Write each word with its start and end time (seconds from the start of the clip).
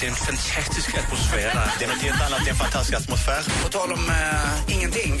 Det 0.00 0.06
är 0.06 0.10
en 0.10 0.16
fantastisk 0.16 0.98
atmosfär. 0.98 1.70
Det 1.78 1.84
är 1.84 1.88
något 1.88 2.02
helt 2.02 2.20
annat, 2.20 2.40
det 2.44 2.48
är 2.48 2.50
en 2.50 2.56
fantastisk 2.56 2.98
atmosfär. 2.98 3.42
På 3.62 3.68
tal 3.68 3.92
om 3.92 4.10
eh, 4.10 4.74
ingenting. 4.76 5.20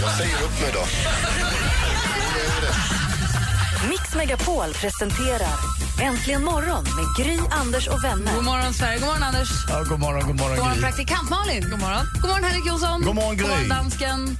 Jag 0.00 0.10
säger 0.18 0.34
upp 0.42 0.60
mig 0.60 0.70
då. 0.72 0.84
Mix 3.88 4.14
Megapol 4.14 4.72
presenterar 4.74 5.74
Äntligen 6.02 6.44
morgon 6.44 6.84
med 6.84 7.24
Gry, 7.26 7.38
Anders 7.50 7.88
och 7.88 8.04
vänner. 8.04 8.34
God 8.34 8.44
morgon, 8.44 8.74
Sverige. 8.74 8.98
God 8.98 9.06
morgon, 9.06 9.22
Anders. 9.22 9.48
Ja, 9.68 9.82
god 9.88 10.00
morgon, 10.00 10.26
god 10.26 10.40
morgon, 10.40 10.56
God 10.56 10.64
morgon, 10.64 10.74
Gry. 10.74 10.82
praktikant 10.82 11.30
Malin. 11.30 11.70
God 11.70 11.80
morgon. 11.80 12.06
God 12.14 12.30
morgon, 12.30 12.44
Henrik 12.44 12.66
Jonsson. 12.66 13.02
God 13.02 13.14
morgon, 13.14 13.36
Gry. 13.36 13.46
God 13.46 13.50
morgon, 13.50 13.68
dansken. 13.68 14.38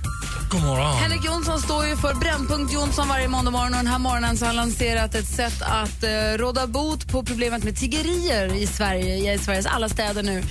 God 0.55 0.63
morgon. 0.65 0.97
Henrik 0.97 1.25
Jonsson 1.25 1.61
står 1.61 1.87
ju 1.87 1.97
för 1.97 2.15
Brännpunkt 2.15 2.73
Jonsson 2.73 3.09
varje 3.09 3.29
måndag 3.29 3.51
morgon 3.51 3.67
och 3.73 3.77
den 3.77 3.87
här 3.87 3.99
morgonen 3.99 4.37
så 4.37 4.45
har 4.45 4.47
han 4.47 4.57
lanserat 4.57 5.15
ett 5.15 5.27
sätt 5.29 5.63
att 5.63 6.03
eh, 6.03 6.11
råda 6.39 6.67
bot 6.67 7.09
på 7.09 7.23
problemet 7.25 7.65
med 7.65 7.77
tiggerier 7.77 8.55
i 8.55 8.67
Sverige, 8.67 9.35
i 9.35 9.39
Sveriges 9.39 9.67
alla 9.67 9.89
städer 9.89 10.23
nu. 10.23 10.43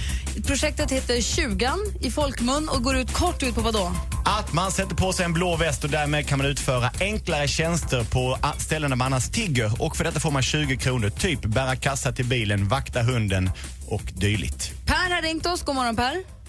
Projektet 0.48 0.92
heter 0.92 1.22
Tjugan 1.22 1.80
i 2.02 2.12
folkmun 2.12 2.70
och 2.70 2.84
går 2.84 2.96
ut 2.96 3.14
kort 3.14 3.44
ut 3.44 3.56
på 3.56 3.62
vad 3.62 3.74
då? 3.74 3.92
Att 4.26 4.54
man 4.54 4.72
sätter 4.72 4.96
på 4.96 5.14
sig 5.14 5.26
en 5.26 5.34
blå 5.34 5.56
väst 5.56 5.84
och 5.84 5.90
därmed 5.90 6.28
kan 6.28 6.38
man 6.38 6.48
utföra 6.48 6.90
enklare 7.00 7.48
tjänster 7.48 8.04
på 8.04 8.38
a- 8.42 8.54
ställen 8.58 8.90
där 8.90 8.98
man 8.98 9.06
annars 9.14 9.30
tigger. 9.30 9.82
Och 9.82 9.98
för 9.98 10.04
detta 10.04 10.20
får 10.20 10.32
man 10.32 10.42
20 10.44 10.78
kronor. 10.78 11.10
Typ 11.10 11.46
bära 11.46 11.76
kassa 11.76 12.12
till 12.12 12.26
bilen, 12.26 12.68
vakta 12.68 13.02
hunden 13.02 13.50
och 13.88 14.02
dylikt. 14.14 14.72
Per 14.86 15.16
har 15.16 15.22
ringt 15.22 15.46
oss. 15.46 15.62
God 15.62 15.76
morgon, 15.76 15.96
Per. 15.96 16.43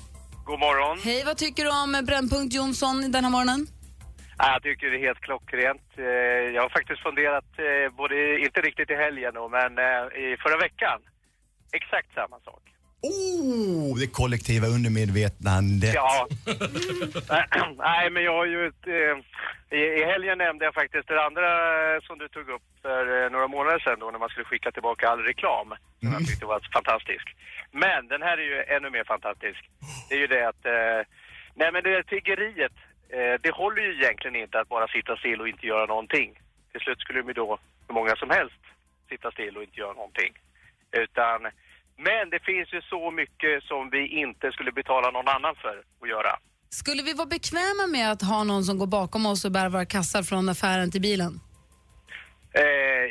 God 0.44 0.58
morgon. 0.60 0.98
Hej, 1.04 1.22
vad 1.24 1.36
tycker 1.36 1.64
du 1.64 1.70
om 1.82 2.04
Brännpunkt 2.06 2.54
Jonsson 2.54 3.12
den 3.12 3.24
här 3.24 3.30
morgonen? 3.30 3.66
Ja, 4.38 4.52
Jag 4.52 4.62
tycker 4.62 4.90
det 4.90 4.96
är 4.96 5.06
helt 5.08 5.20
klockrent. 5.20 5.82
Eh, 5.98 6.04
Jag 6.56 6.62
har 6.62 6.68
faktiskt 6.68 7.02
funderat, 7.02 7.50
eh, 7.58 7.96
både, 7.96 8.38
inte 8.46 8.60
riktigt 8.60 8.90
i 8.90 8.94
helgen 8.94 9.34
men 9.50 9.78
eh, 9.78 10.04
i 10.24 10.36
förra 10.42 10.58
veckan. 10.66 10.98
Exakt 11.72 12.14
samma 12.14 12.38
sak. 12.40 12.62
Oh, 13.10 13.98
det 14.00 14.06
kollektiva 14.06 14.66
undermedvetandet. 14.66 15.94
Ja. 15.94 16.26
Nej, 17.88 18.10
men 18.10 18.22
jag 18.24 18.34
har 18.40 18.46
ju... 18.46 18.66
ett, 18.66 18.86
eh, 18.86 19.78
I 19.78 20.04
helgen 20.04 20.38
nämnde 20.38 20.64
jag 20.64 20.74
faktiskt 20.74 21.08
det 21.08 21.24
andra 21.24 21.48
eh, 21.94 22.00
som 22.02 22.18
du 22.18 22.28
tog 22.28 22.48
upp 22.48 22.66
för 22.82 23.24
eh, 23.24 23.30
några 23.30 23.48
månader 23.48 23.78
sedan 23.78 23.98
då 24.00 24.10
när 24.10 24.18
man 24.18 24.28
skulle 24.28 24.44
skicka 24.44 24.70
tillbaka 24.72 25.08
all 25.08 25.22
reklam. 25.30 25.68
Som 26.00 26.12
jag 26.12 26.26
tyckte 26.26 26.46
var 26.46 26.60
fantastisk. 26.72 27.26
Men 27.72 28.08
den 28.08 28.22
här 28.22 28.38
är 28.38 28.46
ju 28.52 28.62
ännu 28.76 28.90
mer 28.90 29.04
fantastisk. 29.04 29.60
Det 30.08 30.14
är 30.14 30.18
ju 30.18 30.26
det 30.26 30.48
att... 30.48 30.66
Eh, 30.66 31.00
nej, 31.54 31.72
men 31.72 31.82
det 31.82 31.90
där 31.90 32.02
tiggeriet, 32.02 32.76
eh, 33.08 33.34
det 33.44 33.52
håller 33.54 33.82
ju 33.82 33.92
egentligen 33.94 34.36
inte 34.36 34.60
att 34.60 34.68
bara 34.68 34.88
sitta 34.88 35.16
still 35.16 35.40
och 35.40 35.48
inte 35.48 35.66
göra 35.66 35.86
någonting. 35.86 36.30
Till 36.72 36.80
slut 36.80 37.00
skulle 37.00 37.18
ju 37.20 37.32
då, 37.32 37.58
hur 37.88 37.94
många 37.94 38.16
som 38.16 38.30
helst, 38.30 38.62
sitta 39.08 39.30
still 39.30 39.56
och 39.56 39.62
inte 39.62 39.80
göra 39.80 39.92
någonting. 39.92 40.32
Utan... 40.92 41.40
Men 41.96 42.30
det 42.30 42.40
finns 42.42 42.72
ju 42.72 42.80
så 42.82 43.10
mycket 43.10 43.62
som 43.64 43.90
vi 43.90 44.06
inte 44.06 44.52
skulle 44.52 44.72
betala 44.72 45.10
någon 45.10 45.28
annan 45.28 45.54
för 45.56 45.82
att 46.02 46.08
göra. 46.08 46.38
Skulle 46.68 47.02
vi 47.02 47.12
vara 47.12 47.26
bekväma 47.26 47.86
med 47.88 48.10
att 48.12 48.22
ha 48.22 48.44
någon 48.44 48.64
som 48.64 48.78
går 48.78 48.86
bakom 48.86 49.26
oss 49.26 49.44
och 49.44 49.52
bär 49.52 49.68
våra 49.68 49.84
kassar 49.86 50.22
från 50.22 50.48
affären 50.48 50.90
till 50.90 51.00
bilen? 51.00 51.40
Eh, 52.52 52.62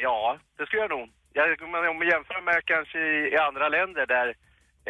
ja, 0.01 0.37
det 0.57 0.65
skulle 0.65 0.81
jag 0.81 0.89
nog. 0.89 1.09
Jag, 1.33 1.45
om 1.91 1.99
vi 1.99 2.07
jämför 2.11 2.41
med 2.41 2.65
kanske 2.65 2.97
i, 2.99 3.33
i 3.33 3.37
andra 3.37 3.69
länder 3.69 4.05
där 4.05 4.27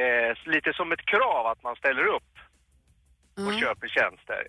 eh, 0.02 0.52
lite 0.54 0.74
som 0.74 0.92
ett 0.92 1.06
krav 1.06 1.48
att 1.48 1.64
man 1.64 1.76
ställer 1.76 2.06
upp 2.08 2.32
och 3.48 3.54
köper 3.60 3.88
tjänster. 3.88 4.48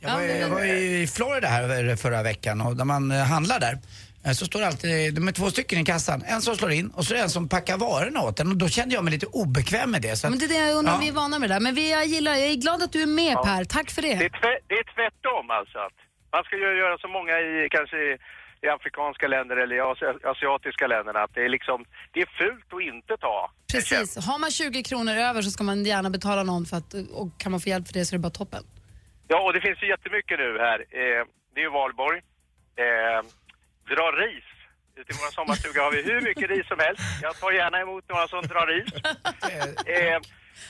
Jag 0.00 0.10
var, 0.12 0.20
jag 0.22 0.48
var 0.48 0.64
i 0.64 1.06
Florida 1.06 1.48
här 1.48 1.96
förra 1.96 2.22
veckan 2.22 2.60
och 2.60 2.76
när 2.76 2.84
man 2.84 3.10
eh, 3.10 3.24
handlar 3.24 3.60
där 3.60 3.78
så 4.34 4.46
står 4.46 4.60
det 4.60 4.66
alltid, 4.66 5.14
de 5.14 5.28
är 5.28 5.32
två 5.32 5.50
stycken 5.50 5.78
i 5.78 5.84
kassan. 5.84 6.22
En 6.26 6.42
som 6.42 6.56
slår 6.56 6.72
in 6.72 6.88
och 6.90 7.04
så 7.04 7.14
är 7.14 7.18
det 7.18 7.24
en 7.24 7.30
som 7.30 7.48
packar 7.48 7.76
varorna 7.78 8.20
åt 8.22 8.40
en 8.40 8.48
och 8.48 8.56
då 8.56 8.68
kände 8.68 8.94
jag 8.94 9.04
mig 9.04 9.12
lite 9.12 9.26
obekväm 9.26 9.90
med 9.90 10.02
det. 10.02 10.16
Så 10.16 10.26
att, 10.26 10.30
Men 10.30 10.38
det 10.38 10.44
är 10.44 10.48
det 10.48 10.68
jag 10.68 10.76
undrar 10.78 10.92
om 10.94 10.98
Ja. 11.00 11.04
vi 11.04 11.08
är 11.08 11.12
vana 11.22 11.38
med 11.38 11.50
det 11.50 11.54
där. 11.54 11.60
Men 11.60 11.74
vi, 11.74 11.90
jag, 11.90 12.06
gillar, 12.06 12.32
jag 12.32 12.48
är 12.50 12.54
glad 12.54 12.82
att 12.82 12.92
du 12.92 13.02
är 13.02 13.06
med 13.22 13.34
Per. 13.44 13.64
Tack 13.64 13.90
för 13.90 14.02
Det 14.02 14.12
är, 14.12 14.18
det. 14.18 14.30
tve, 14.40 14.58
det 14.66 14.74
är 14.74 14.86
tvärtom 14.94 15.50
alltså. 15.50 15.78
Att 15.78 15.96
man 16.32 16.42
ska 16.44 16.56
ju 16.56 16.78
göra 16.82 16.98
som 16.98 17.10
många 17.18 17.34
i 17.40 17.68
kanske 17.70 17.96
i, 17.96 18.10
i 18.64 18.68
afrikanska 18.68 19.26
länder 19.28 19.56
eller 19.56 19.76
i 19.76 19.80
asi- 19.80 20.20
asiatiska 20.32 20.86
länderna 20.86 21.20
att 21.22 21.34
det 21.34 21.44
är 21.44 21.48
liksom, 21.48 21.84
det 22.12 22.20
är 22.20 22.28
fult 22.40 22.68
att 22.76 22.82
inte 22.94 23.16
ta. 23.16 23.50
Precis. 23.72 24.16
Har 24.26 24.38
man 24.38 24.50
20 24.50 24.82
kronor 24.82 25.14
över 25.28 25.42
så 25.42 25.50
ska 25.50 25.64
man 25.64 25.84
gärna 25.84 26.10
betala 26.10 26.42
någon 26.42 26.66
för 26.66 26.76
att, 26.76 26.94
och 27.20 27.28
kan 27.40 27.50
man 27.52 27.60
få 27.60 27.68
hjälp 27.68 27.86
för 27.86 27.94
det 27.94 28.04
så 28.04 28.14
är 28.14 28.18
det 28.18 28.22
bara 28.28 28.38
toppen. 28.42 28.62
Ja, 29.28 29.38
och 29.46 29.52
det 29.52 29.60
finns 29.60 29.82
ju 29.82 29.88
jättemycket 29.88 30.38
nu 30.38 30.58
här. 30.66 30.78
Eh, 31.00 31.20
det 31.54 31.60
är 31.60 31.64
ju 31.64 31.70
valborg. 31.70 32.18
Eh, 32.84 33.20
dra 33.94 34.06
ris. 34.24 34.48
Ute 34.98 35.12
i 35.12 35.16
vår 35.22 35.30
sommarstuga 35.38 35.82
har 35.82 35.92
vi 35.96 36.02
hur 36.02 36.20
mycket 36.28 36.50
ris 36.50 36.66
som 36.68 36.78
helst. 36.78 37.02
Jag 37.22 37.34
tar 37.40 37.52
gärna 37.52 37.78
emot 37.80 38.04
några 38.08 38.28
som 38.28 38.42
drar 38.42 38.66
ris. 38.66 38.92
Eh, 39.96 40.18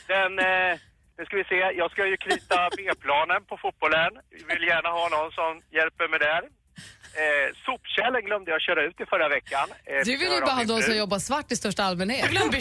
den, 0.07 0.39
eh, 0.39 0.73
nu 1.19 1.25
ska 1.25 1.37
vi 1.37 1.45
se, 1.45 1.57
jag 1.81 1.91
ska 1.91 2.07
ju 2.07 2.17
krita 2.17 2.59
B-planen 2.77 3.45
på 3.45 3.57
fotbollen. 3.57 4.13
Vill 4.49 4.63
gärna 4.73 4.89
ha 4.89 5.09
någon 5.09 5.33
som 5.33 5.63
hjälper 5.71 6.09
mig 6.09 6.19
där. 6.19 6.43
Eh, 7.15 7.55
sopkällen 7.67 8.23
glömde 8.25 8.51
jag 8.51 8.61
köra 8.61 8.83
ut 8.85 9.01
i 9.01 9.07
förra 9.07 9.29
veckan. 9.29 9.67
Eh, 9.85 9.95
Du 10.05 10.17
vill 10.17 10.33
ju 10.33 10.41
bara 10.41 10.51
ha 10.51 10.65
de 10.65 10.83
som 10.83 10.97
jobbar 10.97 11.19
svart 11.19 11.53
i 11.53 11.57
största 11.57 11.83
allmänhet. 11.85 12.21
Jag 12.23 12.31
glömde 12.31 12.61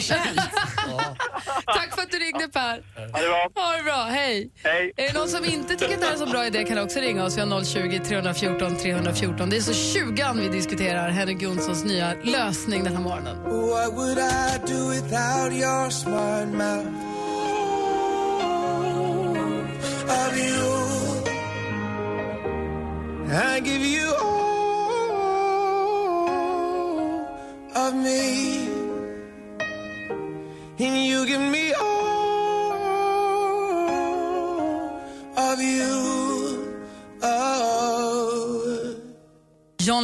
Tack 1.66 1.94
för 1.94 2.02
att 2.02 2.10
du 2.10 2.18
ringde 2.18 2.48
Per. 2.48 2.82
Ha 3.12 3.20
det 3.22 3.28
bra. 3.28 3.48
Ha 3.64 3.76
det 3.76 3.82
bra, 3.82 4.02
hej. 4.10 4.50
Hej. 4.64 4.92
Är 4.96 5.06
det 5.06 5.18
någon 5.18 5.28
som 5.28 5.44
inte 5.44 5.76
tycker 5.76 5.94
att 5.94 6.00
det 6.00 6.06
här 6.06 6.12
är 6.12 6.16
så 6.16 6.26
bra 6.26 6.46
idé 6.46 6.64
kan 6.64 6.78
också 6.78 6.98
ringa 7.00 7.24
oss. 7.24 7.36
Vi 7.36 7.40
har 7.40 7.64
020 7.64 7.98
314 7.98 8.76
314. 8.76 9.50
Det 9.50 9.56
är 9.56 9.60
så 9.60 9.74
20 9.74 10.32
vi 10.34 10.48
diskuterar 10.48 11.08
Henrik 11.08 11.42
Jonssons 11.42 11.84
nya 11.84 12.14
lösning 12.24 12.84
den 12.84 12.96
här 12.96 13.02
morgonen. 13.02 13.36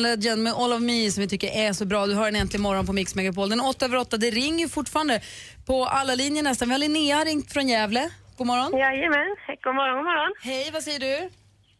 Legend 0.06 0.42
med 0.42 0.52
All 0.52 0.72
of 0.72 0.80
Me 0.80 1.10
som 1.10 1.20
vi 1.20 1.28
tycker 1.28 1.48
är 1.48 1.72
så 1.72 1.84
bra. 1.84 2.06
Du 2.06 2.14
har 2.14 2.28
en 2.28 2.36
äntligen 2.36 2.62
morgon 2.62 2.86
på 2.86 2.92
Mix 2.92 3.14
Megapol. 3.14 3.48
Den 3.50 3.60
är 3.60 3.68
8 3.68 3.84
över 3.84 3.96
8. 3.98 4.16
Det 4.16 4.30
ringer 4.30 4.58
ju 4.64 4.68
fortfarande 4.68 5.20
på 5.66 5.84
alla 5.86 6.14
linjer 6.14 6.42
nästan. 6.42 6.68
Vi 6.68 6.72
har 6.74 6.78
Linnea 6.78 7.24
ringt 7.24 7.52
från 7.52 7.68
Gävle. 7.68 8.10
God 8.36 8.46
morgon. 8.46 8.78
Jajamän, 8.78 9.36
god 9.64 9.74
morgon, 9.74 9.96
god 9.96 10.04
morgon. 10.04 10.32
Hej, 10.40 10.70
vad 10.72 10.82
säger 10.82 11.00
du? 11.00 11.30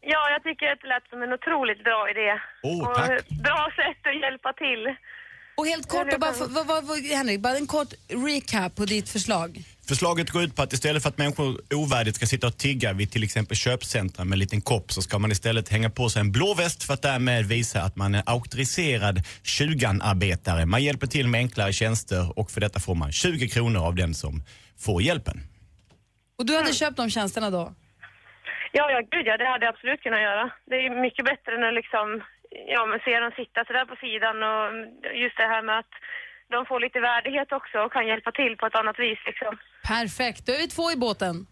Ja, 0.01 0.31
jag 0.31 0.43
tycker 0.43 0.67
att 0.73 0.81
det 0.83 0.89
lät 0.89 1.07
som 1.11 1.23
en 1.23 1.33
otroligt 1.33 1.85
bra 1.85 2.01
idé. 2.11 2.29
Oh, 2.63 2.89
och 2.89 2.95
tack. 2.97 3.29
bra 3.29 3.71
sätt 3.77 4.01
att 4.11 4.21
hjälpa 4.25 4.53
till. 4.53 4.83
Och 5.59 5.67
helt 5.67 5.89
kort, 5.89 6.13
och 6.15 6.21
bara, 6.21 6.33
för- 6.33 6.47
vad, 6.47 6.67
vad, 6.67 6.85
vad, 6.85 6.99
Henrik, 6.99 7.41
bara 7.41 7.57
en 7.57 7.67
kort 7.67 7.93
recap 8.09 8.75
på 8.77 8.85
ditt 8.85 9.09
förslag. 9.09 9.51
Förslaget 9.89 10.31
går 10.31 10.43
ut 10.43 10.57
på 10.57 10.63
att 10.63 10.73
istället 10.73 11.03
för 11.03 11.09
att 11.09 11.19
människor 11.19 11.61
ovärdigt 11.75 12.17
ska 12.17 12.27
sitta 12.27 12.47
och 12.47 12.59
tigga 12.59 12.93
vid 12.93 13.11
till 13.11 13.25
exempel 13.25 13.57
köpcentra 13.57 14.25
med 14.25 14.33
en 14.33 14.39
liten 14.39 14.61
kopp 14.61 14.93
så 14.93 15.03
ska 15.03 15.19
man 15.19 15.31
istället 15.33 15.69
hänga 15.69 15.91
på 15.91 16.09
sig 16.09 16.21
en 16.21 16.33
blå 16.33 16.55
väst 16.55 16.85
för 16.87 16.95
att 16.95 17.03
därmed 17.03 17.45
visa 17.45 17.83
att 17.83 17.97
man 17.97 18.15
är 18.15 18.23
auktoriserad 18.27 19.17
20-arbetare. 19.45 20.67
Man 20.67 20.83
hjälper 20.83 21.07
till 21.07 21.29
med 21.29 21.39
enklare 21.39 21.73
tjänster 21.73 22.39
och 22.39 22.51
för 22.51 22.61
detta 22.61 22.81
får 22.81 22.95
man 22.95 23.13
20 23.13 23.49
kronor 23.49 23.87
av 23.87 23.95
den 23.95 24.15
som 24.15 24.43
får 24.85 25.03
hjälpen. 25.03 25.37
Och 26.39 26.47
du 26.47 26.57
hade 26.57 26.73
köpt 26.73 26.97
de 26.97 27.11
tjänsterna 27.11 27.51
då? 27.51 27.75
Ja, 28.73 28.85
ja, 28.91 29.01
gud 29.11 29.27
ja, 29.27 29.37
det 29.37 29.49
hade 29.53 29.65
jag 29.67 29.75
absolut 29.75 30.01
kunnat 30.03 30.27
göra. 30.29 30.45
Det 30.71 30.77
är 30.77 31.03
mycket 31.07 31.25
bättre 31.25 31.51
än 31.57 31.65
att 31.69 31.75
liksom, 31.75 32.07
ja, 32.75 32.87
men 32.87 32.99
se 33.05 33.21
dem 33.21 33.33
sitta 33.37 33.65
sådär 33.65 33.87
på 33.93 33.97
sidan 34.05 34.37
och 34.51 34.67
just 35.25 35.37
det 35.37 35.49
här 35.55 35.63
med 35.63 35.79
att 35.79 35.95
de 36.51 36.67
får 36.67 36.81
lite 36.81 37.01
värdighet 37.01 37.53
också 37.53 37.79
och 37.79 37.93
kan 37.93 38.07
hjälpa 38.07 38.33
till 38.33 38.57
på 38.57 38.67
ett 38.67 38.75
annat 38.75 38.99
vis 38.99 39.19
liksom. 39.27 39.59
Perfekt, 39.89 40.47
då 40.47 40.53
är 40.53 40.59
vi 40.59 40.69
två 40.69 40.91
i 40.93 40.97
båten. 40.97 41.47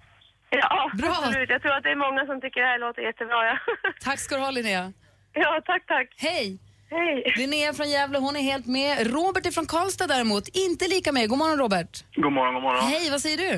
Ja, 0.50 0.91
Bra. 1.02 1.08
absolut. 1.11 1.50
Jag 1.50 1.62
tror 1.62 1.73
att 1.76 1.82
det 1.82 1.91
är 1.91 1.96
många 2.06 2.26
som 2.26 2.41
tycker 2.41 2.61
det 2.61 2.67
här 2.67 2.79
låter 2.79 3.02
jättebra. 3.02 3.44
Ja, 3.46 3.58
Tack 4.05 4.19
ska 4.19 4.35
du 4.37 4.41
ha 4.41 4.50
Linnea. 4.50 4.93
ja 5.32 5.61
tack, 5.67 5.87
tack. 5.87 6.08
Hej! 6.17 6.58
Hej. 6.91 7.32
Linnea 7.37 7.73
från 7.73 7.91
Gävle, 7.91 8.19
hon 8.19 8.37
är 8.37 8.41
helt 8.41 8.67
med. 8.67 9.06
Robert 9.14 9.46
är 9.46 9.50
från 9.50 9.67
Karlstad 9.67 10.06
däremot, 10.06 10.44
inte 10.67 10.85
lika 10.88 11.12
med. 11.12 11.29
God 11.29 11.38
morgon 11.38 11.58
Robert. 11.58 11.93
God 12.17 12.32
morgon, 12.32 12.55
god 12.55 12.62
morgon. 12.62 12.85
Hej, 12.85 13.11
vad 13.11 13.20
säger 13.20 13.38
du? 13.44 13.52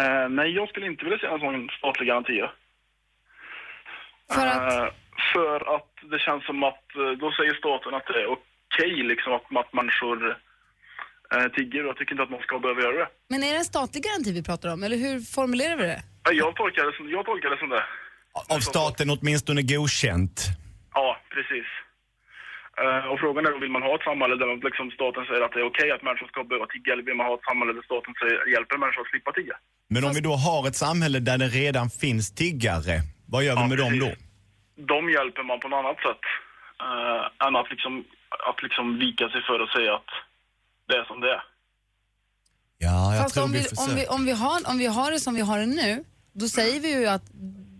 Eh, 0.00 0.28
nej, 0.28 0.48
jag 0.58 0.68
skulle 0.68 0.86
inte 0.86 1.04
vilja 1.04 1.18
se 1.18 1.26
en 1.26 1.40
sån 1.40 1.68
statlig 1.78 2.08
garanti. 2.08 2.42
För 4.34 4.46
att? 4.46 4.72
Eh, 4.72 4.88
för 5.32 5.74
att 5.76 5.92
det 6.10 6.18
känns 6.18 6.44
som 6.46 6.62
att 6.64 6.84
eh, 6.96 7.10
då 7.22 7.32
säger 7.32 7.54
staten 7.54 7.94
att 7.94 8.06
det 8.06 8.20
är 8.22 8.26
okej 8.72 9.02
liksom 9.02 9.32
att, 9.32 9.56
att 9.56 9.72
människor 9.72 10.18
eh, 11.34 11.46
tigger 11.56 11.82
och 11.82 11.88
jag 11.88 11.96
tycker 11.96 12.12
inte 12.12 12.22
att 12.22 12.30
man 12.30 12.40
ska 12.40 12.58
behöva 12.58 12.80
göra 12.80 12.96
det. 12.96 13.08
Men 13.28 13.42
är 13.42 13.52
det 13.52 13.58
en 13.58 13.64
statlig 13.64 14.04
garanti 14.04 14.32
vi 14.32 14.42
pratar 14.42 14.72
om, 14.72 14.82
eller 14.82 14.96
hur 14.96 15.20
formulerar 15.20 15.76
vi 15.76 15.86
det? 15.92 16.02
Jag 16.32 16.56
tolkar 16.56 16.86
det 16.86 16.96
som, 16.96 17.10
jag 17.10 17.24
tolkar 17.26 17.50
det, 17.50 17.58
som 17.58 17.68
det. 17.68 17.84
Av 18.54 18.60
staten 18.60 19.10
åtminstone 19.10 19.62
godkänt. 19.62 20.36
Ja, 20.94 21.16
precis. 21.34 21.66
Eh, 22.82 23.04
och 23.10 23.18
frågan 23.20 23.46
är 23.46 23.50
då, 23.50 23.58
vill 23.58 23.70
man 23.70 23.82
ha 23.82 23.94
ett 23.94 24.06
samhälle 24.10 24.36
där 24.36 24.48
liksom 24.68 24.90
staten 24.90 25.24
säger 25.28 25.42
att 25.44 25.52
det 25.52 25.60
är 25.60 25.66
okej 25.72 25.90
att 25.90 26.02
människor 26.02 26.26
ska 26.26 26.44
behöva 26.44 26.66
tigga 26.66 26.92
eller 26.92 27.02
vill 27.02 27.14
man 27.14 27.26
ha 27.26 27.34
ett 27.34 27.46
samhälle 27.50 27.72
där 27.72 27.82
staten 27.82 28.14
säger, 28.20 28.36
hjälper 28.54 28.76
människor 28.82 29.02
att 29.02 29.12
slippa 29.12 29.32
tigga? 29.32 29.56
Men 29.94 30.04
om 30.04 30.12
vi 30.18 30.20
då 30.20 30.34
har 30.46 30.68
ett 30.68 30.76
samhälle 30.86 31.18
där 31.28 31.38
det 31.38 31.48
redan 31.62 31.86
finns 32.02 32.34
tiggare, 32.34 32.94
vad 33.32 33.44
gör 33.44 33.56
vi 33.62 33.68
med 33.72 33.78
dem 33.84 33.98
då? 34.04 34.10
De 34.94 35.00
hjälper 35.16 35.42
man 35.50 35.60
på 35.60 35.68
något 35.68 35.80
annat 35.82 36.00
sätt 36.06 36.24
eh, 36.86 37.46
än 37.46 37.56
att 37.60 37.70
liksom, 37.74 37.92
att 38.48 38.62
liksom 38.62 38.98
vika 38.98 39.28
sig 39.28 39.42
för 39.42 39.60
att 39.60 39.70
säga 39.70 39.94
att 39.94 40.10
det 40.88 40.96
är 40.96 41.04
som 41.04 41.20
det 41.20 41.30
är. 41.30 41.42
Ja, 42.78 43.18
Fast 43.22 43.36
om 43.36 43.52
vi, 43.52 43.58
om, 43.58 43.96
vi, 43.96 44.06
om, 44.06 44.24
vi 44.24 44.32
har, 44.32 44.70
om 44.70 44.78
vi 44.78 44.86
har 44.86 45.10
det 45.10 45.20
som 45.20 45.34
vi 45.34 45.40
har 45.40 45.58
det 45.58 45.66
nu, 45.66 46.04
då 46.32 46.46
säger 46.46 46.80
vi 46.80 47.00
ju 47.00 47.06
att 47.06 47.22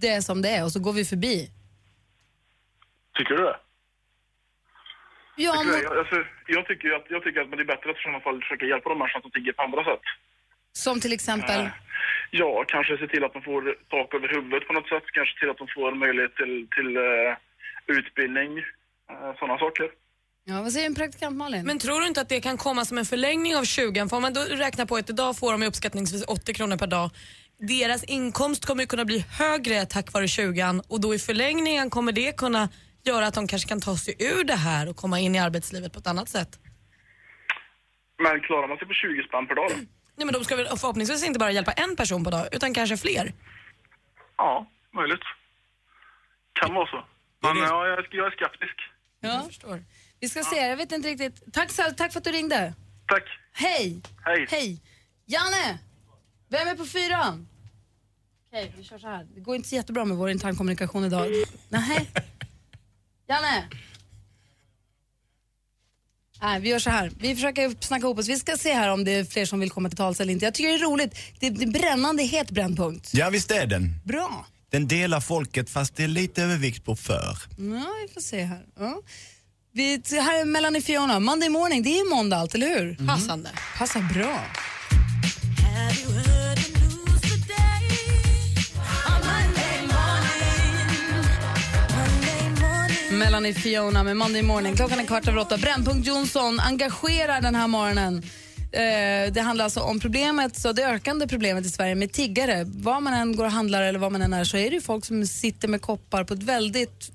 det 0.00 0.08
är 0.08 0.20
som 0.20 0.43
det 0.43 0.49
är 0.49 0.64
och 0.64 0.72
så 0.72 0.81
går 0.81 0.93
vi 0.93 1.04
förbi. 1.04 1.50
Tycker 3.14 3.34
du 3.34 3.43
det? 3.43 3.56
Ja, 5.37 5.52
Tycker 5.52 5.72
men? 5.72 5.82
Jag, 5.82 5.99
alltså, 5.99 6.16
jag, 6.46 6.66
tycker 6.66 6.93
att, 6.93 7.06
jag 7.08 7.22
tycker 7.22 7.40
att 7.40 7.50
det 7.50 7.60
är 7.60 7.64
bättre 7.64 7.90
att 7.90 7.96
i 7.96 8.02
sådana 8.02 8.20
fall 8.20 8.43
försöka 8.43 8.66
hjälpa 8.66 8.88
de 8.88 8.99
människorna 8.99 9.22
som 9.22 9.31
tigger 9.31 9.52
på 9.52 9.62
andra 9.62 9.84
sätt. 9.84 10.04
som 10.72 11.00
till 11.00 11.12
exempel... 11.12 11.60
Eh, 11.60 11.69
Ja, 12.34 12.64
kanske 12.69 12.99
se 12.99 13.06
till 13.08 13.25
att 13.25 13.32
de 13.32 13.43
får 13.43 13.76
tak 13.88 14.14
över 14.14 14.28
huvudet 14.28 14.66
på 14.66 14.72
något 14.72 14.88
sätt. 14.88 15.02
Kanske 15.12 15.40
till 15.40 15.50
att 15.50 15.58
de 15.58 15.69
får 15.69 15.94
möjlighet 15.94 16.37
till, 16.37 16.69
till 16.76 16.96
eh, 16.96 17.37
utbildning. 17.87 18.58
Uh, 18.58 19.32
sådana 19.38 19.58
saker. 19.58 19.90
Ja, 20.44 20.62
vad 20.62 20.73
säger 20.73 20.87
en 20.87 20.94
praktikant 20.94 21.37
Malin? 21.37 21.67
Men 21.67 21.79
tror 21.79 22.00
du 22.00 22.06
inte 22.06 22.21
att 22.21 22.29
det 22.29 22.41
kan 22.41 22.56
komma 22.56 22.85
som 22.85 22.99
en 22.99 23.05
förlängning 23.05 23.56
av 23.56 23.65
20 23.65 24.09
För 24.09 24.17
om 24.17 24.23
man 24.23 24.33
då 24.33 24.41
räknar 24.41 24.87
på 24.87 24.97
att 24.97 25.11
idag 25.11 25.39
får 25.39 25.53
de 25.53 25.62
uppskattningsvis 25.62 26.25
80 26.29 26.55
kronor 26.55 26.77
per 26.77 26.87
dag. 26.87 27.11
Deras 27.59 28.05
inkomst 28.05 28.67
kommer 28.67 28.83
ju 28.83 28.87
kunna 28.87 29.05
bli 29.05 29.19
högre 29.39 29.87
tack 29.87 30.12
vare 30.12 30.29
20 30.29 30.83
och 30.89 31.00
då 31.00 31.15
i 31.15 31.19
förlängningen 31.19 31.91
kommer 31.91 32.12
det 32.12 32.37
kunna 32.37 32.69
göra 33.03 33.27
att 33.27 33.35
de 33.35 33.47
kanske 33.49 33.69
kan 33.69 33.81
ta 33.81 33.97
sig 33.97 34.15
ur 34.19 34.44
det 34.44 34.55
här 34.55 34.89
och 34.89 34.97
komma 34.97 35.21
in 35.21 35.35
i 35.35 35.39
arbetslivet 35.39 35.93
på 35.93 35.99
ett 35.99 36.06
annat 36.06 36.29
sätt. 36.29 36.59
Men 38.23 38.41
klarar 38.41 38.69
man 38.69 38.79
sig 38.79 38.87
på 38.88 38.95
20 38.95 39.23
spänn 39.23 39.47
per 39.47 39.55
dag 39.55 39.71
då? 39.71 39.75
Nej, 40.17 40.27
men 40.27 40.33
de 40.33 40.45
ska 40.45 40.56
väl 40.56 40.67
förhoppningsvis 40.79 41.25
inte 41.27 41.38
bara 41.38 41.50
hjälpa 41.50 41.73
en 41.73 41.97
person 41.97 42.25
på 42.25 42.31
dag 42.31 42.49
utan 42.53 42.75
kanske 42.75 42.97
fler. 42.97 43.33
Ja, 44.37 44.67
möjligt. 44.95 45.25
Kan 46.61 46.75
vara 46.75 46.87
så. 46.87 47.05
Men 47.43 47.56
ja, 47.56 47.87
jag, 47.88 47.99
är- 47.99 48.09
jag 48.11 48.27
är 48.27 48.31
skeptisk. 48.31 48.75
Ja. 49.21 49.29
Jag 49.29 49.47
förstår. 49.47 49.83
Vi 50.23 50.29
ska 50.29 50.45
se, 50.45 50.57
jag 50.57 50.77
vet 50.77 50.93
inte 50.93 51.09
riktigt. 51.09 51.53
Tack, 51.53 51.73
tack 51.97 52.13
för 52.13 52.19
att 52.21 52.25
du 52.25 52.33
ringde. 52.33 52.75
Tack. 53.09 53.23
Hej. 53.53 54.01
Hej. 54.25 54.47
Hej. 54.51 54.81
Janne! 55.27 55.79
Vem 56.49 56.69
är 56.69 56.75
på 56.75 56.87
fyran? 56.87 57.49
Okej, 58.49 58.75
vi 58.79 58.85
kör 58.85 58.99
så 58.99 59.07
här. 59.07 59.27
Det 59.35 59.41
går 59.41 59.57
inte 59.57 59.69
så 59.69 59.75
jättebra 59.75 60.05
med 60.05 60.17
vår 60.17 60.31
internkommunikation 60.31 61.05
idag. 61.05 61.29
Nej. 61.69 62.11
Janne! 63.29 63.69
Nej, 66.43 66.61
vi 66.61 66.69
gör 66.69 66.79
så 66.79 66.91
här. 66.91 67.13
Vi 67.19 67.35
försöker 67.35 67.75
snacka 67.81 68.07
ihop 68.07 68.19
oss. 68.19 68.29
Vi 68.29 68.37
ska 68.39 68.57
se 68.57 68.73
här 68.73 68.89
om 68.89 69.05
det 69.05 69.11
är 69.13 69.25
fler 69.25 69.47
som 69.47 69.61
vill 69.61 69.71
komma 69.71 69.89
till 69.89 69.99
tals 69.99 70.21
eller 70.21 70.33
inte. 70.33 70.45
Jag 70.45 70.55
tycker 70.55 70.69
det 70.69 70.75
är 70.75 70.91
roligt. 70.91 71.19
Det 71.41 71.51
det 71.51 71.63
är 71.65 71.71
brännande 71.71 72.23
het 72.23 72.51
brännpunkt. 72.51 73.15
Ja, 73.15 73.31
visst 73.31 73.51
är 73.51 73.67
den. 73.67 73.95
Bra. 74.05 74.47
Den 74.71 74.89
delar 74.89 75.21
folket 75.21 75.71
fast 75.71 75.97
det 75.97 76.05
är 76.05 76.09
lite 76.09 76.43
övervikt 76.43 76.85
på 76.85 76.97
för. 76.97 77.37
Ja, 77.59 77.95
vi 78.07 78.15
får 78.15 78.21
se 78.21 78.45
här. 78.45 78.67
Ja. 78.79 79.03
Vi, 79.75 80.03
här 80.11 80.41
är 80.41 80.45
Melanie 80.45 80.83
Fiona. 80.83 81.21
Monday 81.21 81.49
morning, 81.49 81.83
det 81.83 81.91
är 81.91 82.05
ju 82.05 82.11
måndag 82.11 82.37
allt, 82.37 82.55
eller 82.55 82.67
hur? 82.67 83.07
Passande. 83.07 83.51
Passar 83.79 84.15
bra. 84.15 84.41
Melanie 93.13 93.55
Fiona 93.55 94.03
med 94.03 94.17
Monday 94.17 94.43
morning. 94.43 94.77
Klockan 94.77 95.01
är 95.01 95.05
kvart 95.05 95.29
över 95.29 95.39
åtta. 95.39 95.57
Brännpunkt 95.57 96.07
Jonsson 96.07 96.61
engagerar 96.61 97.41
den 97.41 97.55
här 97.55 97.69
morgonen. 97.69 98.23
Eh, 98.73 99.33
det 99.33 99.41
handlar 99.41 99.65
alltså 99.65 99.81
om 99.81 100.01
problemet, 100.01 100.57
så 100.57 100.73
det 100.73 100.87
ökande 100.87 101.29
problemet 101.29 101.67
i 101.67 101.69
Sverige 101.69 101.95
med 101.95 102.13
tiggare. 102.13 102.65
Var 102.65 103.01
man 103.01 103.15
än 103.15 103.37
går 103.37 103.45
och 103.45 103.51
handlar 103.53 103.83
eller 103.83 103.99
var 103.99 104.11
man 104.11 104.23
än 104.23 104.33
är 104.33 104.45
så 104.45 104.57
är 104.57 104.71
det 104.71 104.75
ju 104.77 104.81
folk 104.81 105.05
som 105.05 105.27
sitter 105.27 105.69
med 105.69 105.83
koppar 105.83 106.25
på 106.25 106.35
ett 106.35 106.43
väldigt 106.43 107.13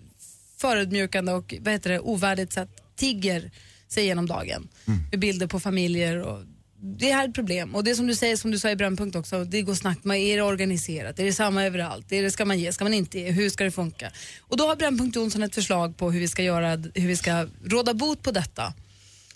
förödmjukande 0.58 1.32
och 1.32 1.54
vad 1.62 1.74
heter 1.74 1.90
det, 1.90 2.00
ovärdigt 2.00 2.54
sätt 2.54 2.70
tigger 2.96 3.52
sig 3.88 4.06
genom 4.06 4.26
dagen. 4.26 4.68
Med 5.12 5.20
bilder 5.20 5.48
på 5.48 5.60
familjer 5.60 6.22
och 6.22 6.44
det 6.80 7.12
här 7.12 7.24
är 7.24 7.28
ett 7.28 7.36
problem. 7.36 7.76
Och 7.76 7.84
det 7.84 7.96
som 7.96 8.08
du 8.08 8.16
säger, 8.16 8.38
som 8.38 8.52
du 8.52 8.60
sa 8.60 8.70
i 8.70 8.76
Brännpunkt 8.76 9.16
också, 9.16 9.44
det 9.44 9.62
går 9.62 9.74
snabbt. 9.74 10.04
Man 10.04 10.18
är 10.18 10.36
det 10.38 10.42
organiserat? 10.44 11.20
Är 11.20 11.26
det 11.26 11.34
samma 11.34 11.64
överallt? 11.64 12.12
Är 12.12 12.24
det, 12.24 12.32
ska 12.32 12.46
man 12.46 12.60
ge? 12.60 12.74
Ska 12.74 12.86
man 12.86 12.94
inte 12.94 13.20
ge? 13.20 13.32
Hur 13.32 13.50
ska 13.50 13.64
det 13.64 13.72
funka? 13.72 14.12
Och 14.42 14.58
då 14.58 14.68
har 14.68 14.76
Brännpunkt 14.76 15.16
Jonsson 15.16 15.44
ett 15.44 15.56
förslag 15.56 15.98
på 15.98 16.12
hur 16.12 16.20
vi 16.20 16.28
ska 16.28 16.44
göra, 16.44 16.70
hur 16.76 17.08
vi 17.08 17.16
ska 17.16 17.48
råda 17.66 17.94
bot 17.94 18.22
på 18.22 18.32
detta. 18.32 18.74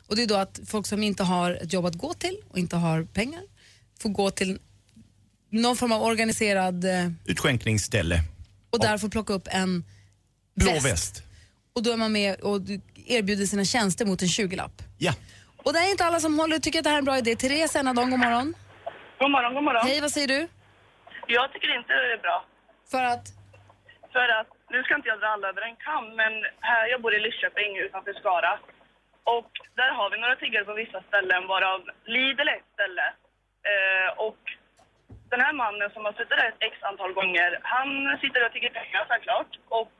Och 0.08 0.16
det 0.16 0.24
är 0.24 0.28
då 0.28 0.36
att 0.36 0.60
folk 0.66 0.88
som 0.88 1.04
inte 1.04 1.24
har 1.24 1.52
ett 1.52 1.74
jobb 1.74 1.86
att 1.86 1.96
gå 1.96 2.14
till 2.14 2.38
och 2.50 2.58
inte 2.58 2.76
har 2.76 3.04
pengar 3.04 3.42
får 4.00 4.10
gå 4.10 4.32
till 4.32 4.60
någon 5.50 5.78
form 5.78 5.92
av 5.92 6.02
organiserad 6.02 6.86
eh, 6.86 7.12
Utskänkningsställe. 7.26 8.24
och 8.70 8.80
där 8.80 8.98
får 8.98 9.10
plocka 9.10 9.34
upp 9.34 9.48
en 9.52 9.84
Blå 10.56 10.72
väst. 10.72 10.86
väst. 10.86 11.24
Och 11.76 11.84
då 11.84 11.92
är 11.92 11.98
man 11.98 12.12
med 12.12 12.40
och 12.42 12.60
erbjuder 13.08 13.46
sina 13.46 13.66
tjänster 13.66 14.06
mot 14.06 14.22
en 14.22 14.28
20-lapp. 14.28 14.76
Ja. 14.98 15.14
Och 15.64 15.74
det 15.74 15.80
är 15.80 15.92
inte 15.92 16.06
alla 16.06 16.20
som 16.20 16.40
håller 16.40 16.60
tycker 16.60 16.80
att 16.80 16.84
det 16.84 16.90
här 16.90 16.98
är 16.98 17.04
en 17.06 17.10
bra 17.12 17.18
idé. 17.18 17.36
Therese 17.36 17.76
Enadon, 17.76 18.10
god 18.12 18.20
morgon. 18.20 18.48
God 19.20 19.32
morgon, 19.32 19.54
god 19.54 19.64
morgon. 19.64 19.88
Hej, 19.88 20.02
vad 20.02 20.12
säger 20.12 20.28
du? 20.28 20.48
Jag 21.28 21.46
tycker 21.54 21.70
inte 21.80 21.94
det 21.94 22.14
är 22.18 22.22
bra. 22.28 22.46
För 22.92 23.04
att? 23.04 23.26
För 24.14 24.28
att, 24.40 24.50
nu 24.74 24.84
ska 24.84 24.96
inte 24.96 25.10
jag 25.10 25.20
dra 25.20 25.28
alla 25.28 25.48
över 25.52 25.62
en 25.70 25.78
kam, 25.86 26.06
men 26.22 26.34
här, 26.70 26.84
jag 26.92 27.02
bor 27.02 27.14
i 27.18 27.20
Lidköping 27.20 27.72
utanför 27.86 28.14
Skara. 28.14 28.54
Och 29.36 29.52
där 29.80 29.92
har 29.98 30.08
vi 30.12 30.18
några 30.20 30.36
tiggare 30.44 30.66
på 30.66 30.74
vissa 30.84 31.00
ställen, 31.10 31.42
varav 31.54 31.80
Lidl 32.16 32.48
är 32.54 32.58
ett 32.62 32.74
ställe. 32.76 33.08
Eh, 33.72 34.10
och 34.28 34.42
den 35.32 35.42
här 35.46 35.54
mannen 35.64 35.90
som 35.94 36.06
har 36.06 36.14
suttit 36.14 36.38
där 36.40 36.50
ett 36.52 36.64
x 36.70 36.74
antal 36.90 37.14
gånger, 37.20 37.50
han 37.76 37.90
sitter 38.22 38.46
och 38.46 38.52
tigger 38.54 38.74
pengar 38.80 39.04
såklart. 39.12 39.52
Och 39.82 39.96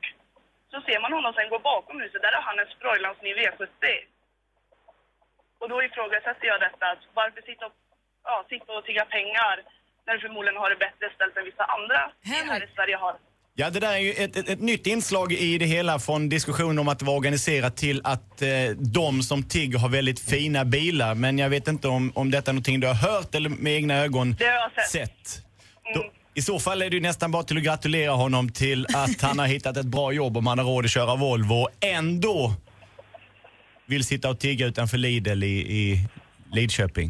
så 0.72 0.78
ser 0.86 0.98
man 1.04 1.12
honom 1.16 1.32
sen 1.34 1.52
gå 1.54 1.58
bakom 1.72 1.96
huset, 2.02 2.22
där 2.24 2.34
har 2.36 2.44
han 2.48 2.58
en 2.62 2.70
Sproilans 2.74 3.18
ny 3.26 3.32
V70. 3.40 3.84
Och 5.60 5.68
då 5.72 5.76
ifrågasätter 5.86 6.46
jag 6.52 6.60
detta, 6.66 6.84
att 6.92 7.02
varför 7.20 7.40
sitta 7.50 7.64
och, 7.68 7.76
ja, 8.28 8.36
sitta 8.52 8.70
och 8.76 8.84
tigga 8.88 9.04
pengar 9.16 9.54
när 10.06 10.12
du 10.14 10.20
förmodligen 10.26 10.60
har 10.62 10.70
det 10.70 10.80
bättre 10.86 11.06
ställt 11.16 11.36
än 11.36 11.44
vissa 11.50 11.64
andra 11.76 12.00
här 12.50 12.64
i 12.66 12.68
Sverige 12.76 12.96
har. 13.04 13.14
Ja, 13.54 13.70
det 13.70 13.80
där 13.80 13.92
är 13.92 13.98
ju 13.98 14.12
ett, 14.12 14.36
ett, 14.36 14.48
ett 14.48 14.60
nytt 14.60 14.86
inslag 14.86 15.32
i 15.32 15.58
det 15.58 15.64
hela 15.64 15.98
från 15.98 16.28
diskussionen 16.28 16.78
om 16.78 16.88
att 16.88 16.98
det 16.98 17.04
var 17.04 17.16
organiserat 17.16 17.76
till 17.76 18.00
att 18.04 18.42
eh, 18.42 18.48
de 18.76 19.22
som 19.22 19.42
tigger 19.42 19.78
har 19.78 19.88
väldigt 19.88 20.20
fina 20.20 20.64
bilar. 20.64 21.14
Men 21.14 21.38
jag 21.38 21.48
vet 21.48 21.68
inte 21.68 21.88
om, 21.88 22.12
om 22.14 22.30
detta 22.30 22.50
är 22.50 22.52
någonting 22.52 22.80
du 22.80 22.86
har 22.86 22.94
hört 22.94 23.34
eller 23.34 23.50
med 23.50 23.72
egna 23.72 23.94
ögon 23.96 24.36
Det 24.38 24.44
har 24.44 24.72
jag 24.76 24.88
sett. 24.88 25.42
Då, 25.94 26.10
I 26.34 26.42
så 26.42 26.58
fall 26.58 26.82
är 26.82 26.90
det 26.90 26.96
ju 26.96 27.02
nästan 27.02 27.30
bara 27.30 27.42
till 27.42 27.56
att 27.56 27.62
gratulera 27.62 28.12
honom 28.12 28.48
till 28.62 28.86
att 29.04 29.22
han 29.22 29.38
har 29.38 29.46
hittat 29.46 29.76
ett 29.76 29.86
bra 29.96 30.12
jobb 30.12 30.36
om 30.36 30.46
han 30.46 30.58
har 30.58 30.66
råd 30.66 30.84
att 30.84 30.90
köra 30.98 31.14
Volvo 31.16 31.54
och 31.64 31.70
ändå 31.80 32.38
vill 33.86 34.04
sitta 34.12 34.26
och 34.32 34.38
tigga 34.40 34.66
utanför 34.66 34.98
Lidl 34.98 35.42
i, 35.44 35.56
i 35.80 36.08
Lidköping. 36.56 37.08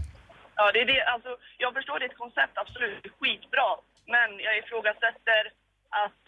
Ja, 0.57 0.65
det 0.73 0.81
är 0.85 0.89
det. 0.95 1.03
Alltså, 1.15 1.31
jag 1.65 1.71
förstår 1.75 1.99
ditt 2.05 2.17
koncept, 2.23 2.55
absolut. 2.63 3.05
Skitbra. 3.19 3.69
Men 4.15 4.29
jag 4.47 4.55
ifrågasätter 4.61 5.43
att 6.05 6.23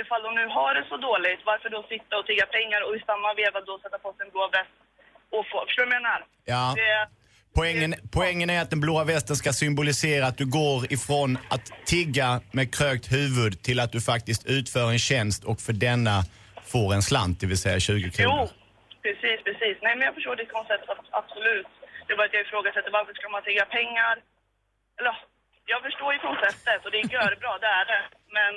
ifall 0.00 0.22
de 0.26 0.30
nu 0.40 0.46
har 0.56 0.70
det 0.74 0.84
så 0.92 0.96
dåligt, 1.08 1.40
varför 1.50 1.68
då 1.74 1.80
sitta 1.94 2.12
och 2.18 2.26
tigga 2.26 2.46
pengar 2.56 2.80
och 2.86 2.94
i 2.98 3.00
samma 3.10 3.28
veva 3.42 3.58
då 3.60 3.74
sätta 3.78 3.98
på 4.04 4.08
sig 4.12 4.22
en 4.26 4.32
blå 4.34 4.44
väst 4.56 4.76
och 5.34 5.44
få... 5.50 5.56
Förstår 5.66 5.82
du 5.84 5.90
vad 5.90 5.98
jag 5.98 6.02
menar? 6.02 6.20
Ja. 6.54 6.62
Det, 6.78 6.90
Poängen, 7.54 7.94
poängen 8.12 8.50
är 8.50 8.60
att 8.62 8.70
den 8.70 8.80
blåa 8.80 9.04
västen 9.04 9.36
ska 9.36 9.52
symbolisera 9.52 10.26
att 10.26 10.38
du 10.42 10.46
går 10.60 10.92
ifrån 10.92 11.30
att 11.54 11.64
tigga 11.86 12.40
med 12.52 12.66
krökt 12.78 13.12
huvud 13.12 13.62
till 13.62 13.78
att 13.80 13.92
du 13.92 14.00
faktiskt 14.12 14.42
utför 14.46 14.86
en 14.94 14.98
tjänst 14.98 15.44
och 15.50 15.58
för 15.66 15.72
denna 15.72 16.16
får 16.72 16.88
en 16.94 17.02
slant, 17.02 17.40
det 17.40 17.46
vill 17.52 17.58
säga 17.66 17.80
20 17.80 18.10
kronor. 18.10 18.48
jo, 18.48 18.48
precis, 19.06 19.38
precis. 19.48 19.76
Nej, 19.84 19.92
men 19.96 20.04
jag 20.08 20.14
förstår 20.18 20.36
ditt 20.36 20.52
koncept, 20.58 20.84
ab- 20.92 21.08
absolut. 21.20 21.66
Det 22.06 22.10
är 22.12 22.16
bara 22.20 22.26
att 22.30 22.36
jag 22.38 22.44
ifrågasätter 22.46 22.90
varför 22.98 23.12
ska 23.18 23.26
man 23.34 23.42
tigga 23.48 23.64
pengar? 23.78 24.14
Eller, 24.98 25.14
jag 25.72 25.80
förstår 25.86 26.08
ju 26.14 26.18
konceptet 26.28 26.80
och 26.84 26.90
det 26.92 26.98
är 27.04 27.08
görbra, 27.18 27.52
det 27.64 27.70
är 27.80 27.86
det. 27.92 28.02
Men 28.36 28.52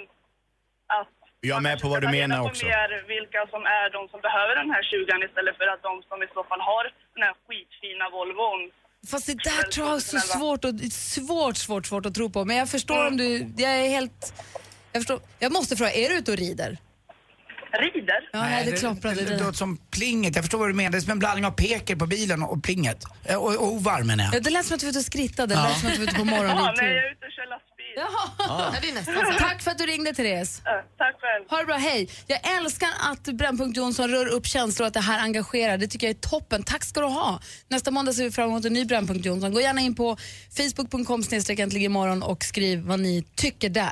att 1.00 1.12
Jag 1.52 1.58
är 1.62 1.66
med 1.70 1.78
på 1.82 1.88
vad 1.94 2.02
du 2.06 2.10
menar 2.20 2.40
också. 2.48 2.66
mer 2.74 2.90
vilka 3.16 3.42
som 3.54 3.62
är 3.80 3.88
de 3.98 4.02
som 4.14 4.20
behöver 4.28 4.54
den 4.62 4.70
här 4.76 4.84
20 4.92 5.26
istället 5.28 5.56
för 5.60 5.68
att 5.74 5.82
de 5.90 5.94
som 6.10 6.18
i 6.26 6.28
så 6.38 6.42
fall 6.50 6.62
har 6.72 6.84
den 7.16 7.24
här 7.28 7.36
skitfina 7.46 8.06
Volvon 8.18 8.62
Fast 9.08 9.26
det 9.28 9.34
där 9.34 9.64
tror 9.72 9.88
jag 9.88 9.96
är 9.96 10.00
så 10.00 10.20
svårt, 10.20 10.66
och, 10.66 10.72
svårt, 10.92 11.58
svårt, 11.58 11.86
svårt 11.86 12.06
att 12.06 12.14
tro 12.16 12.30
på. 12.30 12.46
Men 12.46 12.58
jag 12.58 12.70
förstår 12.70 13.08
om 13.08 13.18
du, 13.18 13.38
jag 13.58 13.72
är 13.72 13.90
helt, 13.90 14.34
jag 14.92 15.02
förstår. 15.02 15.20
Jag 15.40 15.52
måste 15.52 15.76
fråga, 15.76 15.92
är 15.94 16.10
du 16.10 16.16
ute 16.16 16.32
och 16.32 16.38
rider? 16.38 16.78
Rider? 17.80 18.30
Ja, 18.34 18.42
nej, 18.42 18.66
det 18.66 18.72
klapprade. 18.80 19.16
det, 19.16 19.26
det 19.26 19.40
låter 19.44 19.52
som 19.58 19.78
plinget. 19.78 20.36
Jag 20.36 20.44
förstår 20.44 20.58
vad 20.60 20.70
du 20.70 20.74
menar. 20.74 20.92
Det 20.92 20.98
är 20.98 21.02
som 21.02 21.12
en 21.12 21.20
blandning 21.20 21.46
av 21.46 21.52
peker 21.52 21.96
på 21.96 22.06
bilen 22.08 22.44
och 22.44 22.64
plinget. 22.64 23.04
Eh, 23.26 23.36
Och, 23.38 23.74
och 23.76 23.82
menar 24.06 24.24
jag. 24.24 24.36
Ja, 24.36 24.40
det 24.40 24.50
lät 24.50 24.66
som 24.66 24.74
att 24.76 24.80
du 24.80 24.86
var 24.86 24.90
ute 24.92 25.00
och 25.00 25.06
skrittade, 25.06 25.54
det 25.56 25.60
Ja. 25.62 25.68
lät 25.68 25.78
som 25.80 25.88
att 25.88 25.94
du 25.94 26.00
var 26.00 26.08
ute 26.08 26.16
på 26.16 26.22
Ja, 26.22 26.26
nej, 26.26 26.40
morgonridtur. 26.40 26.84
jag 26.86 27.06
är 27.06 27.12
ute 27.12 27.26
och 27.26 27.32
kör 27.38 27.48
lastbil. 27.50 27.75
Jaha. 27.96 28.30
Ja. 28.38 28.72
Ja, 28.74 28.80
det 28.82 28.90
är 28.90 28.94
nästan. 28.94 29.16
Tack 29.40 29.62
för 29.62 29.72
att 29.72 29.78
du 29.78 29.86
ringde, 29.86 30.14
Therese. 30.14 30.62
tack 30.98 31.16
själv. 31.22 31.50
Ha 31.50 31.58
det 31.58 31.66
bra, 31.66 31.76
hej. 31.76 32.10
Jag 32.28 32.40
älskar 32.58 32.90
att 33.12 33.24
Brännpunkt 33.24 33.78
Jonsson 33.78 34.10
rör 34.10 34.26
upp 34.26 34.46
känslor 34.46 34.84
och 34.84 34.88
att 34.88 34.94
det 34.94 35.00
här 35.00 35.20
engagerar. 35.20 35.78
Det 35.78 35.88
tycker 35.88 36.08
jag 36.08 36.16
är 36.16 36.20
toppen. 36.20 36.64
Tack 36.64 36.84
ska 36.84 37.02
du 37.02 37.08
ha. 37.08 37.40
Nästa 37.68 37.92
måndag 37.92 38.14
ser 38.14 38.24
vi 38.24 38.32
fram 38.32 38.50
emot 38.50 38.66
en 38.66 38.74
ny 38.74 38.86
Brännpunkt 38.86 39.26
Jonsson. 39.26 39.54
Gå 39.54 39.62
gärna 39.62 39.82
in 39.82 39.96
på 39.96 40.18
facebook.com 40.58 41.24
imorgon 41.72 42.24
och 42.24 42.44
skriv 42.44 42.80
vad 42.80 43.00
ni 43.00 43.26
tycker 43.36 43.70
där. 43.70 43.92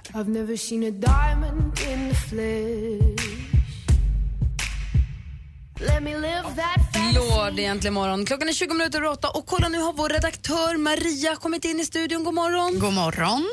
Lord 7.15 7.59
egentligen 7.59 7.93
morgon. 7.93 8.25
Klockan 8.25 8.49
är 8.49 8.53
20 8.53 8.73
minuter 8.73 8.99
över 8.99 9.09
åtta 9.09 9.29
och 9.29 9.45
kolla 9.45 9.69
nu 9.69 9.79
har 9.79 9.93
vår 9.93 10.09
redaktör 10.09 10.77
Maria 10.77 11.35
kommit 11.35 11.65
in 11.65 11.79
i 11.79 11.85
studion. 11.85 12.23
God 12.23 12.33
morgon. 12.33 12.79
God 12.79 12.93
morgon. 12.93 13.47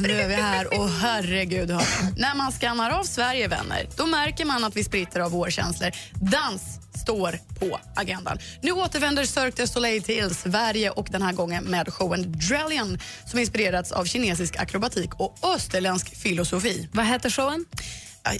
Nu 0.00 0.20
är 0.20 0.28
vi 0.28 0.34
här 0.34 0.80
och 0.80 0.88
herregud, 0.88 1.70
hör. 1.70 1.82
när 2.16 2.34
man 2.34 2.52
skannar 2.52 2.90
av 2.90 3.04
Sverige, 3.04 3.48
vänner, 3.48 3.88
då 3.96 4.06
märker 4.06 4.44
man 4.44 4.64
att 4.64 4.76
vi 4.76 4.84
spritter 4.84 5.20
av 5.20 5.30
vårkänslor. 5.30 5.90
Dans 6.12 6.81
står 7.02 7.38
på 7.58 7.80
agendan. 7.96 8.38
Nu 8.60 8.72
återvänder 8.72 9.24
Cirque 9.24 9.62
du 9.62 9.66
Soleil 9.66 10.02
till 10.02 10.34
Sverige 10.34 10.90
och 10.90 11.06
den 11.10 11.22
här 11.22 11.32
gången 11.32 11.64
med 11.64 11.92
showen 11.92 12.32
Drellian 12.32 12.98
som 13.26 13.38
inspirerats 13.38 13.92
av 13.92 14.04
kinesisk 14.04 14.56
akrobatik 14.56 15.20
och 15.20 15.38
österländsk 15.54 16.16
filosofi. 16.16 16.88
Vad 16.92 17.06
heter 17.06 17.30
showen? 17.30 17.64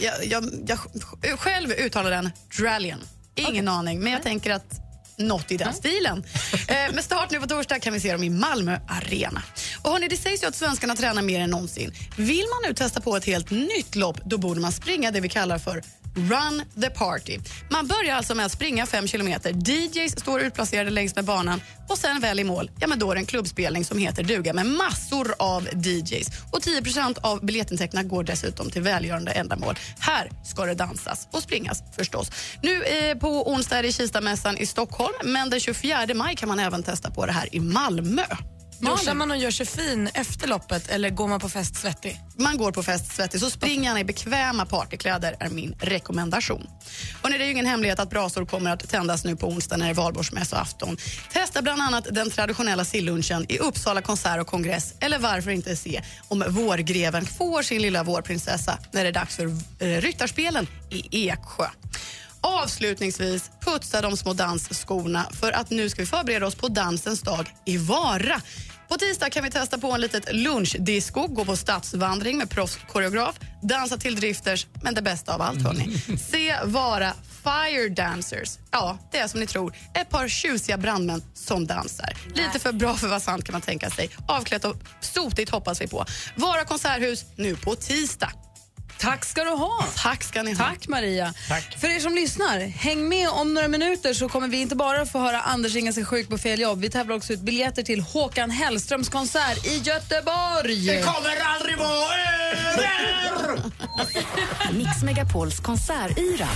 Jag, 0.01 0.25
jag, 0.25 0.79
jag 1.23 1.39
själv 1.39 1.71
uttalar 1.71 2.11
den 2.11 2.31
Drellian. 2.59 3.01
Ingen 3.35 3.69
aning, 3.69 4.01
men 4.01 4.13
jag 4.13 4.23
tänker 4.23 4.51
att 4.51 4.83
något 5.17 5.51
i 5.51 5.57
den 5.57 5.75
stilen. 5.75 6.25
Eh, 6.69 6.95
med 6.95 7.05
start 7.05 7.31
nu 7.31 7.41
på 7.41 7.47
torsdag 7.47 7.81
kan 7.81 7.93
vi 7.93 8.01
se 8.01 8.13
dem 8.13 8.23
i 8.23 8.31
Malmö 8.31 8.79
Arena. 8.89 9.43
Och 9.83 9.91
hörni, 9.91 10.09
det 10.09 10.17
sägs 10.17 10.43
ju 10.43 10.47
att 10.47 10.55
svenskarna 10.55 10.97
tränar 10.97 11.23
mer 11.23 11.41
än 11.41 11.51
någonsin. 11.51 11.95
Vill 12.17 12.45
man 12.49 12.69
nu 12.69 12.75
testa 12.75 13.01
på 13.01 13.17
ett 13.17 13.25
helt 13.25 13.51
nytt 13.51 13.97
lopp, 13.97 14.21
då 14.25 14.39
borde 14.39 14.61
man 14.61 14.73
springa 14.73 15.11
det 15.11 15.21
vi 15.21 15.29
kallar 15.29 15.59
för 15.59 15.83
Run 16.15 16.63
the 16.81 16.91
party. 16.91 17.39
Man 17.71 17.87
börjar 17.87 18.17
alltså 18.17 18.35
med 18.35 18.47
att 18.47 18.53
springa 18.53 18.87
fem 18.87 19.07
kilometer. 19.07 19.53
DJs 19.53 20.21
står 20.21 20.41
utplacerade 20.41 20.91
längs 20.91 21.17
med 21.17 21.25
banan 21.25 21.61
och 21.89 21.99
sen 21.99 22.21
väl 22.21 22.41
i 22.41 22.45
mål, 22.45 22.71
ja 22.81 22.87
men 22.87 22.99
då 22.99 23.11
är 23.11 23.15
det 23.15 23.21
en 23.21 23.27
klubbspelning 23.27 23.85
som 23.85 23.99
heter 23.99 24.23
duga 24.23 24.53
med 24.53 24.67
massor 24.67 25.35
av 25.39 25.69
DJs. 25.85 26.29
Och 26.53 26.61
10% 26.61 27.19
av 27.21 27.45
biljettintäkterna 27.47 28.03
går 28.03 28.25
dessutom 28.25 28.71
till 28.71 28.83
välgörande 28.83 29.33
ändamål. 29.33 29.75
Här 29.99 30.31
ska 30.45 30.65
det 30.65 30.75
dansas 30.75 31.29
och 31.31 31.43
springas 31.43 31.83
förstås. 31.97 32.31
Nu 32.63 32.83
eh, 32.83 33.19
på 33.19 33.51
onsdag 33.51 33.79
är 33.79 33.83
det 33.83 33.93
Kistamässan 33.93 34.59
i 34.59 34.67
Stockholm 34.67 35.15
men 35.25 35.51
den 35.51 35.61
24 35.61 36.07
maj 36.15 36.37
kan 36.37 36.49
man 36.49 36.59
även 36.59 36.83
testa 36.83 37.11
på 37.11 37.27
det 37.27 37.33
här 37.33 37.55
i 37.55 37.61
Malmö. 37.61 38.25
Duschar 38.83 39.15
man 39.15 39.31
och 39.31 39.37
gör 39.37 39.51
sig 39.51 39.67
fin 39.67 40.11
efter 40.15 40.49
loppet 40.49 40.89
eller 40.89 41.11
går 41.11 41.29
man 41.29 41.41
på 41.41 41.49
fest 41.49 41.77
svettig? 41.77 42.21
Man 42.37 42.57
går 42.57 42.73
på 42.73 42.83
fest 42.83 43.17
svettig, 43.17 43.41
så 43.41 43.51
spring 43.51 43.85
gärna 43.85 44.01
i 44.01 44.05
bekväma 44.05 44.67
partykläder 44.67 45.37
är 45.41 45.51
min 45.51 45.75
rekommendation. 45.81 46.67
Och 47.23 47.31
det 47.31 47.37
är 47.37 47.45
ju 47.45 47.51
ingen 47.51 47.67
hemlighet 47.67 47.99
att 47.99 48.11
brasor 48.11 48.45
kommer 48.45 48.71
att 48.71 48.89
tändas 48.89 49.25
nu 49.25 49.37
på 49.37 49.47
onsdag 49.47 49.77
när 49.77 49.85
det 49.85 49.91
är 49.91 49.95
valborgsmässoafton. 49.95 50.97
Testa 51.33 51.63
bland 51.63 51.83
annat 51.83 52.07
den 52.11 52.31
traditionella 52.31 52.85
sillunchen 52.85 53.47
i 53.49 53.59
Uppsala 53.59 54.03
konsert 54.03 54.41
och 54.41 54.47
kongress 54.47 54.95
eller 55.01 55.19
varför 55.19 55.51
inte 55.51 55.77
se 55.77 56.03
om 56.29 56.45
vårgreven 56.49 57.27
får 57.27 57.63
sin 57.63 57.83
lilla 57.83 58.03
vårprinsessa 58.03 58.79
när 58.91 59.03
det 59.03 59.09
är 59.09 59.13
dags 59.13 59.37
för 59.37 59.47
eh, 59.79 60.01
ryttarspelen 60.01 60.67
i 60.91 61.29
Eksjö. 61.29 61.67
Avslutningsvis, 62.45 63.51
putsa 63.61 64.01
de 64.01 64.17
små 64.17 64.33
dansskorna 64.33 65.27
för 65.33 65.53
att 65.53 65.71
nu 65.71 65.89
ska 65.89 66.03
vi 66.03 66.07
förbereda 66.07 66.47
oss 66.47 66.55
på 66.55 66.69
dansens 66.69 67.21
dag 67.21 67.51
i 67.65 67.77
Vara. 67.77 68.41
På 68.93 68.99
tisdag 68.99 69.31
kan 69.31 69.45
vi 69.45 69.51
testa 69.51 69.79
på 69.79 69.93
en 69.93 70.01
litet 70.01 70.33
lunchdisco, 70.33 71.27
gå 71.27 71.45
på 71.45 71.57
stadsvandring 71.57 72.39
med 72.39 72.51
proffskoreograf, 72.51 73.41
dansa 73.63 73.97
till 73.97 74.17
drifters, 74.17 74.67
men 74.83 74.95
det 74.95 75.03
bästa 75.03 75.35
av 75.35 75.43
allt 75.43 75.63
hörni, 75.67 75.99
se 76.19 76.57
Vara 76.65 77.13
Fire 77.43 77.89
Dancers. 77.89 78.59
Ja, 78.71 78.99
det 79.13 79.19
är 79.19 79.29
som 79.29 79.41
ni 79.41 79.47
tror, 79.47 79.75
ett 79.95 80.11
par 80.11 80.29
tjusiga 80.29 80.79
brandmän 80.79 81.23
som 81.35 81.67
dansar. 81.67 82.13
Lite 82.35 82.59
för 82.59 82.73
bra 82.73 82.95
för 82.95 83.07
att 83.07 83.11
vara 83.11 83.21
sant 83.21 83.45
kan 83.45 83.53
man 83.53 83.63
tänka 83.63 83.91
sig. 83.91 84.11
Avklätt 84.29 84.65
och 84.65 84.77
sotigt 85.01 85.51
hoppas 85.51 85.81
vi 85.81 85.89
på. 85.89 86.05
Vara 86.37 86.65
konserthus 86.65 87.25
nu 87.37 87.57
på 87.57 87.75
tisdag. 87.75 88.33
Tack 88.99 89.25
ska 89.25 89.45
du 89.45 89.51
ha. 89.51 89.85
Tack 89.97 90.23
ska 90.23 90.43
ni 90.43 90.55
ha. 90.55 90.65
Tack 90.65 90.89
Maria. 90.89 91.35
Tack. 91.49 91.77
För 91.81 91.89
er 91.89 92.01
som 92.01 92.15
lyssnar, 92.15 92.61
häng 92.61 93.09
med 93.09 93.29
om 93.29 93.55
några 93.55 93.69
minuter 93.69 94.15
så 94.15 94.29
kommer 94.29 94.49
vi 94.49 94.61
inte 94.61 94.77
bara 94.77 95.07
få 95.07 95.19
höra 95.19 95.41
Anders 95.41 95.75
ringa 95.75 95.93
sig 95.93 96.05
sjuk 96.05 96.29
på 96.29 96.39
fel 96.39 96.61
jobb. 96.61 96.81
Vi 96.81 96.91
tävlar 96.91 97.17
också 97.17 97.33
ut 97.33 97.41
biljetter 97.41 97.83
till 97.83 98.01
Håkan 98.01 98.51
Hellströms 98.51 99.09
konsert 99.09 99.67
i 99.67 99.79
Göteborg. 99.79 100.87
Det 100.87 101.03
kommer 101.03 101.37
aldrig 101.45 101.79
vara 101.79 102.15
över! 102.73 103.63
Mix 104.73 105.03
Megapols 105.03 105.61
konsertyra 105.61 106.49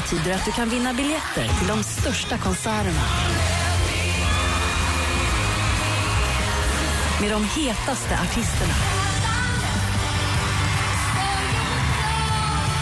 betyder 0.00 0.34
att 0.34 0.44
du 0.44 0.52
kan 0.52 0.68
vinna 0.68 0.92
biljetter 0.92 1.58
till 1.58 1.68
de 1.68 1.82
största 1.82 2.38
konserterna. 2.38 3.00
Med 7.20 7.30
de 7.30 7.44
hetaste 7.44 8.18
artisterna. 8.22 8.74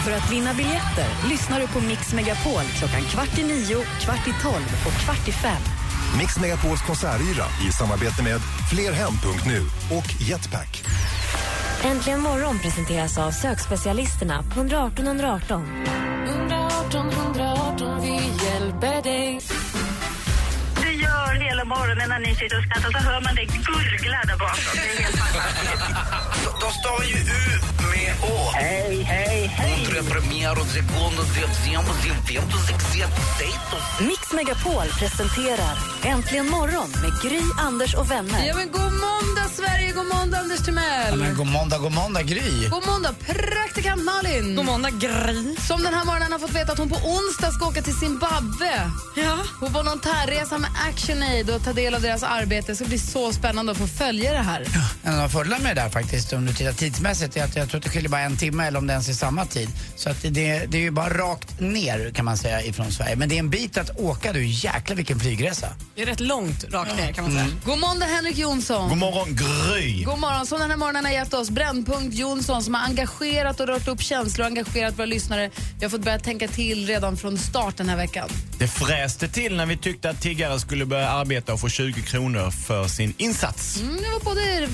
För 0.05 0.13
att 0.13 0.33
vinna 0.33 0.55
biljetter 0.55 1.29
lyssnar 1.29 1.61
du 1.61 1.67
på 1.67 1.81
Mix 1.81 2.15
Megapol 2.15 2.63
klockan 2.79 3.03
kvart 3.03 3.39
i 3.39 3.43
nio, 3.43 3.85
kvart 4.01 4.29
i 4.29 4.43
tolv 4.43 4.85
och 4.87 4.93
kvart 4.93 5.29
i 5.29 5.33
fem. 5.33 5.63
Mix 6.19 6.41
Megapols 6.41 6.83
konsertyra 6.83 7.45
i 7.69 7.73
samarbete 7.73 8.23
med 8.23 8.41
Flerhem.nu 8.71 9.61
och 9.97 10.23
Jetpack. 10.29 10.85
Äntligen 11.85 12.21
morgon 12.21 12.59
presenteras 12.59 13.19
av 13.19 13.31
sökspecialisterna 13.31 14.43
på 14.43 14.61
118 14.61 15.07
118. 15.07 15.63
118 15.63 16.29
118, 16.29 16.64
gör 21.65 21.71
hela 21.71 21.77
morgonen 21.77 22.09
när 22.09 22.19
ni 22.19 22.35
sitter 22.35 22.59
och 22.59 22.65
skrattar 22.65 22.91
så 22.91 22.99
hör 22.99 23.21
man 23.21 23.35
det 23.35 23.45
gurgla 23.45 24.23
där 24.27 24.39
bakom. 24.39 24.59
Det 24.75 24.81
är 24.81 25.03
helt 25.03 25.17
fantastiskt. 25.17 26.61
De 26.61 26.71
stavar 26.73 27.05
ju 27.05 27.17
U 27.17 27.84
med 27.95 28.31
Å. 28.31 28.51
Hej, 28.55 29.03
hej, 29.03 29.47
hej. 29.47 29.87
Premiär 30.11 30.55
segundo 30.73 31.23
dezember 31.23 31.95
de 32.03 32.35
eventos 32.37 32.71
exercitos. 32.71 33.85
Mix 34.01 34.33
Megapol 34.33 34.87
presenterar 34.99 35.77
Äntligen 36.05 36.49
morgon 36.49 36.91
med 37.03 37.13
Gry, 37.23 37.41
Anders 37.59 37.95
och 37.95 38.11
vänner. 38.11 38.47
Ja, 38.47 38.55
men 38.55 38.71
god 38.73 38.93
måndag 38.93 39.49
Sverige, 39.57 39.93
god 39.93 40.07
måndag 40.07 40.39
Anders 40.39 40.59
Ja, 40.59 40.65
Timell. 40.65 41.17
men 41.19 41.35
god 41.37 41.47
måndag, 41.47 41.79
god 41.79 41.93
måndag 41.93 42.23
Gry. 42.23 42.69
God 42.71 42.87
måndag 42.87 43.15
praktikant 43.27 44.05
Malin. 44.05 44.57
God 44.57 44.65
måndag 44.65 44.91
Gry. 44.91 45.57
Som 45.69 45.83
den 45.83 45.95
här 45.95 46.05
morgonen 46.05 46.33
har 46.33 46.39
fått 46.39 46.55
veta 46.55 46.73
att 46.73 46.79
hon 46.79 46.89
på 46.89 46.97
onsdag 46.97 47.51
ska 47.53 47.67
åka 47.67 47.83
till 47.83 47.95
Zimbabwe. 47.99 48.91
Ja. 49.17 49.39
På 49.61 49.67
volontärresa 49.67 50.59
med 50.59 50.71
ActionAid 50.89 51.51
och 51.51 51.65
ta 51.65 51.73
del 51.73 51.95
av 51.95 52.01
deras 52.01 52.23
arbete. 52.23 52.73
Det 52.73 52.77
ska 52.77 52.85
bli 52.85 52.99
så 52.99 53.33
spännande 53.33 53.73
att 53.73 53.79
få 53.79 53.87
följa 53.87 54.33
det 54.33 54.39
här. 54.39 54.65
En 55.03 55.21
av 55.21 55.29
fördelarna 55.29 55.63
med 55.63 55.77
det 55.77 55.83
där 55.83 55.89
faktiskt, 55.91 56.33
om 56.33 56.47
du 56.47 56.53
tittar 56.55 56.73
tidsmässigt, 56.73 57.37
är 57.37 57.45
att 57.45 57.57
jag 57.57 57.71
tror 57.71 57.81
det 57.85 57.91
skiljer 57.91 58.11
bara 58.11 58.21
en 58.21 58.37
timme 58.37 58.67
eller 58.67 58.79
om 58.79 58.87
det 58.87 58.93
ens 58.93 59.09
är 59.09 59.13
samma 59.13 59.47
tid. 59.47 59.69
Så 59.97 60.11
att 60.11 60.23
det, 60.23 60.67
det 60.67 60.79
är 60.79 60.83
ju 60.83 60.91
bara 60.91 61.09
rakt 61.09 61.61
ner 61.61 62.11
kan 62.11 62.25
man 62.25 62.37
säga 62.37 62.63
ifrån 62.63 62.93
Sverige. 62.93 63.17
Men 63.17 63.29
det 63.29 63.35
är 63.35 63.39
en 63.39 63.51
bit 63.51 63.79
att 63.79 64.01
åka 64.01 64.33
du, 64.33 64.47
jäklar 64.47 64.97
vilken 64.97 65.21
flygresa. 65.21 65.69
Det 65.95 66.03
är 66.03 66.07
rätt 66.07 66.21
långt 66.21 66.65
rakt 66.65 66.97
ner 66.97 67.13
kan 67.13 67.25
man 67.25 67.33
säga. 67.33 67.47
God 67.65 67.79
måndag 67.79 68.07
Henrik 68.07 68.39
Jonsson. 68.39 68.89
God 68.89 68.99
morgon 68.99 69.29
Gry! 69.37 70.03
God 70.03 70.19
morgon, 70.19 70.47
som 70.47 70.61
den 70.61 70.71
här 70.71 70.77
morgonen 70.77 71.05
har 71.05 71.13
gett 71.13 71.35
oss 71.35 71.51
Brännpunkt 71.51 72.17
Jonsson 72.17 72.63
som 72.63 72.75
har 72.75 72.85
engagerat 72.85 73.61
och 73.61 73.67
rört 73.67 73.89
upp 73.89 74.03
känslor 74.03 74.45
och 74.45 74.51
engagerat 74.51 74.99
våra 74.99 75.07
lyssnare. 75.07 75.51
Vi 75.79 75.85
har 75.85 75.91
fått 75.91 76.05
börja 76.05 76.19
tänka 76.19 76.49
till 76.49 76.87
redan 76.87 77.17
från 77.17 77.39
start 77.39 77.77
den 77.77 77.89
här 77.89 77.97
veckan. 77.97 78.29
Det 78.59 78.69
fräste 78.69 79.29
till 79.29 79.57
när 79.57 79.67
vi 79.67 79.77
tyckte 79.77 80.11
att 80.11 80.21
tiggare 80.21 80.61
skulle 80.61 80.87
börja 80.87 81.09
arbeta 81.09 81.53
och 81.53 81.61
få 81.61 81.69
20 81.69 82.03
kronor 82.03 82.51
för 82.51 82.89
sin 82.89 83.15
insats. 83.17 83.81
Mm, 83.81 83.97
det 83.97 84.09
var 84.09 84.21
både 84.21 84.69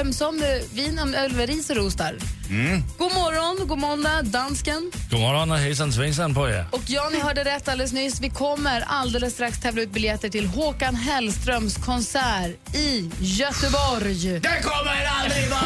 ömsom 0.00 0.42
vin, 0.72 0.98
öl, 0.98 1.46
ris 1.46 1.70
och 1.70 1.76
ros 1.76 1.94
där. 1.94 2.18
Mm. 2.50 2.82
God 2.98 3.12
morgon, 3.14 3.68
god 3.68 3.78
måndag, 3.78 4.22
dansken. 4.22 4.90
God 5.10 5.20
morgon 5.20 5.50
och 5.50 5.58
hejsan 5.58 5.92
svejsan 5.92 6.34
på 6.34 6.48
er. 6.48 6.66
Och 6.70 6.82
ja, 6.86 7.08
ni 7.12 7.20
hörde 7.20 7.44
rätt 7.44 7.68
alldeles 7.68 7.92
nyss. 7.92 8.20
Vi 8.20 8.30
kommer 8.30 8.84
alldeles 8.86 9.32
strax 9.34 9.60
tävla 9.60 9.82
ut 9.82 9.90
biljetter 9.90 10.28
till 10.28 10.46
Håkan 10.46 10.94
Hellströms 10.94 11.76
konsert 11.76 12.74
i 12.76 13.10
Göteborg. 13.20 14.40
Det 14.40 14.62
kommer 14.62 15.06
aldrig 15.22 15.50
vara 15.50 15.60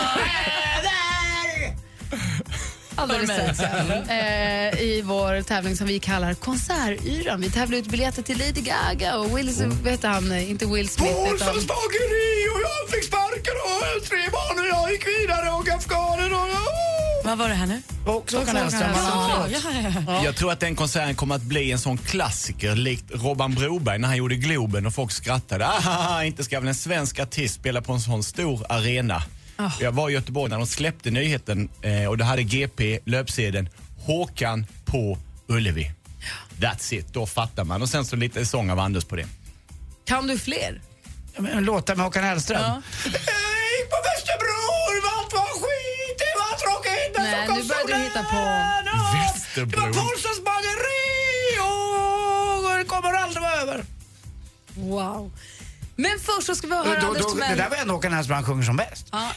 Alldeles 2.96 3.30
För 3.30 3.37
mig. 3.46 3.54
strax, 3.54 3.72
ja. 4.08 4.14
eh, 4.14 4.80
I 4.82 5.02
vår 5.04 5.42
tävling 5.42 5.76
som 5.76 5.87
vi 5.87 5.99
kallar 5.99 6.34
Konsertyran. 6.34 7.40
Vi 7.40 7.50
tävlar 7.50 7.78
ut 7.78 7.87
biljetter 7.87 8.22
till 8.22 8.38
Lady 8.38 8.60
Gaga 8.60 9.16
och 9.16 9.38
Will, 9.38 9.50
vad 9.82 9.92
heter 9.92 10.08
han, 10.08 10.32
inte 10.38 10.66
Will 10.66 10.88
Smith. 10.88 11.12
heter 11.25 11.44
han- 11.44 11.54
bageri 11.54 12.49
och 12.54 12.60
jag 12.68 12.90
fick 12.90 13.04
sparken 13.04 13.54
och 13.64 14.04
tre 14.08 14.18
barn 14.32 14.58
och 14.58 14.66
jag 14.66 14.92
gick 14.92 15.06
vidare 15.08 15.50
och 15.50 15.68
Afghanen 15.68 16.32
och 16.34 16.49
Vad 17.30 17.38
var 17.38 17.49
det 17.49 17.54
här 17.54 17.66
nu? 17.66 17.82
Och 18.06 18.32
Håkan 18.32 18.56
Hellström. 18.56 18.90
Ja, 18.94 19.46
ja, 19.50 19.58
ja, 19.72 20.02
ja. 20.06 20.25
Jag 20.25 20.37
tror 20.37 20.52
att 20.52 20.60
den 20.60 20.76
konserten 20.76 21.14
kommer 21.14 21.34
att 21.34 21.42
bli 21.42 21.72
en 21.72 21.78
sån 21.78 21.99
klassiker 21.99 22.76
likt 22.76 23.04
Robban 23.10 23.54
Broberg 23.54 23.99
när 23.99 24.08
han 24.08 24.16
gjorde 24.16 24.37
Globen 24.37 24.87
och 24.87 24.94
folk 24.94 25.12
skrattade. 25.12 25.66
Ahaha, 25.66 26.25
inte 26.25 26.44
ska 26.44 26.60
väl 26.60 26.68
en 26.68 26.75
svensk 26.75 27.18
artist 27.18 27.54
spela 27.54 27.82
på 27.82 27.92
en 27.92 28.00
sån 28.00 28.22
stor 28.22 28.66
arena. 28.68 29.22
Jag 29.80 29.92
var 29.92 30.10
i 30.10 30.12
Göteborg 30.12 30.50
när 30.50 30.56
de 30.56 30.66
släppte 30.66 31.10
nyheten 31.10 31.68
eh, 31.82 32.04
och 32.08 32.18
då 32.18 32.25
hade 32.25 32.42
GP 32.42 32.99
löpsedeln 33.04 33.68
Håkan 33.99 34.66
på 34.84 35.18
Ullevi. 35.46 35.92
That's 36.60 36.94
it, 36.94 37.06
då 37.12 37.26
fattar 37.26 37.64
man. 37.64 37.82
Och 37.82 37.88
sen 37.88 38.04
så 38.04 38.16
lite 38.16 38.46
sång 38.46 38.70
av 38.70 38.78
Anders 38.78 39.04
på 39.04 39.16
det. 39.16 39.26
Kan 40.04 40.26
du 40.26 40.38
fler? 40.38 40.80
Ja, 41.37 41.42
men 41.42 41.64
Låtar 41.64 41.96
med 41.96 42.04
Håkan 42.04 42.25
Hellström. 42.25 42.60
Ja. 42.60 42.82
Nej, 47.49 47.59
nu 47.62 47.68
börjar 47.68 47.87
du 47.87 47.94
hitta 47.94 48.23
på. 48.23 48.40
Det 49.54 49.76
var 49.76 49.92
Paulssons 49.92 50.44
bageri 50.44 51.61
och 51.61 52.78
det 52.78 52.85
kommer 52.85 53.12
aldrig 53.12 53.42
vara 53.42 53.52
över. 53.52 53.85
Wow. 54.75 55.32
Men 55.97 56.18
först 56.20 56.47
så 56.47 56.54
ska 56.54 56.66
vi 56.66 56.75
höra 56.75 57.00
Då, 57.00 57.06
Anders 57.06 57.23
då, 57.23 57.28
det 57.28 57.35
Timell. 57.35 57.59
där 57.59 57.70
var 57.70 57.76
ändå 57.76 57.94
Håkan 57.94 58.12
Hellström 58.12 58.35
han 58.35 58.44
sjunger 58.44 58.62
som 58.62 58.76
bäst. 58.76 59.06
Ja. 59.12 59.32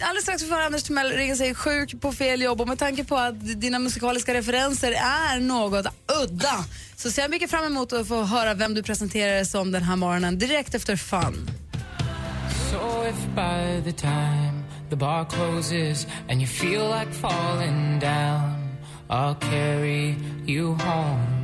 Alldeles 0.00 0.22
strax 0.22 0.48
får 0.48 0.60
Anders 0.60 0.82
Timell 0.82 1.12
ringa 1.12 1.36
sig 1.36 1.54
sjuk 1.54 2.00
på 2.00 2.12
fel 2.12 2.42
jobb 2.42 2.60
och 2.60 2.68
med 2.68 2.78
tanke 2.78 3.04
på 3.04 3.16
att 3.16 3.60
dina 3.60 3.78
musikaliska 3.78 4.34
referenser 4.34 4.92
är 4.92 5.40
något 5.40 5.86
udda 6.22 6.64
så 6.96 7.10
ser 7.10 7.22
jag 7.22 7.30
mycket 7.30 7.50
fram 7.50 7.64
emot 7.64 7.92
att 7.92 8.08
få 8.08 8.22
höra 8.22 8.54
vem 8.54 8.74
du 8.74 8.82
presenterar 8.82 9.44
som 9.44 9.72
den 9.72 9.82
här 9.82 9.96
morgonen 9.96 10.38
direkt 10.38 10.74
efter 10.74 10.96
Fun. 10.96 11.50
So 12.70 13.06
if 13.08 13.16
by 13.34 13.92
the 14.90 14.96
bar 14.96 15.24
closes 15.24 16.06
and 16.28 16.40
you 16.40 16.46
feel 16.46 16.88
like 16.88 17.12
falling 17.12 17.98
down, 18.00 18.76
I'll 19.10 19.34
carry 19.34 20.16
you 20.46 20.74
home 20.74 21.38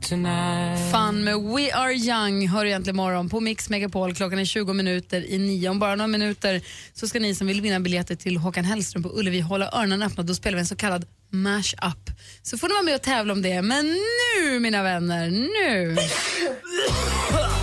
tonight. 0.00 0.92
Fun 0.92 1.24
med 1.24 1.36
We 1.36 1.72
Are 1.74 1.92
Young 1.92 2.48
hör 2.48 2.64
egentligen 2.64 2.96
morgon 2.96 3.28
på 3.28 3.40
Mix 3.40 3.70
Megapol. 3.70 4.14
Klockan 4.14 4.38
är 4.38 4.44
20 4.44 4.72
minuter 4.72 5.24
i 5.24 5.38
nio. 5.38 5.68
Om 5.68 5.78
bara 5.78 5.94
några 5.94 6.08
minuter 6.08 6.60
så 6.92 7.08
ska 7.08 7.20
ni 7.20 7.34
som 7.34 7.46
vill 7.46 7.60
vinna 7.60 7.80
biljetter 7.80 8.14
till 8.14 8.36
Håkan 8.36 8.64
Hellström 8.64 9.02
på 9.02 9.18
Ullevi 9.18 9.40
hålla 9.40 9.70
öronen 9.72 10.02
öppna. 10.02 10.22
Då 10.22 10.34
spelar 10.34 10.56
vi 10.56 10.60
en 10.60 10.66
så 10.66 10.76
kallad 10.76 11.06
mash-up. 11.30 12.10
Så 12.42 12.58
får 12.58 12.68
ni 12.68 12.74
vara 12.74 12.82
med 12.82 12.94
och 12.94 13.02
tävla 13.02 13.32
om 13.32 13.42
det. 13.42 13.62
Men 13.62 13.86
nu, 13.86 14.60
mina 14.60 14.82
vänner, 14.82 15.30
nu! 15.30 15.96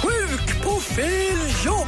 Sjuk 0.02 0.64
på 0.64 0.80
fel 0.80 1.66
jobb! 1.66 1.88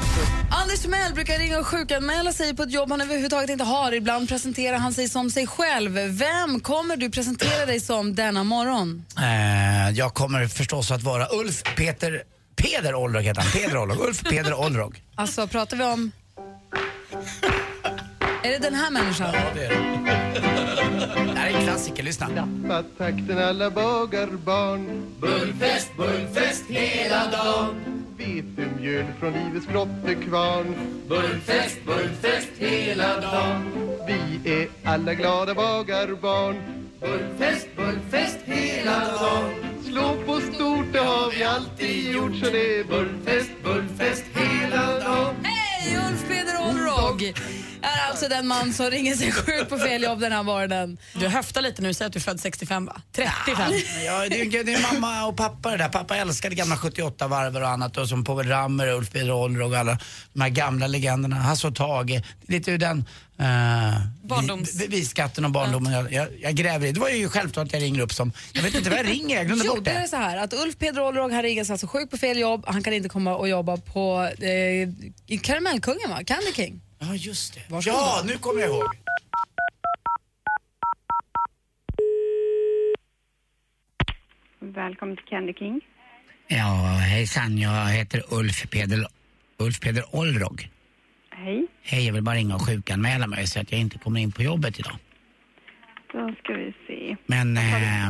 Anders 0.69 0.81
Timell 0.81 1.13
brukar 1.13 1.37
ringa 1.39 1.59
och 1.59 1.67
sjukanmäla 1.67 2.33
sig 2.33 2.55
på 2.55 2.63
ett 2.63 2.71
jobb 2.71 2.91
han 2.91 3.01
överhuvudtaget 3.01 3.49
inte 3.49 3.63
har. 3.63 3.91
Ibland 3.91 4.29
presenterar 4.29 4.77
han 4.77 4.93
sig 4.93 5.09
som 5.09 5.29
sig 5.29 5.47
själv. 5.47 5.91
Vem 5.93 6.59
kommer 6.59 6.97
du 6.97 7.09
presentera 7.09 7.65
dig 7.65 7.79
som 7.79 8.15
denna 8.15 8.43
morgon? 8.43 9.05
Eh, 9.17 9.89
jag 9.89 10.13
kommer 10.13 10.47
förstås 10.47 10.91
att 10.91 11.03
vara 11.03 11.27
Ulf 11.31 11.63
Peter 11.77 12.23
Peder 12.55 12.95
Olrog 12.95 13.23
heter 13.23 13.41
han. 13.41 13.51
Peder 13.51 13.77
Olrog. 13.77 13.99
Ulf 13.99 14.23
Peder 14.23 14.53
Olrog. 14.53 15.03
Alltså, 15.15 15.47
pratar 15.47 15.77
vi 15.77 15.83
om... 15.83 16.11
Är 18.43 18.51
det 18.51 18.57
den 18.57 18.73
här 18.73 18.91
människan? 18.91 19.29
Ja, 19.33 19.41
det 19.55 19.65
är 19.65 19.69
det. 19.69 19.75
Det 21.33 21.39
här 21.39 21.49
är 21.49 21.55
en 21.55 21.63
klassiker, 21.63 22.03
lyssna. 22.03 22.27
Tappat 22.27 22.85
takten 22.97 23.37
alla 23.37 23.69
bagarbarn 23.69 25.05
Bullfest, 25.19 25.97
bullfest 25.97 26.63
hela 26.67 27.31
dagen. 27.31 28.05
Vetemjöl 28.17 29.05
från 29.19 29.33
livets 29.33 29.67
grottekvarn 29.67 30.75
Bullfest, 31.07 31.85
bullfest 31.85 32.49
hela 32.57 33.21
dagen. 33.21 33.71
Vi 34.07 34.51
är 34.61 34.67
alla 34.83 35.13
glada 35.13 35.55
bagarbarn 35.55 36.55
Bullfest, 36.99 37.67
bullfest 37.75 38.37
hela 38.45 38.99
dagen. 38.99 39.53
Slå 39.85 40.15
på 40.25 40.39
stort, 40.41 40.93
det 40.93 40.99
har 40.99 41.31
vi 41.31 41.43
alltid 41.43 42.11
gjort 42.13 42.35
så 42.35 42.51
det 42.51 42.79
är 42.79 42.83
bullfest, 42.83 43.51
bullfest 43.63 44.23
hela 44.33 44.99
dagen 44.99 45.35
Hej, 45.43 45.97
Ulf 46.09 46.27
Peder 46.27 46.55
Olrog! 46.69 47.33
Är 47.97 48.09
alltså 48.09 48.27
den 48.27 48.47
man 48.47 48.73
som 48.73 48.85
ringer 48.89 49.15
sig 49.15 49.31
sjuk 49.31 49.69
på 49.69 49.77
fel 49.77 50.03
jobb 50.03 50.19
den 50.19 50.31
här 50.31 50.43
morgonen. 50.43 50.97
Du 51.13 51.27
höftar 51.27 51.61
lite 51.61 51.81
nu, 51.81 51.93
säg 51.93 52.07
att 52.07 52.13
du 52.13 52.19
är 52.19 52.21
född 52.21 52.39
65 52.39 52.85
va? 52.85 53.01
35? 53.15 53.71
Ja, 54.05 54.29
det, 54.29 54.41
är, 54.41 54.63
det 54.63 54.73
är 54.73 54.93
mamma 54.93 55.25
och 55.25 55.37
pappa 55.37 55.71
det 55.71 55.77
där. 55.77 55.89
Pappa 55.89 56.15
älskade 56.17 56.55
gamla 56.55 56.77
78 56.77 57.27
varver 57.27 57.61
och 57.61 57.69
annat 57.69 57.97
och 57.97 58.09
som 58.09 58.23
Povel 58.23 58.47
Ramel, 58.47 58.89
Ulf 58.89 59.11
Peder 59.11 59.31
Olrog 59.31 59.71
och 59.71 59.77
alla 59.77 59.97
de 60.33 60.41
här 60.41 60.49
gamla 60.49 60.87
legenderna. 60.87 61.35
Hasse 61.35 61.67
och 61.67 61.75
Tage. 61.75 62.21
Lite 62.47 62.71
ur 62.71 62.77
den 62.77 62.97
uh, 62.97 63.45
Barndoms- 64.23 64.87
visskatten 64.87 65.45
och 65.45 65.51
barndomen. 65.51 65.93
Jag, 65.93 66.13
jag, 66.13 66.27
jag 66.41 66.55
gräver 66.55 66.87
i. 66.87 66.91
Det 66.91 66.99
var 66.99 67.09
ju 67.09 67.29
självklart 67.29 67.67
att 67.67 67.73
jag 67.73 67.81
ringer 67.81 67.99
upp 67.99 68.13
som, 68.13 68.31
jag 68.53 68.61
vet 68.63 68.75
inte 68.75 68.89
vad 68.89 68.99
jag 68.99 69.07
ringer, 69.09 69.35
jag 69.37 69.45
glömde 69.47 69.67
bort 69.67 69.85
det 69.85 69.91
är 69.91 70.01
det. 70.01 70.07
så 70.07 70.15
här 70.15 70.37
att 70.37 70.53
Ulf 70.53 70.77
Peder 70.77 71.01
Olrog 71.01 71.31
han 71.31 71.43
ringer 71.43 71.63
sig 71.63 71.73
alltså 71.73 71.87
sjuk 71.87 72.11
på 72.11 72.17
fel 72.17 72.37
jobb. 72.37 72.63
Han 72.67 72.83
kan 72.83 72.93
inte 72.93 73.09
komma 73.09 73.35
och 73.35 73.49
jobba 73.49 73.77
på 73.77 74.29
eh, 74.45 75.39
Karamellkungen 75.41 76.09
va? 76.09 76.19
Candy 76.25 76.53
King. 76.55 76.81
Ja, 76.99 77.15
just 77.15 77.53
det. 77.53 77.61
Varsågod. 77.69 77.97
Ja, 77.99 78.21
nu 78.25 78.37
kommer 78.37 78.61
jag 78.61 78.69
ihåg. 78.69 78.95
Välkommen 84.59 85.15
till 85.17 85.25
Candy 85.25 85.53
King. 85.53 85.81
Ja, 86.47 86.97
hejsan. 87.09 87.57
Jag 87.57 87.85
heter 87.87 88.21
Ulf 88.31 88.69
Peder, 88.69 89.05
Ulf 89.57 89.79
Peder 89.79 90.15
Olrog. 90.15 90.69
Hej. 91.31 91.67
Hej, 91.83 92.05
jag 92.05 92.13
vill 92.13 92.23
bara 92.23 92.35
ringa 92.35 92.55
och 92.55 92.61
sjukanmäla 92.67 93.27
mig 93.27 93.47
så 93.47 93.59
att 93.59 93.71
jag 93.71 93.81
inte 93.81 93.97
kommer 93.99 94.19
in 94.19 94.31
på 94.31 94.43
jobbet 94.43 94.79
idag. 94.79 94.95
Då 96.13 96.33
ska 96.43 96.53
vi 96.53 96.73
se. 96.87 97.15
Men 97.25 97.57
eh, 97.57 98.09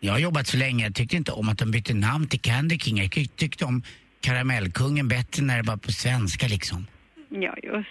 jag 0.00 0.12
har 0.12 0.18
jobbat 0.18 0.46
så 0.46 0.56
länge, 0.56 0.84
jag 0.84 0.94
tyckte 0.94 1.16
inte 1.16 1.32
om 1.32 1.48
att 1.48 1.58
de 1.58 1.70
bytte 1.70 1.94
namn 1.94 2.28
till 2.28 2.40
Candy 2.40 2.78
King. 2.78 2.96
Jag 2.98 3.06
tyck- 3.06 3.36
tyckte 3.36 3.64
om 3.64 3.82
Karamellkungen 4.20 5.08
bättre 5.08 5.42
när 5.42 5.56
det 5.62 5.68
var 5.68 5.76
på 5.76 5.92
svenska 5.92 6.46
liksom. 6.48 6.86
Ja, 7.30 7.54
just 7.62 7.88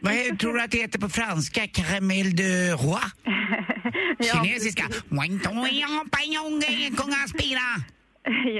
Vad 0.00 0.38
tror 0.38 0.54
du 0.54 0.62
att 0.62 0.70
det 0.70 0.78
heter 0.78 0.98
på 0.98 1.08
franska? 1.08 1.66
Caramel 1.66 2.36
de 2.36 2.70
roi? 2.70 3.00
Kinesiska? 4.32 4.84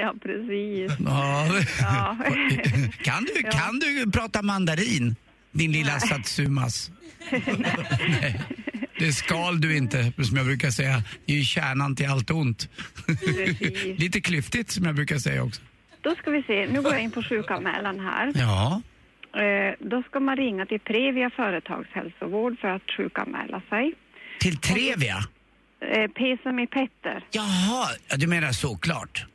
Ja, 0.01 0.15
precis. 0.23 0.99
Ja. 1.07 1.47
Ja. 1.81 2.17
Kan, 3.05 3.25
du, 3.25 3.43
kan 3.43 3.79
du 3.79 4.11
prata 4.11 4.43
mandarin? 4.43 5.17
Din 5.53 5.73
lilla 5.73 6.01
satsumas. 6.11 6.91
Nej, 7.31 8.41
det 8.99 9.13
skal 9.13 9.61
du 9.61 9.77
inte, 9.77 10.13
som 10.23 10.37
jag 10.37 10.47
brukar 10.47 10.71
säga. 10.71 11.03
Det 11.27 11.33
är 11.33 11.37
ju 11.37 11.45
kärnan 11.45 11.97
till 11.97 12.09
allt 12.09 12.31
ont. 12.31 12.69
Lite 13.97 14.21
klyftigt, 14.21 14.71
som 14.71 14.85
jag 14.85 14.95
brukar 14.95 15.19
säga 15.19 15.43
också. 15.43 15.63
Då 16.01 16.15
ska 16.15 16.31
vi 16.31 16.43
se. 16.43 16.67
Nu 16.67 16.83
går 16.83 16.93
jag 16.93 17.03
in 17.03 17.11
på 17.11 17.23
sjukanmälan 17.23 18.01
här. 18.01 18.33
Ja. 18.35 18.83
Eh, 19.37 19.75
då 19.81 20.03
ska 20.03 20.21
man 20.21 20.37
ringa 20.37 20.67
till 20.67 20.81
Previa 20.81 21.31
företagshälsovård 21.31 22.59
för 22.61 22.69
att 22.69 22.91
sjukanmäla 22.97 23.63
sig. 23.69 23.93
Till 24.41 24.57
Trevia? 24.57 25.17
Eh, 25.81 26.11
P 26.11 26.37
som 26.43 26.59
i 26.59 26.67
Petter. 26.67 27.25
Jaha, 27.31 27.89
ja, 28.09 28.17
du 28.17 28.27
menar 28.27 28.53
såklart. 28.53 29.27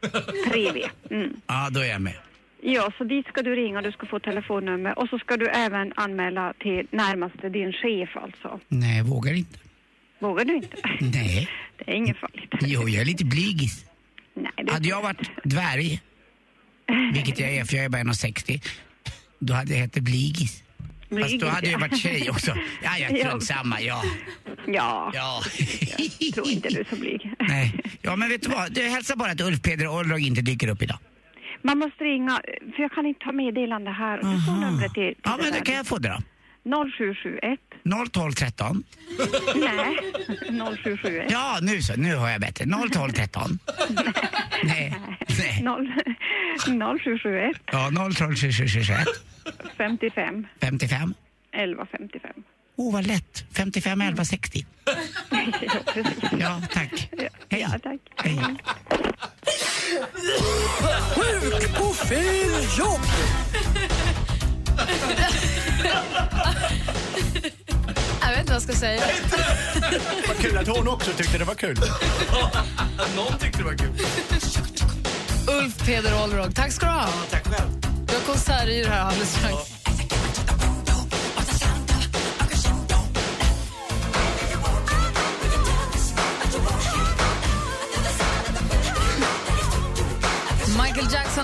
Previa. 0.52 0.90
Mm. 1.12 1.34
Ja, 1.48 1.70
då 1.72 1.80
är 1.80 1.86
jag 1.86 2.02
med. 2.02 2.14
Ja, 2.62 2.92
så 2.98 3.04
dit 3.04 3.28
ska 3.28 3.42
du 3.42 3.56
ringa. 3.56 3.82
Du 3.82 3.92
ska 3.92 4.06
få 4.06 4.20
telefonnummer. 4.20 5.00
Och 5.00 5.10
så 5.10 5.20
ska 5.20 5.38
du 5.38 5.48
även 5.48 5.94
anmäla 5.96 6.54
till 6.60 6.88
närmaste 6.92 7.50
din 7.50 7.74
chef 7.74 8.10
alltså. 8.18 8.60
Nej, 8.68 8.98
jag 8.98 9.06
vågar 9.06 9.34
inte. 9.34 9.60
Vågar 10.20 10.46
du 10.46 10.56
inte? 10.56 10.78
Nej. 11.02 11.50
Det 11.86 11.92
är 11.92 11.96
inget 11.96 12.18
farligt. 12.18 12.54
Jo, 12.62 12.90
jag 12.90 13.02
är 13.02 13.06
lite 13.06 13.26
blygis. 13.26 13.86
Nej, 14.34 14.52
Hade 14.72 14.88
jag 14.88 15.02
varit 15.02 15.32
dvärg, 15.44 16.02
vilket 17.14 17.40
jag 17.40 17.50
är 17.50 17.66
för 17.66 17.76
jag 17.76 17.86
är 17.86 17.90
bara 17.90 18.02
1,60, 18.04 18.62
då 19.40 19.54
hade 19.54 19.74
jag 19.74 19.80
hetat 19.80 20.04
Blygis. 20.04 20.64
Fast 21.22 21.40
då 21.40 21.48
hade 21.48 21.68
jag 21.68 21.74
ja. 21.82 21.88
varit 21.88 22.00
tjej 22.00 22.30
också. 22.30 22.52
Ja, 22.84 22.98
jag 22.98 23.12
Ja. 23.12 23.18
strunt 23.28 23.44
samma, 23.44 23.82
ja. 23.82 24.04
Ja. 24.68 25.12
Ja. 25.14 25.42
Jag 26.20 26.34
tror 26.34 26.48
inte 26.50 26.70
du 26.70 26.80
är 26.80 26.88
så 26.90 26.96
blyg. 26.96 27.34
Nej. 27.40 27.82
Ja, 28.02 28.16
men 28.16 28.30
vet 28.30 28.42
du 28.44 28.50
vad? 28.50 28.72
Du 28.72 28.82
hälsar 28.82 29.16
bara 29.16 29.32
att 29.32 29.42
Ulf 29.42 29.62
Peder 29.62 29.88
Olrog 29.88 30.20
inte 30.20 30.42
dyker 30.42 30.68
upp 30.68 30.82
idag. 30.82 30.98
Man 31.62 31.78
måste 31.78 32.04
ringa, 32.04 32.42
för 32.76 32.82
jag 32.82 32.92
kan 32.92 33.06
inte 33.06 33.20
ta 33.26 33.32
meddelande 33.32 33.92
här. 33.92 34.18
Du 34.18 34.42
får 34.46 34.52
numret 34.66 34.94
till, 34.94 35.04
till 35.04 35.16
Ja, 35.24 35.38
men 35.42 35.52
det 35.52 35.60
då 35.60 35.66
kan 35.66 35.76
jag 35.76 35.88
få 35.88 35.98
det 35.98 36.10
då. 36.10 36.20
0771 36.70 37.60
012 38.14 38.34
13. 38.34 38.84
Nej, 39.56 39.98
0771. 40.84 41.28
Ja, 41.32 41.60
nu 41.62 41.82
så. 41.82 41.94
Nu 41.96 42.16
har 42.16 42.30
jag 42.30 42.42
bättre. 42.42 42.66
012 42.94 43.12
13. 43.12 43.60
Nej. 44.64 44.96
Nej. 45.40 45.64
0771 46.64 47.58
Ja, 47.72 47.92
012 48.18 48.36
21 48.36 49.08
55 49.78 50.48
55. 50.62 51.14
11 51.52 51.86
55. 51.92 52.32
Oh, 52.76 52.94
vad 52.94 53.08
lätt. 53.08 53.46
55 53.56 54.02
11 54.02 54.26
60. 54.26 54.66
Ja, 54.86 55.38
precis. 55.94 56.24
Ja, 56.40 56.62
tack. 56.72 57.10
Hej. 57.50 57.62
Ja, 57.62 57.80
tack. 57.84 58.00
Hej. 58.16 58.40
Sjuk 61.16 61.78
på 61.78 61.94
fel 61.94 62.52
jobb! 62.78 63.00
Jag 68.22 68.30
vet 68.30 68.40
inte 68.40 68.54
vad 68.54 68.56
jag 68.56 68.62
ska 68.62 68.74
säga. 68.74 69.02
Vad 70.28 70.38
kul 70.38 70.58
att 70.58 70.68
hon 70.68 70.88
också 70.88 71.12
tyckte 71.12 71.38
det 71.38 71.46
var 71.46 71.56
kul. 71.56 71.78
Någon 73.16 73.38
tyckte 73.40 73.58
det 73.58 73.64
var 73.64 73.74
kul. 73.74 73.90
Ulf 75.48 75.86
Peder 75.86 76.24
Olrog, 76.24 76.56
tack 76.56 76.72
ska 76.72 76.86
du 76.86 76.92
ha. 76.92 77.08
Tack 77.30 77.48
själv. 77.48 77.70
Du 78.08 78.14
har 78.14 78.22
konsertyr 78.22 78.86
här 78.86 79.02
alldeles 79.02 79.36
strax. 79.36 79.79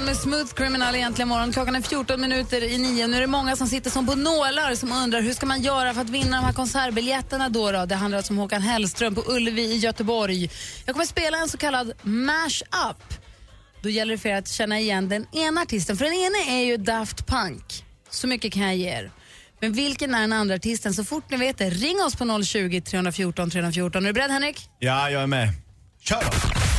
Med 0.06 0.18
Smooth 0.18 0.54
Criminal 0.54 0.96
egentligen 0.96 1.30
morgon. 1.30 1.54
Klockan 1.54 1.76
är 1.76 1.82
14 1.82 2.22
minuter 2.22 2.64
i 2.64 2.78
nio. 2.78 3.08
Nu 3.08 3.18
är 3.18 3.22
det 3.22 3.28
många 3.28 3.56
som 3.56 3.68
sitter 3.68 3.90
som 3.90 4.06
på 4.06 4.16
nålar 4.16 4.76
som 4.76 4.92
undrar 4.92 5.22
hur 5.22 5.34
ska 5.34 5.46
man 5.46 5.62
göra 5.62 5.94
för 5.94 6.02
att 6.02 6.10
vinna 6.10 6.38
de 6.38 6.46
här 6.46 6.54
konsertbiljetterna 6.54 7.50
då? 7.50 7.72
då? 7.72 7.86
Det 7.86 7.96
handlar 7.96 8.18
alltså 8.18 8.34
om 8.34 8.38
Håkan 8.38 8.62
Hellström 8.62 9.16
på 9.16 9.24
Ullevi 9.28 9.62
i 9.62 9.78
Göteborg. 9.78 10.50
Jag 10.86 10.96
kommer 10.96 11.06
spela 11.06 11.38
en 11.38 11.50
så 11.50 11.58
kallad 11.58 11.94
mash-up. 12.02 13.14
Då 13.82 13.90
gäller 13.90 14.12
det 14.12 14.18
för 14.18 14.30
er 14.30 14.36
att 14.36 14.50
känna 14.50 14.80
igen 14.80 15.10
den 15.10 15.28
ena 15.32 15.62
artisten. 15.62 15.98
För 15.98 16.06
den 16.06 16.14
ena 16.14 16.60
är 16.60 16.66
ju 16.66 16.78
Daft 16.78 17.28
Punk. 17.28 17.86
Så 18.10 18.28
mycket 18.28 18.54
kan 18.54 18.64
jag 18.64 18.76
ge 18.76 18.90
er. 18.90 19.12
Men 19.60 19.74
vilken 19.74 20.16
är 20.16 20.22
den 20.22 20.34
andra 20.34 20.56
artisten? 20.56 20.94
Så 20.94 21.04
fort 21.04 21.30
ni 21.30 21.38
vet 21.38 21.58
det, 21.58 21.70
ring 21.70 22.02
oss 22.04 22.16
på 22.16 22.44
020 22.44 22.82
314 22.82 23.50
314. 23.50 24.04
Är 24.04 24.08
du 24.08 24.14
beredd 24.14 24.32
Henrik? 24.32 24.70
Ja, 24.80 25.10
jag 25.10 25.24
är 25.24 25.28
med. 25.28 25.50
Kör 26.02 26.22
då! 26.22 26.75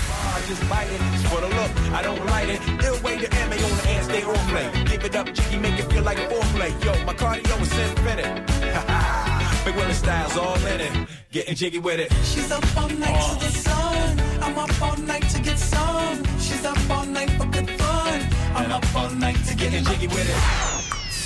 Just 0.46 0.68
bite 0.68 0.90
it. 0.90 1.00
It's 1.14 1.24
for 1.28 1.40
the 1.40 1.48
look, 1.48 1.70
I 1.92 2.02
don't 2.02 2.24
like 2.26 2.48
it. 2.48 2.60
Ill 2.84 2.98
way 3.02 3.18
to 3.18 3.28
ammo 3.36 3.54
on 3.54 3.76
the 3.78 3.90
ass, 3.90 4.04
stay 4.04 4.22
on 4.22 4.36
play. 4.50 4.84
Give 4.84 5.04
it 5.04 5.16
up, 5.16 5.26
jiggy, 5.32 5.58
make 5.58 5.78
it 5.78 5.90
feel 5.90 6.02
like 6.02 6.18
a 6.18 6.26
foreplay. 6.28 6.70
Yo, 6.84 6.92
my 7.04 7.14
cardio 7.14 7.60
is 7.62 7.78
infinite. 7.78 8.32
Big 9.64 9.74
Willie 9.74 9.94
styles 9.94 10.36
all 10.36 10.66
in 10.66 10.80
it. 10.80 11.08
Getting 11.32 11.54
jiggy 11.54 11.78
with 11.78 12.00
it. 12.00 12.12
She's 12.24 12.50
up 12.52 12.64
all 12.76 12.88
night 12.88 13.38
to 13.40 13.44
the 13.44 13.50
sun. 13.50 14.20
I'm 14.40 14.58
up 14.58 14.82
all 14.82 14.96
night 14.98 15.28
to 15.30 15.42
get 15.42 15.58
some. 15.58 16.24
She's 16.38 16.64
up 16.64 16.78
all 16.90 17.04
night 17.06 17.30
for 17.30 17.46
good 17.46 17.68
fun. 17.70 18.20
I'm 18.54 18.72
up 18.72 18.94
all 18.94 19.10
night 19.10 19.36
to 19.46 19.54
getting 19.56 19.84
jiggy 19.84 20.06
with 20.06 20.28
it. 20.28 20.75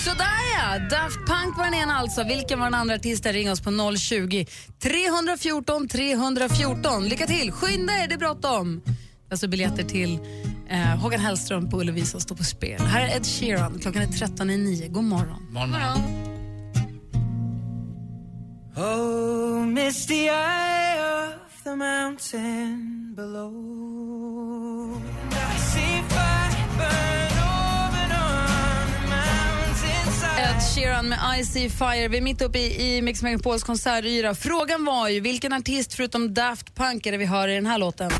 Sådär 0.05 0.41
ja! 0.57 0.79
Daft 0.79 1.17
Punk 1.17 1.57
var 1.57 1.65
den 1.65 1.75
ena 1.75 1.95
alltså. 1.95 2.25
Vilken 2.25 2.59
var 2.59 2.67
den 2.67 2.75
andra 2.75 2.95
artisten? 2.95 3.33
Ring 3.33 3.51
oss 3.51 3.61
på 3.61 3.97
020 3.97 4.47
314 4.83 5.89
314. 5.89 7.09
Lycka 7.09 7.27
till! 7.27 7.53
Skynda 7.53 7.93
er, 7.93 8.09
det 8.09 8.15
är 8.15 8.19
bråttom! 8.19 8.83
Alltså 9.31 9.49
biljetter 9.49 9.83
till 9.85 10.19
eh, 10.69 10.79
Håkan 10.79 11.21
Hellström 11.21 11.71
på 11.71 11.81
Ullevi 11.81 12.05
som 12.05 12.21
står 12.21 12.37
på 12.37 12.45
spel. 12.45 12.81
Här 12.81 13.01
är 13.01 13.17
Ed 13.17 13.27
Sheeran. 13.27 13.79
Klockan 13.83 14.03
är 14.03 14.07
13 14.07 14.51
i 14.51 14.57
9. 14.57 14.89
God 14.89 15.05
morgon. 15.05 15.47
morgon. 15.51 16.31
Oh, 18.77 19.67
misty 19.67 20.15
eye 20.15 21.27
of 21.27 21.63
the 21.65 21.77
mountain 21.77 23.15
below. 23.17 24.71
Sheeran 30.81 31.09
med 31.09 31.19
I 31.39 31.45
See 31.45 31.71
Fire. 31.71 32.09
Vi 32.09 32.17
är 32.17 32.21
mitt 32.21 32.43
uppe 32.43 32.59
i, 32.59 32.97
i 32.97 33.03
Mix 33.03 33.23
Megapols 33.23 33.63
konsertyra. 33.63 34.35
Frågan 34.35 34.85
var 34.85 35.09
ju 35.09 35.21
vilken 35.21 35.53
artist 35.53 35.95
förutom 35.95 36.35
Daft 36.35 36.75
Punk 36.75 37.07
är 37.07 37.13
det 37.13 37.19
vi 37.19 37.25
hör 37.25 37.49
i 37.49 37.55
den 37.55 37.67
här 37.67 37.79
låten? 37.79 38.11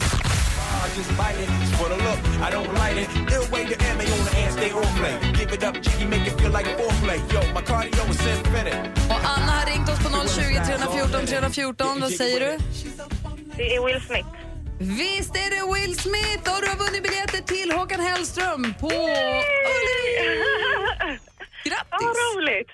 Och 9.11 9.21
Anna 9.25 9.53
har 9.53 9.67
ringt 9.67 9.89
oss 9.89 9.99
på 9.99 10.09
020 10.29 10.65
314 10.67 11.27
314. 11.27 12.01
Vad 12.01 12.13
säger 12.13 12.41
du? 12.41 12.59
Det 13.57 13.75
är 13.77 13.87
Will 13.87 14.01
Smith. 14.07 14.29
Visst 14.79 15.37
är 15.37 15.51
det 15.51 15.75
Will 15.75 15.99
Smith 15.99 16.55
och 16.57 16.63
du 16.63 16.69
har 16.69 16.77
vunnit 16.77 17.03
biljetter 17.03 17.43
till 17.55 17.73
Håkan 17.73 18.01
Hellström 18.01 18.75
på 18.81 18.87
Ullevi! 18.87 20.11
Grattis! 21.71 22.07
Vad 22.07 22.37
roligt! 22.37 22.71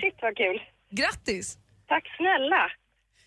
Shit 0.00 0.16
vad 0.22 0.36
kul. 0.36 0.58
Grattis! 0.90 1.58
Tack 1.88 2.04
snälla. 2.16 2.62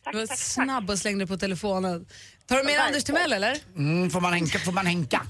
Tack, 0.04 0.14
Du 0.14 0.20
var 0.20 0.28
tack, 0.28 0.38
snabb 0.38 0.90
och 0.90 0.98
slängde 1.00 1.28
på 1.28 1.38
telefonen. 1.38 2.06
Tar 2.48 2.56
du 2.56 2.64
med 2.64 2.66
Verkligen. 2.66 2.86
Anders 2.88 3.04
Timell 3.04 3.34
eller? 3.34 3.56
Mm, 3.76 4.10
får 4.10 4.22
man 4.22 4.34
hänka? 4.34 4.60
Får 4.60 4.72
man 4.72 4.86
hänka? 4.86 5.22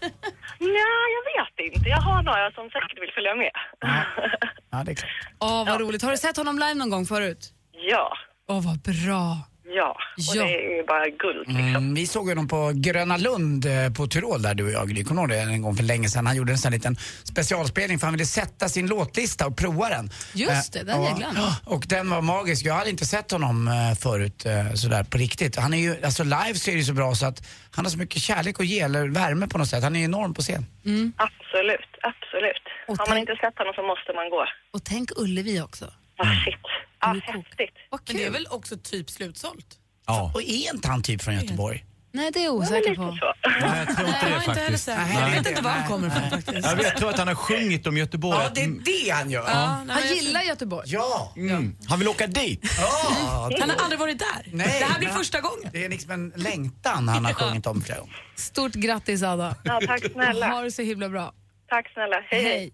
Ja, 0.60 1.00
jag 1.16 1.24
vet 1.34 1.74
inte. 1.76 1.90
Jag 1.90 1.98
har 2.02 2.24
några 2.24 2.52
som 2.52 2.70
säkert 2.70 3.02
vill 3.02 3.12
följa 3.16 3.36
med. 3.36 3.52
Ja, 4.72 4.84
det 4.84 4.92
är 4.92 4.96
klart. 4.96 5.12
Åh, 5.40 5.66
vad 5.66 5.82
roligt. 5.82 6.02
Har 6.02 6.12
du 6.12 6.18
sett 6.18 6.38
honom 6.38 6.56
live 6.60 6.74
någon 6.74 6.90
gång 6.90 7.06
förut? 7.06 7.54
Ja, 7.72 8.18
Åh, 8.48 8.62
vad 8.66 8.80
bra. 8.82 9.38
Ja. 9.76 9.98
Och 10.30 10.36
Ja. 10.36 10.44
det 10.44 10.56
är 10.56 10.78
ju 10.78 10.84
bara 10.84 11.06
guld. 11.10 11.50
Mm, 11.50 11.94
vi 11.94 12.08
såg 12.08 12.30
honom 12.30 12.48
på 12.48 12.72
Gröna 12.76 13.18
Lund 13.18 13.66
eh, 13.66 13.94
på 13.94 14.08
Tyrol 14.08 14.42
där 14.42 14.54
du 14.56 14.64
och 14.66 14.72
jag, 14.72 14.90
Gry. 14.90 15.04
Kommer 15.04 15.28
du 15.28 15.36
ihåg 15.36 15.48
det? 15.48 15.54
En 15.54 15.62
gång 15.62 15.76
för 15.76 15.84
länge 15.84 16.10
sedan. 16.10 16.28
Han 16.28 16.36
gjorde 16.36 16.52
en 16.52 16.58
sån 16.58 16.72
här 16.72 16.78
liten 16.80 16.98
specialspelning 17.24 18.00
för 18.00 18.08
han 18.08 18.14
ville 18.14 18.26
sätta 18.26 18.70
sin 18.70 18.88
låtlista 18.88 19.48
och 19.48 19.58
prova 19.58 19.90
den. 19.90 20.10
Just 20.34 20.74
det, 20.74 20.84
den 20.84 21.02
ja, 21.02 21.10
jäglan. 21.10 21.34
ja, 21.38 21.56
Och 21.66 21.86
den 21.88 22.10
var 22.10 22.22
magisk. 22.22 22.66
Jag 22.66 22.74
hade 22.74 22.90
inte 22.90 23.06
sett 23.06 23.32
honom 23.32 23.68
eh, 23.68 23.98
förut 24.00 24.46
eh, 24.46 24.74
sådär 24.74 25.04
på 25.04 25.18
riktigt. 25.18 25.56
Han 25.56 25.74
är 25.74 25.78
ju, 25.78 25.96
alltså 26.06 26.24
live 26.24 26.54
så 26.56 26.72
är 26.72 26.76
det 26.76 26.84
så 26.84 26.94
bra 26.94 27.16
så 27.16 27.26
att 27.26 27.48
han 27.72 27.86
har 27.86 27.90
så 27.90 27.98
mycket 27.98 28.22
kärlek 28.22 28.60
att 28.60 28.66
ge, 28.68 28.80
eller 28.80 29.08
värme 29.08 29.48
på 29.48 29.58
något 29.58 29.68
sätt. 29.68 29.84
Han 29.84 29.96
är 29.96 30.04
enorm 30.06 30.34
på 30.34 30.42
scen. 30.42 30.66
Absolut, 31.18 31.90
absolut. 32.02 32.64
Och 32.88 32.98
har 32.98 33.08
man 33.08 33.16
tänk- 33.16 33.30
inte 33.30 33.42
sett 33.42 33.58
honom 33.58 33.74
så 33.76 33.84
måste 33.84 34.14
man 34.14 34.30
gå. 34.30 34.46
Och 34.74 34.84
tänk 34.84 35.10
Ullevi 35.16 35.62
också. 35.62 35.86
Ah, 36.18 36.26
shit. 36.46 36.56
Ah, 37.04 37.14
häftigt. 37.14 37.76
Men 38.08 38.16
det 38.18 38.24
är 38.26 38.32
väl 38.32 38.48
också 38.50 38.78
typ 38.78 39.10
slutsålt? 39.10 39.80
Ja. 40.08 40.32
Och 40.34 40.42
är 40.42 40.74
inte 40.74 40.88
han 40.88 41.04
typ 41.04 41.22
från 41.22 41.36
Göteborg? 41.36 41.86
Nej, 42.16 42.32
det 42.32 42.40
är 42.40 42.44
jag 42.44 42.54
osäker 42.54 42.96
på. 42.96 43.02
Nej, 43.62 43.86
jag 43.88 43.96
tror 43.98 44.08
inte 44.10 44.26
det 44.30 44.42
faktiskt. 44.42 44.88
Nej, 44.88 45.18
Jag 45.20 45.30
vet 45.30 45.48
inte 45.50 45.62
var 45.62 45.72
han 45.72 45.88
kommer 45.92 46.08
ifrån 46.08 46.30
faktiskt. 46.30 46.68
Jag, 46.68 46.76
vet, 46.76 46.86
jag 46.86 46.98
tror 46.98 47.10
att 47.10 47.18
han 47.20 47.28
har 47.28 47.36
sjungit 47.36 47.88
om 47.88 47.98
Göteborg. 47.98 48.40
Ja, 48.44 48.50
det 48.56 48.62
är 48.64 48.68
det 49.06 49.10
han 49.14 49.30
gör. 49.30 49.44
Ja, 49.50 49.84
nej, 49.84 49.96
Han 49.96 50.16
gillar 50.16 50.42
Göteborg. 50.42 50.84
Ja! 50.90 51.34
Mm. 51.38 51.76
Han 51.88 52.00
vill 52.00 52.08
åka 52.08 52.28
dit. 52.28 52.60
Ja! 52.80 53.50
Han 53.60 53.70
har 53.70 53.78
aldrig 53.78 54.00
varit 54.00 54.20
där. 54.20 54.48
Nej, 54.52 54.80
det 54.80 54.86
här 54.86 55.00
blir 55.00 55.08
men- 55.08 55.18
första 55.18 55.42
gången. 55.42 55.70
Det 55.74 55.86
är 55.86 55.90
liksom 55.90 56.12
en 56.12 56.34
längtan 56.36 57.08
han 57.08 57.26
har 57.26 57.34
sjungit 57.34 57.68
om 57.68 57.82
flera 57.82 58.00
gånger. 58.00 58.26
Stort 58.36 58.74
grattis, 58.74 59.24
Ada. 59.24 59.56
Ja, 59.64 59.82
tack 59.88 60.12
snälla. 60.12 60.48
Ha 60.48 60.62
det 60.62 60.72
så 60.72 60.82
himla 60.82 61.10
bra. 61.10 61.34
Tack 61.70 61.94
snälla. 61.94 62.16
Hej, 62.28 62.44
hej. 62.44 62.74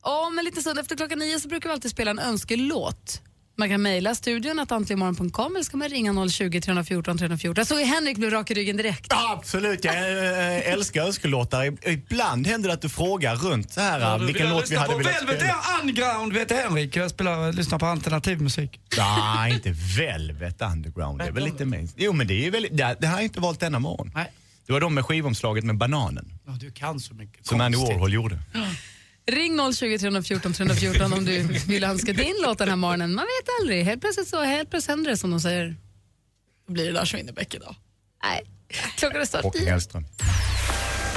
Om 0.00 0.38
en 0.38 0.44
liten 0.44 0.62
stund 0.62 0.78
efter 0.78 0.96
klockan 0.96 1.18
nio 1.18 1.40
så 1.40 1.48
brukar 1.48 1.68
vi 1.68 1.72
alltid 1.72 1.90
spela 1.90 2.10
en 2.10 2.18
önskelåt. 2.18 3.22
Man 3.60 3.68
kan 3.68 3.82
mejla 3.82 4.14
studion 4.14 4.58
att 4.58 4.72
antligenmorgon.com 4.72 5.56
eller 5.56 5.64
ska 5.64 5.76
man 5.76 5.88
ringa 5.88 6.28
020 6.28 6.60
314 6.60 7.18
314. 7.18 7.54
Jag 7.60 7.66
såg 7.66 7.78
ju 7.78 7.84
Henrik 7.84 8.16
blev 8.18 8.30
rak 8.30 8.50
i 8.50 8.54
ryggen 8.54 8.76
direkt. 8.76 9.06
Ja, 9.10 9.32
absolut, 9.38 9.84
jag 9.84 9.94
äh, 9.94 10.72
älskar 10.72 11.02
önskelåtar. 11.06 11.64
I- 11.64 11.92
Ibland 11.92 12.46
händer 12.46 12.68
det 12.68 12.74
att 12.74 12.82
du 12.82 12.88
frågar 12.88 13.36
runt 13.36 13.72
så 13.72 13.80
här 13.80 14.18
vilken 14.18 14.48
låt 14.50 14.70
vi 14.70 14.76
hade 14.76 14.96
velat 14.96 15.14
Velvet 15.14 15.36
spela. 15.36 15.52
är 15.52 15.80
underground, 15.80 16.32
vet 16.32 16.50
Henrik. 16.50 16.96
Jag 16.96 17.10
spelar, 17.10 17.52
lyssnar 17.52 17.78
på 17.78 17.86
alternativ 17.86 18.40
musik. 18.42 18.80
Nej, 18.98 19.52
inte 19.52 19.74
Velvet 19.98 20.62
Underground. 20.62 21.18
Det 21.18 21.24
är 21.24 21.32
väl 21.32 21.44
lite 21.44 21.64
mer... 21.64 21.88
Jo, 21.96 22.12
men 22.12 22.26
det 22.26 22.34
är 22.34 22.44
ju 22.44 22.50
väldigt... 22.50 22.76
Det, 22.76 22.96
det 23.00 23.06
har 23.06 23.14
jag 23.14 23.24
inte 23.24 23.40
valt 23.40 23.60
denna 23.60 23.78
morgon. 23.78 24.10
Nej. 24.14 24.32
Det 24.66 24.72
var 24.72 24.80
de 24.80 24.94
med 24.94 25.04
skivomslaget 25.06 25.64
med 25.64 25.76
bananen. 25.76 26.32
Ja, 26.46 26.52
du 26.60 26.70
kan 26.70 27.00
så 27.00 27.14
mycket. 27.14 27.46
Som 27.46 27.60
Andy. 27.60 27.78
Warhol 27.78 28.12
gjorde. 28.12 28.38
Ring 29.30 29.72
020 29.72 29.98
314 29.98 30.52
314 30.52 31.12
om 31.12 31.24
du 31.24 31.42
vill 31.42 31.84
önska 31.84 32.12
din 32.12 32.36
låt 32.42 32.58
den 32.58 32.68
här 32.68 32.76
morgonen. 32.76 33.14
Man 33.14 33.24
vet 33.24 33.48
aldrig. 33.60 33.84
Helt 33.84 34.00
plötsligt 34.00 34.28
så 34.28 34.42
helt 34.42 34.70
plötsligt 34.70 34.96
händer 34.96 35.10
det 35.10 35.16
som 35.16 35.30
de 35.30 35.40
säger. 35.40 35.76
Då 36.66 36.72
blir 36.72 36.86
det 36.86 36.92
Lars 36.92 37.14
Winnerbäck 37.14 37.54
idag. 37.54 37.74
Nej, 38.24 38.42
klockan 38.96 39.20
är 39.20 39.24
snart. 39.24 39.44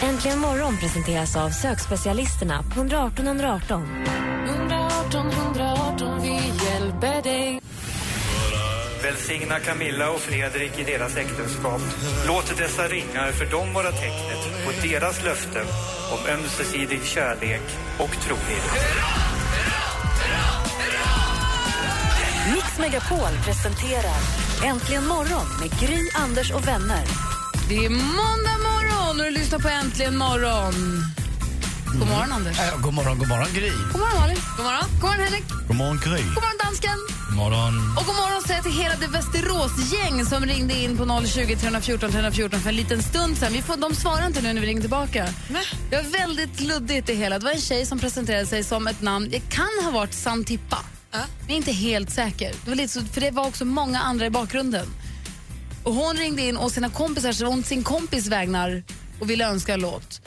Äntligen 0.02 0.39
morgon 0.39 0.78
presenteras 0.78 1.36
av 1.36 1.49
sökspecialisterna 1.49 2.63
på 2.63 2.80
118 2.80 3.28
118. 3.28 4.06
118 4.47 5.32
118, 5.32 6.21
vi 6.21 6.30
hjälper 6.65 7.23
dig. 7.23 7.62
Välsigna 9.04 9.60
Camilla 9.60 10.10
och 10.10 10.20
Fredrik 10.20 10.80
i 10.80 10.84
deras 10.84 11.18
äktenskap. 11.18 11.82
Låt 12.28 12.58
dessa 12.58 12.88
ringar 12.88 13.32
för 13.32 13.46
dem 13.46 13.74
vara 13.74 13.92
tecknet 13.92 14.66
på 14.66 14.88
deras 14.88 15.24
löfte 15.24 15.66
om 16.12 16.34
ömsesidig 16.34 17.04
kärlek 17.04 17.62
och 17.98 18.10
trohet. 18.10 18.72
Mix 22.54 22.80
Megapol 22.80 23.32
presenterar 23.46 24.18
Äntligen 24.63 25.08
morgon 25.08 25.46
med 25.60 25.80
Gry, 25.80 26.10
Anders 26.13 26.52
och 26.52 26.68
vänner. 26.68 27.06
Det 27.70 27.86
är 27.86 27.89
måndag 27.89 28.58
morgon 28.63 29.20
och 29.20 29.26
du 29.26 29.32
lyssnar 29.32 29.60
på 29.60 29.70
Äntligen 29.70 30.18
morgon. 30.18 30.74
God 32.00 32.08
morgon, 32.08 32.32
Anders. 32.32 32.58
Ja, 32.58 32.78
god 32.78 32.94
morgon, 32.94 33.20
god 33.20 33.28
morgon 33.28 33.48
Gry. 33.54 33.72
God 33.92 34.02
morgon, 34.02 34.20
Malin. 34.20 34.38
God 34.58 34.66
morgon. 34.66 34.86
God 35.02 35.02
morgon, 35.02 35.20
Henrik. 35.20 35.44
God 35.68 35.76
morgon 35.76 35.98
Gry. 35.98 36.24
God 36.24 36.44
morgon, 36.44 36.62
dansken. 36.84 37.36
Morgon. 37.36 37.74
Och 37.98 38.06
god 38.06 38.15
morgon 38.15 38.41
säger 38.41 38.56
jag 38.56 38.63
till 38.63 38.82
hela 38.82 38.96
det 38.96 39.08
Västerås-gäng 39.08 40.26
som 40.26 40.46
ringde 40.46 40.74
in 40.74 40.98
på 40.98 41.22
020 41.26 41.56
314 41.56 42.12
314 42.12 42.60
för 42.60 42.69
en 42.69 42.76
liten 42.76 43.04
stund 43.04 43.38
sen. 43.38 43.54
Vi 43.54 43.62
får, 43.62 43.78
de 43.78 43.96
svarar 43.96 44.28
inte 44.28 44.41
nu 44.41 44.54
när 44.54 44.62
vi 44.62 44.67
ringer 44.67 44.82
tillbaka. 44.82 45.28
Det 45.89 45.96
var 45.96 46.04
väldigt 46.04 46.60
luddigt 46.60 47.08
det 47.08 47.13
hela. 47.13 47.39
Det 47.39 47.46
var 47.46 47.52
en 47.52 47.62
tjej 47.62 47.86
som 47.86 48.00
presenterade 48.00 48.46
sig 48.46 48.63
som 48.63 48.88
ett 48.88 49.02
namn. 49.02 49.30
Det 49.32 49.39
kan 49.39 49.84
ha 49.84 49.91
varit 49.91 50.13
Santippa. 50.13 50.80
Men 51.12 51.22
jag 51.48 51.52
är 51.52 51.58
inte 51.58 51.72
helt 51.72 52.10
säker. 52.10 52.54
Det 52.63 52.69
var 52.69 52.76
lite 52.76 52.93
så, 52.93 53.02
för 53.02 53.22
det 53.22 53.32
var 53.32 53.48
också 53.48 53.65
många 53.65 54.00
andra 54.00 54.26
i 54.26 54.30
bakgrunden. 54.30 54.88
Och 55.84 55.93
hon 55.93 56.17
ringde 56.17 56.41
in 56.41 56.58
och 56.58 56.72
sina 56.72 56.89
kompisar, 56.89 57.32
så 57.32 57.46
hon 57.46 57.63
sin 57.63 57.84
kompis 57.84 58.28
vägnar 58.28 58.84
och 59.19 59.30
ville 59.30 59.50
önska 59.50 59.74
en 59.74 59.82
låt. 59.82 60.22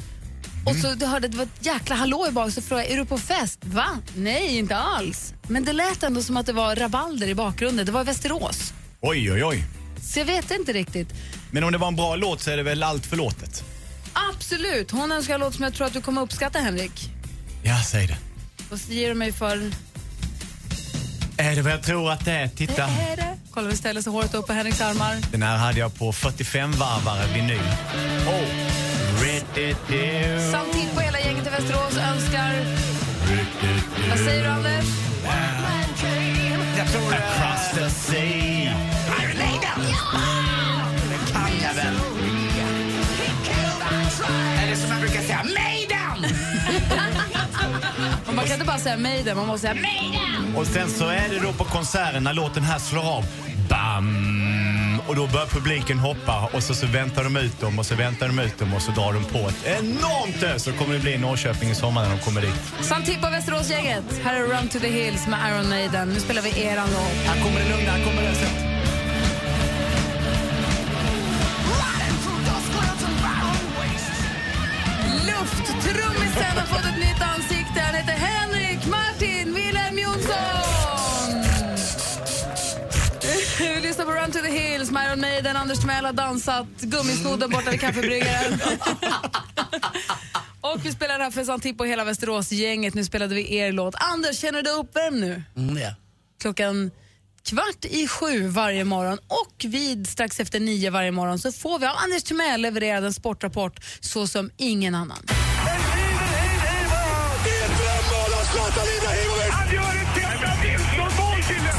Och 0.66 0.76
så 0.76 0.94
du 0.94 1.06
hörde 1.06 1.28
det 1.28 1.36
var 1.36 1.44
ett 1.44 1.66
jäkla 1.66 1.94
hallå 1.94 2.26
i 2.28 2.30
bak 2.30 2.52
så 2.52 2.62
frågade 2.62 2.86
jag, 2.88 2.94
är 2.94 2.98
du 2.98 3.06
på 3.06 3.18
fest? 3.18 3.58
Va? 3.62 3.86
Nej, 4.16 4.56
inte 4.58 4.76
alls. 4.76 5.34
Men 5.48 5.64
det 5.64 5.72
lät 5.72 6.02
ändå 6.02 6.22
som 6.22 6.36
att 6.36 6.46
det 6.46 6.52
var 6.52 6.76
rabalder 6.76 7.28
i 7.28 7.34
bakgrunden. 7.34 7.86
Det 7.86 7.92
var 7.92 8.04
Västerås. 8.04 8.72
Oj, 9.00 9.32
oj, 9.32 9.44
oj. 9.44 9.64
Så 10.02 10.18
jag 10.18 10.26
vet 10.26 10.50
inte 10.50 10.72
riktigt. 10.72 11.08
Men 11.50 11.64
om 11.64 11.72
det 11.72 11.78
var 11.78 11.88
en 11.88 11.96
bra 11.96 12.16
låt 12.16 12.40
så 12.40 12.50
är 12.50 12.56
det 12.56 12.62
väl 12.62 12.82
allt 12.82 13.06
förlåtet? 13.06 13.64
Absolut. 14.12 14.90
Hon 14.90 15.12
önskar 15.12 15.34
en 15.34 15.40
låt 15.40 15.54
som 15.54 15.64
jag 15.64 15.74
tror 15.74 15.86
att 15.86 15.92
du 15.92 16.00
kommer 16.00 16.22
uppskatta, 16.22 16.58
Henrik. 16.58 17.10
Ja, 17.62 17.82
säg 17.82 18.06
det. 18.06 18.16
Vad 18.70 18.80
säger 18.80 19.08
du 19.08 19.14
mig 19.14 19.32
för... 19.32 19.70
Är 21.36 21.56
det 21.56 21.62
vad 21.62 21.72
jag 21.72 21.82
tror 21.82 22.10
att 22.10 22.24
det 22.24 22.32
är? 22.32 22.48
Titta. 22.48 22.82
är 22.82 23.16
det. 23.16 23.38
Kolla, 23.50 23.68
vi 23.68 23.76
ställer 23.76 24.02
sig 24.02 24.12
håret 24.12 24.34
upp 24.34 24.46
på 24.46 24.52
Henriks 24.52 24.80
armar. 24.80 25.16
Den 25.32 25.42
här 25.42 25.56
hade 25.56 25.78
jag 25.78 25.94
på 25.94 26.12
45-varvare 26.12 27.34
vinyl. 27.34 27.60
Oh. 28.26 28.75
Samtidigt 29.56 30.94
på 30.94 31.00
hela 31.00 31.20
gänget 31.20 31.46
i 31.46 31.50
Västerås 31.50 31.96
önskar... 31.96 32.52
Vad 34.10 34.18
säger 34.18 34.42
du, 34.44 34.48
Anders? 34.48 34.84
Jag 36.78 36.88
tror... 36.92 37.14
Across 37.14 37.70
the 37.74 37.90
sea. 37.90 38.20
Iron 39.22 39.38
Maiden! 39.38 39.94
Det 41.10 41.32
kan 41.32 41.50
jag 41.62 41.74
väl. 41.74 41.94
Eller 44.62 44.76
som 44.76 44.88
man 44.90 45.00
brukar 45.00 45.20
säga, 45.20 45.44
Maiden! 45.44 46.36
Man 48.26 48.44
kan 48.44 48.52
inte 48.52 48.66
bara 48.66 48.78
säga 48.78 48.96
Maiden, 48.96 49.36
man 49.36 49.46
måste 49.46 49.60
säga 49.60 49.74
Maiden! 49.74 50.56
Och 50.56 50.66
sen 50.66 50.90
så 50.90 51.08
är 51.08 51.28
det 51.28 51.40
då 51.42 51.52
på 51.52 51.64
konserten 51.64 52.24
när 52.24 52.32
låten 52.32 52.62
här 52.62 52.78
slår 52.78 53.16
av. 53.16 53.24
Bam! 53.68 54.55
Och 55.08 55.16
då 55.16 55.26
börjar 55.26 55.46
publiken 55.46 55.98
hoppa 55.98 56.50
och 56.52 56.62
så, 56.62 56.74
så 56.74 56.86
väntar 56.86 57.24
de 57.24 57.36
ut 57.36 57.60
dem 57.60 57.78
och 57.78 57.86
så 57.86 57.94
väntar 57.94 58.26
de 58.28 58.38
ut 58.38 58.58
dem 58.58 58.74
och 58.74 58.82
så 58.82 58.90
drar 58.90 59.12
de 59.12 59.24
på 59.24 59.38
ett 59.38 59.66
enormt 59.80 60.42
ös. 60.42 60.62
Så 60.62 60.72
kommer 60.72 60.94
det 60.94 61.00
bli 61.00 61.12
i 61.12 61.18
Norrköping 61.18 61.70
i 61.70 61.74
sommar 61.74 62.02
när 62.02 62.10
de 62.10 62.18
kommer 62.18 62.40
dit. 62.40 63.20
På 63.22 63.30
Västerås-gänget. 63.30 64.04
Här 64.24 64.34
är 64.34 64.42
Run 64.42 64.68
to 64.68 64.78
the 64.78 64.88
Hills 64.88 65.26
med 65.26 65.38
Iron 65.50 65.68
Maiden. 65.68 66.08
Nu 66.08 66.20
spelar 66.20 66.42
vi 66.42 66.62
eran 66.62 66.88
låt. 66.92 67.26
Här 67.26 67.42
kommer 67.44 67.60
det 67.60 67.68
lugna, 67.68 67.90
här 67.90 68.04
kommer 68.04 68.22
öset. 68.22 68.76
Lufttrummisen 75.26 76.56
har 76.58 76.66
fått 76.66 76.85
med 84.96 85.06
Iron 85.08 85.20
Maiden. 85.20 85.56
Anders 85.56 85.78
Timell 85.78 86.04
har 86.04 86.12
dansat 86.12 86.66
gummisnodden 86.80 87.50
borta 87.50 87.70
vid 87.70 87.80
kaffebryggaren. 87.80 88.60
Och 90.60 90.86
vi 90.86 90.92
spelar 90.92 91.18
här 91.18 91.30
för 91.30 91.44
Santipp 91.44 91.80
och 91.80 91.86
hela 91.86 92.04
Västerås-gänget. 92.04 92.94
Nu 92.94 93.04
spelade 93.04 93.34
vi 93.34 93.54
er 93.56 93.72
låt. 93.72 93.94
Anders, 93.98 94.38
känner 94.38 94.58
du 94.58 94.62
dig 94.62 94.72
uppvärmd 94.72 95.20
nu? 95.20 95.42
Mm, 95.56 95.78
ja. 95.78 95.90
Klockan 96.40 96.90
kvart 97.42 97.84
i 97.84 98.08
sju 98.08 98.48
varje 98.48 98.84
morgon 98.84 99.18
och 99.18 99.64
vid 99.64 100.08
strax 100.08 100.40
efter 100.40 100.60
nio 100.60 100.90
varje 100.90 101.10
morgon 101.10 101.38
så 101.38 101.52
får 101.52 101.78
vi 101.78 101.86
av 101.86 101.96
Anders 101.96 102.22
Timell 102.22 102.60
levererad 102.60 103.04
en 103.04 103.12
sportrapport 103.12 103.84
så 104.00 104.26
som 104.26 104.50
ingen 104.56 104.94
annan. 104.94 105.18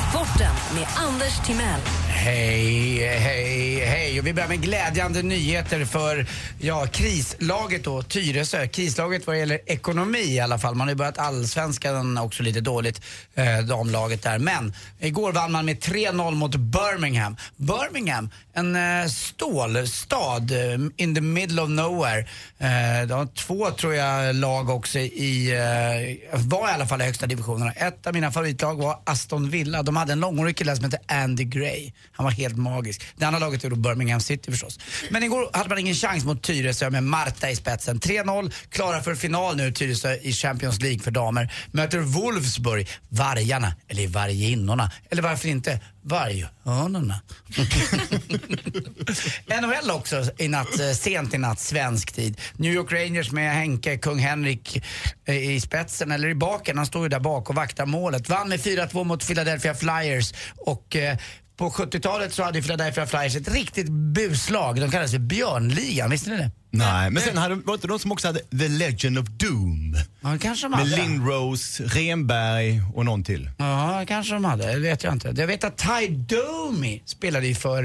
Sporten 0.10 0.56
med 0.76 0.88
Anders 0.96 1.48
Timell. 1.48 1.82
Hej, 2.28 3.08
hej, 3.08 3.86
hej. 3.86 4.20
Och 4.20 4.28
vi 4.28 4.34
börjar 4.34 4.50
med 4.50 4.62
glädjande 4.62 5.22
nyheter 5.22 5.86
för 5.86 6.26
ja, 6.60 6.88
krislaget 6.92 7.84
då, 7.84 8.04
Tyresö. 8.04 8.68
Krislaget 8.68 9.28
vad 9.28 9.36
det 9.36 9.40
gäller 9.40 9.60
ekonomi 9.66 10.20
i 10.20 10.40
alla 10.40 10.60
fall. 10.60 10.76
Man 10.76 10.88
har 10.88 10.92
ju 10.92 10.96
börjat 10.96 11.18
allsvenskan 11.18 12.18
också 12.18 12.44
lite 12.44 12.62
dåligt, 12.62 13.02
eh, 13.36 13.60
damlaget 13.60 14.24
där. 14.24 14.40
Men 14.40 14.74
igår 15.00 15.32
vann 15.32 15.52
man 15.52 15.66
med 15.66 15.80
3-0 15.80 16.36
mot 16.36 16.56
Birmingham. 16.56 17.38
Birmingham, 17.56 18.30
en 18.54 18.76
eh, 18.76 19.08
stålstad 19.08 20.52
eh, 20.52 20.80
in 20.98 21.16
the 21.16 21.22
middle 21.22 21.62
of 21.62 21.70
nowhere. 21.70 22.20
Eh, 22.60 23.08
de 23.08 23.13
har 23.13 23.26
två, 23.36 23.72
tror 23.72 23.94
jag, 23.94 24.36
lag 24.36 24.70
också 24.70 25.00
i, 25.00 25.52
eh, 25.52 26.40
var 26.40 26.70
i 26.70 26.72
alla 26.72 26.88
fall 26.88 27.02
i 27.02 27.06
högsta 27.06 27.28
divisionerna. 27.28 27.72
Ett 27.72 28.08
av 28.08 28.13
mina 28.13 28.32
favoritlag 28.32 28.76
var 28.76 29.00
Aston 29.04 29.50
Villa. 29.50 29.84
De 29.84 29.96
hade 29.96 30.13
en 30.13 30.20
långårig 30.20 30.58
kille 30.58 30.76
som 30.76 30.86
hette 30.86 31.00
Andy 31.08 31.44
Gray. 31.44 31.92
Han 32.18 32.24
var 32.24 32.32
helt 32.32 32.58
magisk. 32.58 33.02
Det 33.16 33.26
andra 33.26 33.40
laget 33.40 33.64
är 33.64 33.70
då 33.70 33.76
Birmingham 33.76 34.20
City 34.20 34.52
förstås. 34.52 34.80
Men 35.10 35.24
igår 35.24 35.50
hade 35.54 35.70
man 35.70 35.78
ingen 35.78 35.96
chans 35.96 36.26
mot 36.26 36.44
Tyresö 36.44 36.90
med 36.90 37.04
Marta 37.04 37.50
i 37.50 37.56
spetsen. 37.56 38.00
3-0, 38.00 38.54
klara 38.70 39.02
för 39.02 39.16
final 39.16 39.58
nu 39.58 39.72
Tyresö 39.72 40.16
i 40.22 40.34
Champions 40.34 40.82
League 40.82 41.00
för 41.00 41.12
damer. 41.12 41.54
Möter 41.72 42.00
Wolfsburg, 42.00 42.88
Vargarna, 43.10 43.74
eller 43.88 44.08
Varginnorna, 44.08 44.92
eller 45.10 45.22
varför 45.22 45.48
inte 45.48 45.80
Varghönorna. 46.08 47.22
NHL 49.48 49.92
också 49.92 50.24
i 50.38 50.48
natt, 50.48 50.80
eh, 50.80 50.92
sent 50.92 51.34
i 51.34 51.38
natt, 51.38 51.60
svensk 51.60 52.12
tid. 52.12 52.42
New 52.56 52.74
York 52.74 52.92
Rangers 52.92 53.32
med 53.32 53.54
Henke, 53.54 53.98
kung 53.98 54.20
Henrik 54.20 54.84
eh, 55.26 55.52
i 55.52 55.62
spetsen, 55.62 56.12
eller 56.12 56.30
i 56.30 56.36
baken, 56.36 56.78
han 56.78 56.86
står 56.86 57.04
ju 57.04 57.10
där 57.10 57.20
bak 57.20 57.50
och 57.50 57.56
vaktar 57.56 57.86
målet. 57.86 58.30
Vann 58.30 58.50
med 58.50 58.60
4-2 58.60 59.04
mot 59.04 59.28
Philadelphia 59.28 59.76
Flyers 59.76 60.34
och 60.58 60.96
eh, 60.96 61.18
på 61.58 61.70
70-talet 61.70 62.34
så 62.34 62.43
hade 62.43 62.62
Philadelphia 62.62 63.06
Flyers 63.06 63.36
ett 63.36 63.52
riktigt 63.54 63.89
buslag. 63.89 64.80
De 64.80 64.91
kallades 64.91 65.12
för 65.12 65.20
Björnligan, 65.20 66.10
visste 66.10 66.30
ni 66.30 66.38
det? 66.38 66.52
Nej, 66.72 67.10
men 67.10 67.24
sen 67.24 67.38
hade, 67.38 67.56
var 67.56 67.63
det 67.65 67.74
inte 67.74 67.88
de 67.88 68.00
som 68.00 68.12
också 68.12 68.28
hade 68.28 68.39
The 68.39 68.67
Legend 68.67 69.20
of 69.20 69.28
Doom? 69.28 69.96
Ja, 70.22 70.38
kanske 70.41 70.65
de 70.65 70.70
Med 70.70 70.80
hade. 70.80 70.96
Lindrose, 70.96 71.84
Renberg 71.84 72.82
och 72.93 73.06
någon 73.06 73.24
till. 73.24 73.50
Ja, 73.58 74.06
kanske 74.08 74.34
de 74.34 74.46
hade. 74.46 74.74
Det 74.74 74.80
vet 74.80 75.04
jag 75.04 75.13
inte. 75.13 75.34
Jag 75.38 75.48
vet 75.48 75.63
att 75.63 75.78
Ty 75.78 76.08
Domi 76.08 77.04
spelade 77.06 77.48
ju 77.48 77.56
för 77.56 77.84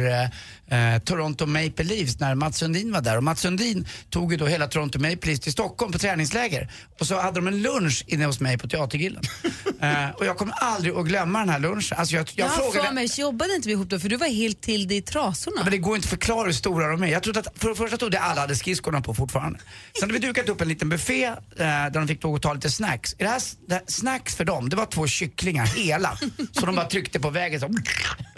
eh, 0.72 0.98
Toronto 0.98 1.46
Maple 1.46 1.84
Leafs 1.84 2.20
när 2.20 2.34
Mats 2.34 2.58
Sundin 2.58 2.92
var 2.92 3.00
där. 3.00 3.16
Och 3.16 3.24
Mats 3.24 3.40
Sundin 3.40 3.86
tog 4.10 4.32
ju 4.32 4.38
då 4.38 4.46
hela 4.46 4.66
Toronto 4.66 4.98
Maple 4.98 5.18
Leafs 5.22 5.40
till 5.40 5.52
Stockholm 5.52 5.92
på 5.92 5.98
träningsläger. 5.98 6.70
Och 7.00 7.06
så 7.06 7.20
hade 7.20 7.40
de 7.40 7.46
en 7.46 7.62
lunch 7.62 8.04
inne 8.06 8.24
hos 8.26 8.40
mig 8.40 8.58
på 8.58 8.68
Teatergillen. 8.68 9.22
eh, 9.80 10.10
och 10.10 10.26
jag 10.26 10.36
kommer 10.36 10.54
aldrig 10.54 10.94
att 10.94 11.06
glömma 11.06 11.38
den 11.38 11.48
här 11.48 11.58
lunchen. 11.58 11.98
Alltså 11.98 12.14
jag, 12.14 12.28
jag 12.34 12.46
Jag 12.46 12.54
frågade... 12.54 12.86
för 12.86 12.94
mig, 12.94 13.08
jobbade 13.16 13.54
inte 13.54 13.68
vi 13.68 13.72
ihop 13.72 13.88
då? 13.88 13.98
För 13.98 14.08
du 14.08 14.16
var 14.16 14.26
helt 14.26 14.60
till 14.60 14.88
dig 14.88 14.96
i 14.96 15.02
trasorna. 15.02 15.56
Ja, 15.56 15.62
Men 15.62 15.70
det 15.70 15.78
går 15.78 15.96
inte 15.96 16.06
att 16.06 16.10
förklara 16.10 16.46
hur 16.46 16.52
stora 16.52 16.88
de 16.88 17.02
är. 17.02 17.06
Jag 17.06 17.22
trodde 17.22 17.40
att, 17.40 17.48
för 17.54 17.68
det 17.68 17.74
första 17.74 17.96
trodde 17.96 18.16
jag 18.16 18.24
alla 18.24 18.40
hade 18.40 18.56
skridskorna 18.56 19.00
på 19.00 19.14
fortfarande. 19.14 19.58
Sen 20.00 20.02
hade 20.10 20.12
vi 20.12 20.26
dukat 20.26 20.48
upp 20.48 20.60
en 20.60 20.68
liten 20.68 20.88
buffé 20.88 21.24
eh, 21.24 21.36
där 21.56 21.90
de 21.90 22.08
fick 22.08 22.22
lov 22.22 22.34
att 22.34 22.42
ta 22.42 22.52
lite 22.54 22.70
snacks. 22.70 23.14
Det 23.18 23.26
här, 23.26 23.42
det 23.66 23.74
här, 23.74 23.82
snacks 23.86 24.34
för 24.34 24.44
dem, 24.44 24.68
det 24.68 24.76
var 24.76 24.86
två 24.86 25.06
kycklingar 25.06 25.66
hela. 25.66 26.18
så 26.52 26.66
de 26.66 26.74
bara 26.74 26.86
tryckte 26.86 27.20
på 27.20 27.30
vägen 27.30 27.60
så. 27.60 27.70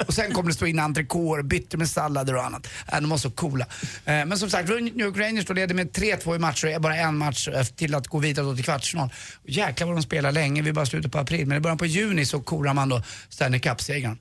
Och 0.06 0.14
sen 0.14 0.32
kom 0.32 0.46
det 0.46 0.54
stå 0.54 0.66
in 0.66 0.80
entrecôter, 0.80 1.42
bytte 1.42 1.76
med 1.76 1.88
kläder 2.24 2.38
och 2.38 2.44
annat. 2.44 2.66
Äh, 2.92 3.00
de 3.00 3.10
var 3.10 3.18
så 3.18 3.30
coola. 3.30 3.66
Eh, 4.04 4.24
men 4.24 4.38
som 4.38 4.50
sagt, 4.50 4.68
New 4.68 5.00
York 5.00 5.16
Rangers 5.16 5.46
då 5.46 5.54
leder 5.54 5.74
med 5.74 5.90
3-2 5.90 6.36
i 6.36 6.38
matcher 6.38 6.74
och 6.74 6.82
bara 6.82 6.96
en 6.96 7.18
match 7.18 7.48
eh, 7.48 7.64
till 7.64 7.94
att 7.94 8.08
gå 8.08 8.18
vidare 8.18 8.46
då 8.46 8.54
till 8.54 8.64
kvartsfinal. 8.64 9.12
Jäklar 9.44 9.86
vad 9.86 9.96
de 9.96 10.02
spelar 10.02 10.32
länge, 10.32 10.62
vi 10.62 10.68
är 10.68 10.72
bara 10.72 10.86
slutet 10.86 11.12
på 11.12 11.18
april. 11.18 11.46
Men 11.46 11.56
i 11.56 11.60
början 11.60 11.78
på 11.78 11.86
juni 11.86 12.26
så 12.26 12.40
korar 12.40 12.74
man 12.74 12.88
då 12.88 13.02
Stanley 13.28 13.60
Cup-segern. 13.60 14.18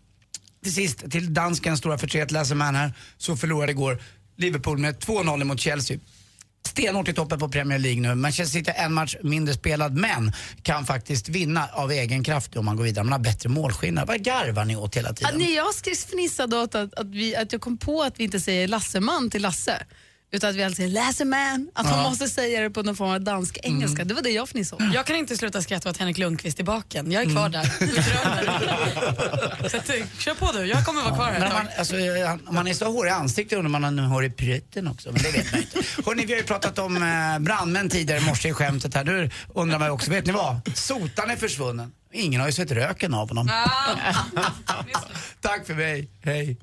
Till 0.64 0.74
sist, 0.74 1.12
till 1.12 1.34
danskens 1.34 1.80
stora 1.80 1.98
förtret 1.98 2.32
Lasse 2.32 2.56
Mann 2.56 2.76
här, 2.76 2.94
så 3.18 3.36
förlorade 3.36 3.72
igår 3.72 4.02
Liverpool 4.38 4.78
med 4.78 4.96
2-0 4.96 5.44
mot 5.44 5.60
Chelsea. 5.60 6.00
Stenhårt 6.74 7.08
i 7.08 7.14
toppen 7.14 7.40
på 7.40 7.50
Premier 7.50 7.80
League 7.80 8.02
nu. 8.02 8.16
Manchester 8.16 8.60
City 8.60 8.72
en 8.76 8.94
match 8.94 9.16
mindre 9.24 9.54
spelad 9.54 9.98
men 9.98 10.32
kan 10.64 10.86
faktiskt 10.86 11.30
vinna 11.30 11.68
av 11.74 11.92
egen 11.92 12.24
kraft 12.24 12.56
om 12.56 12.66
man 12.66 12.76
går 12.78 12.84
vidare. 12.84 13.04
Man 13.04 13.12
har 13.12 13.20
bättre 13.20 13.50
målskillnad. 13.50 14.08
Vad 14.08 14.24
garvar 14.24 14.66
ni 14.66 14.76
åt 14.76 14.98
hela 14.98 15.10
Ja, 15.10 15.14
tiden? 15.14 15.38
nej, 15.40 15.54
jag 15.56 15.66
fnissade 16.12 16.58
åt 16.58 16.76
att, 16.76 16.94
att, 16.94 17.08
vi, 17.08 17.36
att 17.36 17.52
jag 17.52 17.62
kom 17.62 17.78
på 17.78 18.02
att 18.04 18.20
vi 18.20 18.24
inte 18.24 18.40
säger 18.40 18.68
Lasseman 18.68 19.30
till 19.30 19.42
Lasse. 19.42 19.86
Utan 20.34 20.50
att 20.50 20.56
vi 20.56 20.64
alltid 20.64 20.76
säger 20.78 20.90
läser 20.90 21.26
man. 21.26 21.72
Att 21.76 21.86
man 21.86 22.00
Ja. 22.00 22.10
måste 22.10 22.30
säga 22.30 22.62
det 22.62 22.70
på 22.70 22.84
någon 22.84 22.96
form 22.96 23.10
av 23.10 23.22
dansk 23.22 23.58
engelska. 23.64 24.04
Det 24.04 24.14
var 24.14 24.22
det 24.22 24.30
jag 24.30 24.50
fnissade 24.50 24.88
åt. 24.88 24.94
Jag 24.94 25.06
kan 25.06 25.16
inte 25.16 25.38
sluta 25.38 25.62
skratta 25.62 25.90
åt 25.90 25.98
Henrik 25.98 26.18
Lundqvist 26.18 26.60
i 26.60 26.64
baken. 26.64 27.12
Jag 27.12 27.24
är 27.24 27.30
kvar 27.30 27.50
där. 27.50 27.64
så 29.70 29.78
att, 29.78 29.90
eh, 29.90 29.96
kör 30.20 30.36
på 30.36 30.52
du, 30.52 30.66
jag 30.66 30.86
kommer 30.86 31.02
vara 31.02 31.16
kvar 31.16 31.26
här 31.26 31.36
om 31.44 31.50
tag. 31.52 31.64
man, 31.64 31.68
alltså, 31.80 31.98
eh, 32.00 32.36
man 32.52 32.68
är 32.68 32.74
så 32.74 32.92
hårig 32.92 33.10
i 33.10 33.14
ansiktet 33.14 33.58
undrar 33.58 33.70
man 33.70 33.84
om 33.84 33.96
man 33.96 34.06
har 34.06 34.14
hår 34.14 34.26
i 34.26 34.30
prutten 34.30 34.88
också, 34.88 35.12
men 35.12 35.22
det 35.24 35.32
vet 35.32 35.52
man 35.52 35.62
inte. 35.62 35.80
Hörrni, 36.06 36.26
vi 36.26 36.34
har 36.34 36.38
ju 36.40 36.46
pratat 36.46 36.80
om 36.80 36.96
eh, 36.98 37.40
brandmän 37.40 37.90
tidigare 37.90 38.20
i 38.22 38.26
morse 38.26 38.50
i 38.50 38.54
skämtet 38.54 38.94
här. 38.96 39.04
Nu 39.04 39.30
undrar 39.56 39.80
man 39.80 39.88
ju 39.88 39.92
också, 39.92 40.12
vet 40.12 40.26
ni 40.26 40.32
vad? 40.32 40.78
Sotan 40.78 41.30
är 41.30 41.36
försvunnen. 41.36 41.92
Ingen 42.14 42.40
har 42.42 42.48
ju 42.48 42.54
sett 42.54 42.72
röken 42.72 43.14
av 43.14 43.28
honom. 43.30 43.48
Tack 45.42 45.68
för 45.68 45.74
mig, 45.74 46.10
hej. 46.24 46.58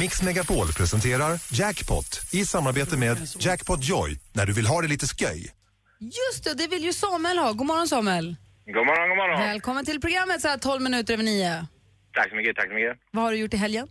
Mix 0.00 0.22
Megapol 0.22 0.66
presenterar 0.72 1.40
Jackpot 1.52 2.20
i 2.32 2.44
samarbete 2.46 2.96
med 2.96 3.16
Jackpot 3.40 3.84
Joy 3.84 4.18
när 4.32 4.46
du 4.46 4.52
vill 4.52 4.66
ha 4.66 4.82
det 4.82 4.88
lite 4.88 5.06
sköj. 5.06 5.52
Just 6.00 6.44
det, 6.44 6.54
det 6.54 6.66
vill 6.68 6.84
ju 6.84 6.92
Samuel 6.92 7.38
ha. 7.38 7.52
God 7.52 7.66
morgon 7.66 7.88
Samuel. 7.88 8.36
God 8.66 8.86
morgon, 8.86 9.08
god 9.08 9.16
morgon. 9.16 9.40
Välkommen 9.40 9.84
till 9.84 10.00
programmet 10.00 10.40
så 10.40 10.48
här 10.48 10.58
12 10.58 10.82
minuter 10.82 11.14
över 11.14 11.24
nio. 11.24 11.66
Tack 12.12 12.28
så 12.30 12.36
mycket, 12.36 12.56
tack 12.56 12.68
så 12.68 12.74
mycket. 12.74 12.98
Vad 13.10 13.24
har 13.24 13.32
du 13.32 13.38
gjort 13.38 13.54
i 13.54 13.56
helgen? 13.56 13.88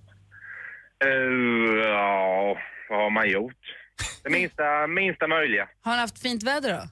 Eh, 1.03 1.09
ja, 1.89 2.57
vad 2.89 2.99
har 2.99 3.09
man 3.09 3.29
gjort? 3.29 3.57
Det 4.23 4.29
minsta, 4.39 4.87
minsta 4.87 5.27
möjliga. 5.27 5.67
Har 5.81 5.93
ni 5.93 5.99
haft 5.99 6.19
fint 6.19 6.43
väder 6.43 6.69
då? 6.69 6.87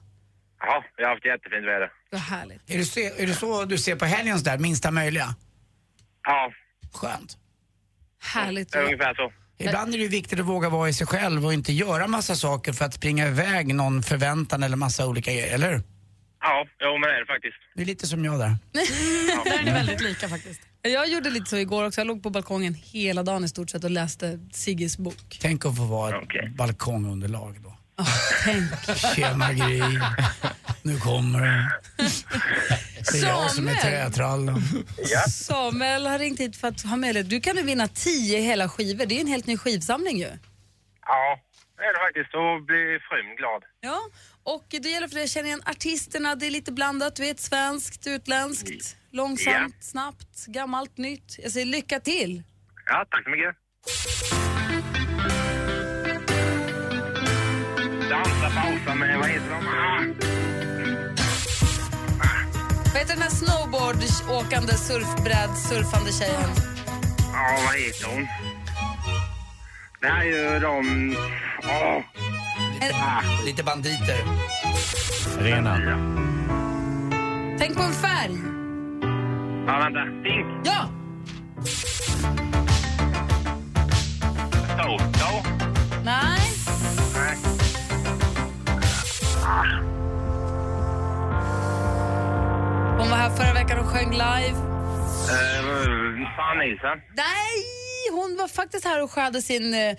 Ja, 0.60 0.84
vi 0.96 1.02
har 1.04 1.10
haft 1.10 1.24
jättefint 1.26 1.66
väder. 1.66 1.92
Vad 2.10 2.20
härligt. 2.20 2.70
Är 2.70 2.78
det, 2.78 2.84
så, 2.84 3.00
är 3.00 3.26
det 3.26 3.34
så 3.34 3.64
du 3.64 3.78
ser 3.78 3.96
på 3.96 4.04
helgens 4.04 4.42
där, 4.42 4.58
minsta 4.58 4.90
möjliga? 4.90 5.34
Ja. 6.22 6.52
Skönt. 6.94 7.36
Härligt. 8.22 8.74
Ungefär 8.74 9.14
så. 9.14 9.32
Ibland 9.58 9.94
är 9.94 9.98
det 9.98 10.02
ju 10.04 10.08
viktigt 10.08 10.40
att 10.40 10.46
våga 10.46 10.68
vara 10.68 10.88
i 10.88 10.92
sig 10.92 11.06
själv 11.06 11.46
och 11.46 11.52
inte 11.52 11.72
göra 11.72 12.06
massa 12.06 12.34
saker 12.34 12.72
för 12.72 12.84
att 12.84 12.94
springa 12.94 13.28
iväg 13.28 13.74
någon 13.74 14.02
förväntan 14.02 14.62
eller 14.62 14.76
massa 14.76 15.06
olika 15.06 15.32
grejer, 15.32 15.54
eller 15.54 15.72
hur? 15.72 15.82
Ja, 16.40 16.66
jo 16.80 16.98
men 16.98 17.08
det 17.08 17.16
är 17.16 17.20
det 17.20 17.26
faktiskt. 17.26 17.56
Det 17.74 17.82
är 17.82 17.86
lite 17.86 18.06
som 18.06 18.24
jag 18.24 18.38
där. 18.38 18.56
Där 19.44 19.60
är 19.60 19.64
ni 19.64 19.70
väldigt 19.70 20.00
lika 20.00 20.28
faktiskt. 20.28 20.60
Jag 20.82 21.08
gjorde 21.08 21.30
lite 21.30 21.50
så 21.50 21.56
igår 21.56 21.86
också. 21.86 22.00
Jag 22.00 22.06
låg 22.06 22.22
på 22.22 22.30
balkongen 22.30 22.74
hela 22.74 23.22
dagen 23.22 23.44
i 23.44 23.48
stort 23.48 23.70
sett 23.70 23.84
och 23.84 23.90
läste 23.90 24.40
Sigges 24.52 24.98
bok. 24.98 25.38
Tänk 25.40 25.66
att 25.66 25.76
få 25.76 25.84
vara 25.84 26.20
ett 26.20 26.56
balkongunderlag 26.56 27.56
då. 27.62 27.76
Tänk. 28.44 28.98
Tjena 29.14 29.52
Gry, 29.52 29.82
nu 30.82 30.98
kommer 30.98 31.40
den. 31.40 31.70
Det 33.12 33.18
är 33.18 33.26
jag 33.26 33.50
som 33.50 33.68
är 33.68 33.74
trätrallen. 33.74 34.62
Samuel 35.28 36.06
har 36.06 36.18
ringt 36.18 36.40
hit 36.40 36.56
för 36.56 36.68
att 36.68 36.82
ha 36.82 36.96
med 36.96 37.14
dig. 37.14 37.22
Du 37.24 37.40
kan 37.40 37.56
nu 37.56 37.62
vinna 37.62 37.88
tio 37.88 38.40
hela 38.40 38.68
skivor. 38.68 39.06
Det 39.06 39.16
är 39.16 39.20
en 39.20 39.26
helt 39.26 39.46
ny 39.46 39.56
skivsamling 39.56 40.18
ju. 40.18 40.30
Ja, 41.06 41.40
det 41.76 41.82
är 41.82 41.92
det 41.92 41.98
faktiskt. 42.06 42.32
Då 42.32 42.60
blir 42.66 42.98
frun 43.08 43.36
glad. 43.36 43.62
Ja, 43.80 44.00
och 44.42 44.66
det 44.68 44.88
gäller 44.88 45.08
för 45.08 45.14
dig 45.14 45.24
att 45.24 45.30
känna 45.30 45.46
igen 45.46 45.62
artisterna. 45.66 46.34
Det 46.34 46.46
är 46.46 46.50
lite 46.50 46.72
blandat, 46.72 47.16
du 47.16 47.22
vet. 47.22 47.40
Svenskt, 47.40 48.06
utländskt, 48.06 48.96
långsamt, 49.10 49.76
snabbt, 49.80 50.46
gammalt, 50.46 50.98
nytt. 50.98 51.36
Jag 51.42 51.52
säger 51.52 51.66
lycka 51.66 52.00
till. 52.00 52.42
Ja, 52.86 53.06
tack 53.10 53.24
så 53.24 53.30
mycket. 53.30 53.56
Dansa, 58.10 58.50
pausa 58.54 58.94
med, 58.94 59.18
vad 59.18 59.28
heter 59.28 59.50
de? 59.50 59.64
Vad 62.92 62.98
heter 62.98 63.14
den 63.14 63.22
här 63.22 63.30
snowboard-åkande, 63.30 64.72
surfbräd, 64.72 65.50
surfande 65.56 66.12
tjejen? 66.12 66.50
Ja, 67.32 67.58
vad 67.66 67.74
heter 67.74 68.06
hon? 68.14 68.26
Det 70.00 70.06
här 70.06 70.20
är 70.20 70.54
ju 70.54 70.60
de... 70.60 71.16
Åh. 71.64 72.02
Ah. 72.92 73.44
Lite 73.44 73.62
banditer. 73.62 74.18
Rena. 75.38 75.76
Tänk 77.58 77.76
på 77.76 77.82
en 77.82 77.92
färg. 77.92 78.38
Ja, 79.66 79.78
vänta. 79.78 80.04
Fink. 80.22 80.46
Ja! 80.64 80.99
Här 93.20 93.30
förra 93.36 93.52
veckan 93.52 93.78
och 93.78 93.86
sjöng 93.86 94.10
live. 94.10 94.48
Eh, 94.48 94.56
Fan 96.36 96.58
Nilsen. 96.58 96.98
Nej, 97.16 97.54
hon 98.12 98.36
var 98.36 98.48
faktiskt 98.48 98.84
här 98.84 99.02
och 99.02 99.10
hade 99.10 99.42
sin 99.42 99.74
uh, 99.74 99.94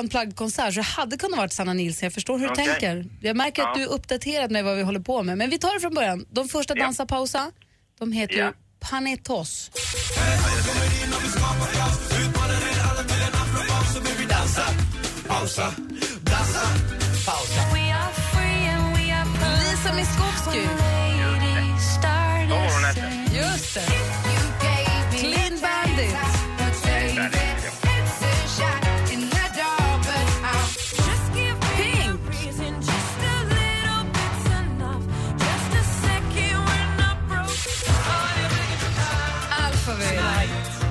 Unplugged-konsert 0.00 0.74
så 0.74 0.80
det 0.80 0.86
hade 0.86 1.16
kunnat 1.16 1.38
vara 1.38 1.48
Sanna 1.48 1.72
Nilsson. 1.72 2.06
Jag 2.06 2.12
förstår 2.12 2.38
hur 2.38 2.46
du 2.46 2.52
Okej. 2.52 2.66
tänker. 2.66 3.06
Jag 3.20 3.36
märker 3.36 3.62
att 3.62 3.68
Ja. 3.68 3.74
du 3.74 3.82
är 3.82 3.88
uppdaterad 3.94 4.50
med 4.50 4.64
vad 4.64 4.76
vi 4.76 4.82
håller 4.82 5.00
på 5.00 5.22
med. 5.22 5.38
Men 5.38 5.50
vi 5.50 5.58
tar 5.58 5.74
det 5.74 5.80
från 5.80 5.94
början. 5.94 6.26
De 6.30 6.48
första 6.48 6.74
Dansa 6.74 7.06
pausa, 7.06 7.50
de 7.98 8.12
heter 8.12 8.34
Ja. 8.38 8.46
ju 8.46 8.52
Panetos. 8.90 9.70
Dansa, 14.28 14.62
pausa, 15.28 15.74
dansa, 16.20 16.60
pausa. 17.26 17.60
Lisa 19.60 19.92
Miskovsky. 19.94 20.93
Vad. 23.74 23.82
Clean 25.18 25.60
Bandit. 25.60 26.14
Pink. 31.76 32.20
Alphaville. 39.50 40.83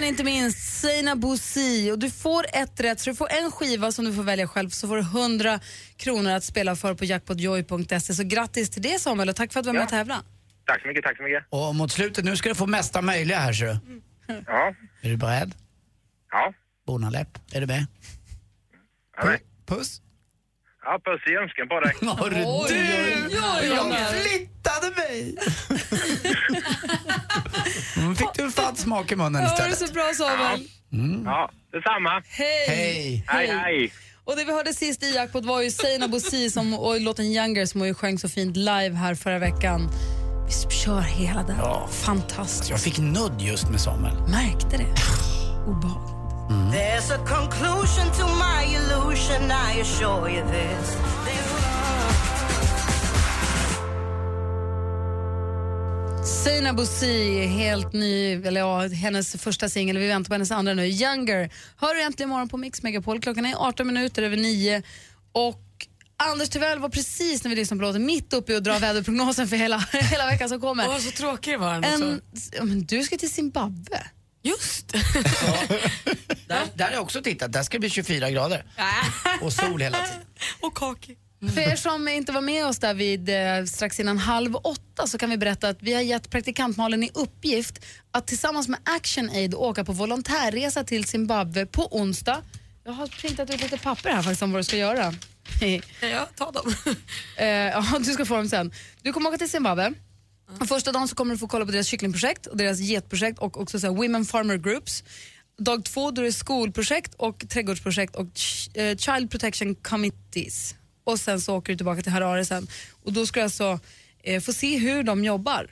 Men 0.00 0.08
inte 0.08 0.24
minst, 0.24 0.80
Seina 0.80 1.16
Bosi. 1.16 1.90
Och 1.90 1.98
du 1.98 2.10
får 2.10 2.46
ett 2.52 2.80
rätt, 2.80 3.00
så 3.00 3.10
du 3.10 3.16
får 3.16 3.32
en 3.32 3.50
skiva 3.50 3.92
som 3.92 4.04
du 4.04 4.12
får 4.12 4.22
välja 4.22 4.48
själv, 4.48 4.70
så 4.70 4.88
får 4.88 4.96
du 4.96 5.02
100 5.02 5.60
kronor 5.96 6.30
att 6.30 6.44
spela 6.44 6.76
för 6.76 6.94
på 6.94 7.04
jackpotjoy.se. 7.04 8.14
Så 8.14 8.22
grattis 8.24 8.70
till 8.70 8.82
det 8.82 8.98
Samuel 9.00 9.28
och 9.28 9.36
tack 9.36 9.52
för 9.52 9.60
att 9.60 9.64
du 9.64 9.68
var 9.68 9.74
med 9.74 9.82
och 9.82 9.88
tävlade. 9.88 10.22
Tack 10.64 10.82
så 10.82 10.88
mycket, 10.88 11.04
tack 11.04 11.16
så 11.16 11.22
mycket. 11.22 11.44
Och 11.50 11.74
mot 11.74 11.92
slutet, 11.92 12.24
nu 12.24 12.36
ska 12.36 12.48
du 12.48 12.54
få 12.54 12.66
mesta 12.66 13.02
möjliga 13.02 13.38
här 13.38 13.52
ser 13.52 13.66
du. 13.66 14.02
Ja. 14.46 14.74
Är 15.02 15.08
du 15.08 15.16
beredd? 15.16 15.54
Ja. 16.30 16.52
Bonaläpp, 16.86 17.38
är 17.52 17.60
du 17.60 17.66
med? 17.66 17.86
Ja. 19.16 19.36
Puss. 19.66 20.00
Ja, 20.88 20.98
på 21.68 21.80
dig. 21.80 21.94
Har 22.16 22.30
du 22.30 22.36
Jag 23.66 24.08
flyttade 24.08 24.90
mig! 24.96 25.36
Nu 27.96 28.14
fick 28.20 28.34
du 28.34 28.50
fatt 28.50 28.78
smak 28.78 29.12
i 29.12 29.16
munnen 29.16 29.42
Ja, 29.42 29.48
det 29.56 29.62
är 29.62 29.68
istället. 29.72 29.88
så 29.88 29.94
bra 29.94 30.12
Samuel. 30.14 30.68
Ja, 31.24 31.50
detsamma. 31.72 32.22
Hej. 32.28 32.66
Hej. 32.68 33.24
Hej, 33.26 33.46
hej. 33.58 33.92
Och 34.24 34.36
det 34.36 34.44
vi 34.44 34.52
hörde 34.52 34.72
sist 34.72 35.02
i 35.02 35.14
Jackpot 35.14 35.44
var 35.44 35.62
ju 35.62 35.70
Seina 35.70 36.08
Bosi 36.08 36.50
som, 36.50 36.74
och 36.74 37.00
låten 37.00 37.24
Younger 37.24 37.66
som 37.66 37.80
hon 37.80 37.88
ju 37.88 37.94
sjöng 37.94 38.18
så 38.18 38.28
fint 38.28 38.56
live 38.56 38.94
här 38.94 39.14
förra 39.14 39.38
veckan. 39.38 39.88
Vi 40.46 40.74
kör 40.74 41.00
hela 41.00 41.42
den. 41.42 41.56
Fantastiskt. 41.88 42.70
Jag 42.70 42.80
fick 42.80 42.98
nudd 42.98 43.40
just 43.40 43.70
med 43.70 43.80
Samuel. 43.80 44.14
Märkte 44.28 44.76
det. 44.76 44.94
Obehagligt. 46.48 46.72
There's 46.72 47.10
a 47.10 47.18
conclusion 47.18 48.10
to 48.12 48.26
my 48.26 48.64
illusion, 48.76 49.50
I 49.50 49.80
assure 49.80 50.30
you 50.30 50.42
this. 50.50 50.96
Seina 56.44 56.72
Bosi, 56.72 57.46
helt 57.46 57.92
ny, 57.92 58.32
eller 58.32 58.60
ja, 58.60 58.88
hennes 58.88 59.36
första 59.42 59.68
singel. 59.68 59.98
Vi 59.98 60.08
väntar 60.08 60.28
på 60.28 60.34
hennes 60.34 60.50
andra 60.50 60.74
nu. 60.74 60.86
Younger. 60.86 61.50
Hör 61.76 61.94
du 61.94 62.02
äntligen 62.02 62.30
morgon 62.30 62.48
på 62.48 62.56
Mix 62.56 62.82
Megapol. 62.82 63.20
Klockan 63.20 63.46
är 63.46 63.54
18 63.54 63.86
minuter 63.86 64.22
över 64.22 64.36
9. 64.36 64.82
Och 65.32 65.64
Anders 66.16 66.48
Timell 66.48 66.78
var 66.78 66.88
precis 66.88 67.44
när 67.44 67.48
vi 67.50 67.56
lyssnade 67.56 67.78
på 67.80 67.86
låten 67.86 68.06
mitt 68.06 68.32
uppe 68.32 68.52
i 68.52 68.56
att 68.56 68.64
dra 68.64 68.78
väderprognosen 68.78 69.48
för 69.48 69.56
hela, 69.56 69.78
hela 69.92 70.26
veckan 70.26 70.48
som 70.48 70.60
kommer. 70.60 70.88
Åh, 70.88 70.98
så 70.98 71.10
tråkig 71.10 71.58
var 71.58 71.72
den 71.72 71.84
också. 71.84 72.04
En, 72.60 72.68
men 72.68 72.84
du 72.84 73.02
ska 73.02 73.16
till 73.16 73.32
Zimbabwe. 73.32 74.02
Just 74.48 74.92
Där, 76.46 76.66
där 76.74 76.84
har 76.84 76.92
jag 76.92 77.02
också 77.02 77.22
tittat, 77.22 77.52
där 77.52 77.62
ska 77.62 77.74
det 77.74 77.80
bli 77.80 77.90
24 77.90 78.30
grader. 78.30 78.64
Och 79.40 79.52
sol 79.52 79.80
hela 79.80 79.98
tiden. 79.98 80.22
Och 80.60 80.76
kaki. 80.76 81.16
För 81.54 81.60
er 81.60 81.76
som 81.76 82.08
inte 82.08 82.32
var 82.32 82.40
med 82.40 82.66
oss 82.66 82.78
där 82.78 82.94
vid 82.94 83.28
eh, 83.28 83.64
strax 83.64 84.00
innan 84.00 84.18
halv 84.18 84.56
åtta 84.56 85.06
så 85.06 85.18
kan 85.18 85.30
vi 85.30 85.36
berätta 85.36 85.68
att 85.68 85.82
vi 85.82 85.94
har 85.94 86.00
gett 86.00 86.30
praktikant 86.30 86.76
Malin 86.76 87.02
i 87.02 87.10
uppgift 87.14 87.84
att 88.10 88.26
tillsammans 88.26 88.68
med 88.68 88.80
Action 88.84 89.30
Aid 89.30 89.54
åka 89.54 89.84
på 89.84 89.92
volontärresa 89.92 90.84
till 90.84 91.04
Zimbabwe 91.04 91.66
på 91.66 91.96
onsdag. 91.96 92.42
Jag 92.84 92.92
har 92.92 93.06
printat 93.06 93.50
ut 93.50 93.62
lite 93.62 93.78
papper 93.78 94.10
här 94.10 94.22
faktiskt 94.22 94.42
om 94.42 94.52
vad 94.52 94.60
du 94.60 94.64
ska 94.64 94.76
göra. 94.76 95.14
ja, 96.00 96.28
ta 96.36 96.50
dem. 96.50 96.74
eh, 97.36 97.46
ja, 97.46 97.84
du 97.98 98.12
ska 98.12 98.24
få 98.24 98.36
dem 98.36 98.48
sen. 98.48 98.72
Du 99.02 99.12
kommer 99.12 99.28
åka 99.28 99.38
till 99.38 99.50
Zimbabwe. 99.50 99.92
Och 100.60 100.68
Första 100.68 100.92
dagen 100.92 101.08
så 101.08 101.14
kommer 101.14 101.34
du 101.34 101.38
få 101.38 101.48
kolla 101.48 101.66
på 101.66 101.72
deras 101.72 101.86
kycklingprojekt 101.86 102.46
och 102.46 102.56
deras 102.56 102.78
getprojekt 102.80 103.38
och 103.38 103.60
också 103.60 103.80
så 103.80 103.94
Women 103.94 104.24
Farmer 104.24 104.56
Groups. 104.56 105.04
Dag 105.58 105.84
två 105.84 106.10
då 106.10 106.22
är 106.22 106.26
det 106.26 106.32
skolprojekt 106.32 107.14
och 107.14 107.48
trädgårdsprojekt 107.48 108.16
och 108.16 108.26
ch- 108.26 108.78
eh, 108.78 108.96
Child 108.96 109.30
Protection 109.30 109.74
Committees. 109.74 110.74
Och 111.04 111.20
sen 111.20 111.40
så 111.40 111.56
åker 111.56 111.72
du 111.72 111.76
tillbaka 111.76 112.02
till 112.02 112.12
Harare 112.12 112.44
sen. 112.44 112.66
Och 113.04 113.12
då 113.12 113.26
ska 113.26 113.40
du 113.40 113.44
alltså 113.44 113.80
eh, 114.22 114.40
få 114.40 114.52
se 114.52 114.78
hur 114.78 115.02
de 115.02 115.24
jobbar. 115.24 115.70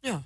Ja. 0.00 0.22